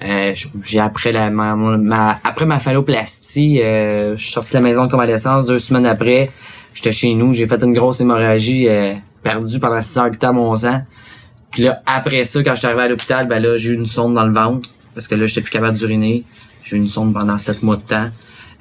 Euh, 0.03 0.33
j'ai 0.65 0.79
après 0.79 1.11
la 1.11 1.29
ma, 1.29 1.55
ma- 1.55 2.19
après 2.23 2.45
ma 2.45 2.59
phalloplastie, 2.59 3.61
euh, 3.61 4.17
je 4.17 4.23
suis 4.23 4.33
sorti 4.33 4.49
de 4.51 4.55
la 4.55 4.61
maison 4.61 4.85
de 4.85 4.91
convalescence 4.91 5.45
deux 5.45 5.59
semaines 5.59 5.85
après. 5.85 6.29
J'étais 6.73 6.91
chez 6.91 7.13
nous, 7.13 7.33
j'ai 7.33 7.47
fait 7.47 7.61
une 7.63 7.73
grosse 7.73 8.01
hémorragie, 8.01 8.67
euh, 8.67 8.95
perdue 9.21 9.59
pendant 9.59 9.81
six 9.81 9.97
heures 9.97 10.11
de 10.11 10.15
temps 10.17 10.33
mon 10.33 10.55
sang. 10.57 10.81
Puis 11.51 11.63
là, 11.63 11.81
après 11.85 12.25
ça, 12.25 12.41
quand 12.43 12.51
je 12.55 12.59
suis 12.59 12.67
arrivé 12.67 12.81
à 12.83 12.87
l'hôpital, 12.87 13.27
ben 13.27 13.41
là, 13.41 13.55
j'ai 13.57 13.69
eu 13.71 13.75
une 13.75 13.85
sonde 13.85 14.13
dans 14.15 14.25
le 14.25 14.33
ventre. 14.33 14.69
Parce 14.95 15.07
que 15.07 15.15
là, 15.15 15.25
j'étais 15.27 15.41
plus 15.41 15.51
capable 15.51 15.77
d'uriner. 15.77 16.23
J'ai 16.63 16.75
eu 16.77 16.79
une 16.79 16.87
sonde 16.87 17.13
pendant 17.13 17.37
sept 17.37 17.61
mois 17.63 17.75
de 17.77 17.81
temps. 17.81 18.09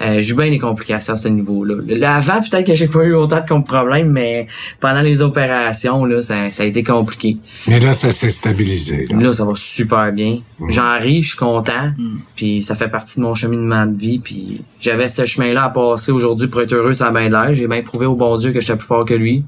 Euh, 0.02 0.20
j'ai 0.20 0.32
eu 0.32 0.36
bien 0.36 0.50
des 0.50 0.58
complications 0.58 1.14
à 1.14 1.16
ce 1.16 1.28
niveau-là. 1.28 1.76
Là, 1.86 2.16
avant, 2.16 2.40
peut-être 2.40 2.66
que 2.66 2.74
j'ai 2.74 2.88
pas 2.88 3.04
eu 3.04 3.14
autant 3.14 3.40
de 3.40 3.62
problèmes, 3.64 4.10
mais 4.10 4.46
pendant 4.80 5.00
les 5.00 5.22
opérations, 5.22 6.04
là, 6.04 6.22
ça, 6.22 6.50
ça 6.50 6.64
a 6.64 6.66
été 6.66 6.82
compliqué. 6.82 7.36
Mais 7.68 7.78
là, 7.78 7.92
ça 7.92 8.10
s'est 8.10 8.30
stabilisé. 8.30 9.06
là. 9.08 9.16
Là, 9.18 9.32
ça 9.32 9.44
va 9.44 9.52
super 9.54 10.12
bien. 10.12 10.38
J'en 10.68 10.98
ris, 10.98 11.22
je 11.22 11.28
suis 11.28 11.38
content. 11.38 11.92
Puis 12.34 12.60
ça 12.62 12.74
fait 12.74 12.88
partie 12.88 13.18
de 13.20 13.24
mon 13.24 13.34
cheminement 13.34 13.86
de 13.86 13.96
vie. 13.96 14.18
Puis 14.18 14.62
j'avais 14.80 15.08
ce 15.08 15.24
chemin-là 15.26 15.64
à 15.64 15.68
passer 15.70 16.10
aujourd'hui 16.12 16.48
pour 16.48 16.62
être 16.62 16.72
heureux 16.72 16.94
sans 16.94 17.12
bien 17.12 17.28
de 17.28 17.32
l'air. 17.32 17.54
J'ai 17.54 17.68
bien 17.68 17.82
prouvé 17.82 18.06
au 18.06 18.16
bon 18.16 18.36
Dieu 18.36 18.52
que 18.52 18.60
j'étais 18.60 18.76
plus 18.76 18.86
fort 18.86 19.04
que 19.04 19.14
lui. 19.14 19.44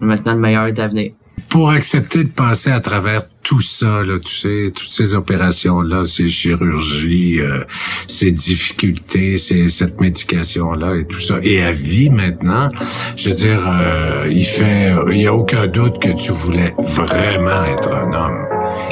Maintenant, 0.00 0.34
le 0.34 0.40
meilleur 0.40 0.66
est 0.66 0.78
à 0.78 0.88
venir. 0.88 1.12
Pour 1.48 1.70
accepter 1.70 2.24
de 2.24 2.28
passer 2.28 2.70
à 2.70 2.80
travers 2.80 3.22
tout 3.42 3.62
ça, 3.62 4.02
là, 4.02 4.18
tu 4.18 4.34
sais, 4.34 4.72
toutes 4.74 4.90
ces 4.90 5.14
opérations-là, 5.14 6.04
ces 6.04 6.28
chirurgies, 6.28 7.40
euh, 7.40 7.64
ces 8.06 8.30
difficultés, 8.30 9.38
ces, 9.38 9.68
cette 9.68 10.00
médication-là 10.00 10.96
et 10.96 11.06
tout 11.06 11.18
ça, 11.18 11.38
et 11.42 11.62
à 11.62 11.70
vie 11.70 12.10
maintenant, 12.10 12.68
je 13.16 13.30
veux 13.30 13.36
dire, 13.36 13.66
euh, 13.66 14.28
il 14.30 14.44
fait, 14.44 14.94
il 15.10 15.22
y 15.22 15.26
a 15.26 15.34
aucun 15.34 15.66
doute 15.66 15.98
que 15.98 16.10
tu 16.10 16.32
voulais 16.32 16.74
vraiment 16.78 17.64
être 17.64 17.90
un 17.90 18.12
homme. 18.12 18.44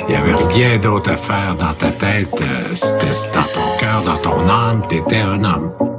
Il 0.08 0.12
y 0.12 0.16
avait 0.16 0.34
rien 0.34 0.78
d'autre 0.78 1.10
à 1.10 1.16
faire 1.16 1.54
dans 1.58 1.74
ta 1.74 1.90
tête, 1.90 2.40
euh, 2.40 2.74
c'était 2.74 3.06
dans 3.34 3.42
ton 3.42 3.78
cœur, 3.78 4.02
dans 4.06 4.18
ton 4.18 4.48
âme, 4.48 4.82
t'étais 4.88 5.20
un 5.20 5.44
homme. 5.44 5.95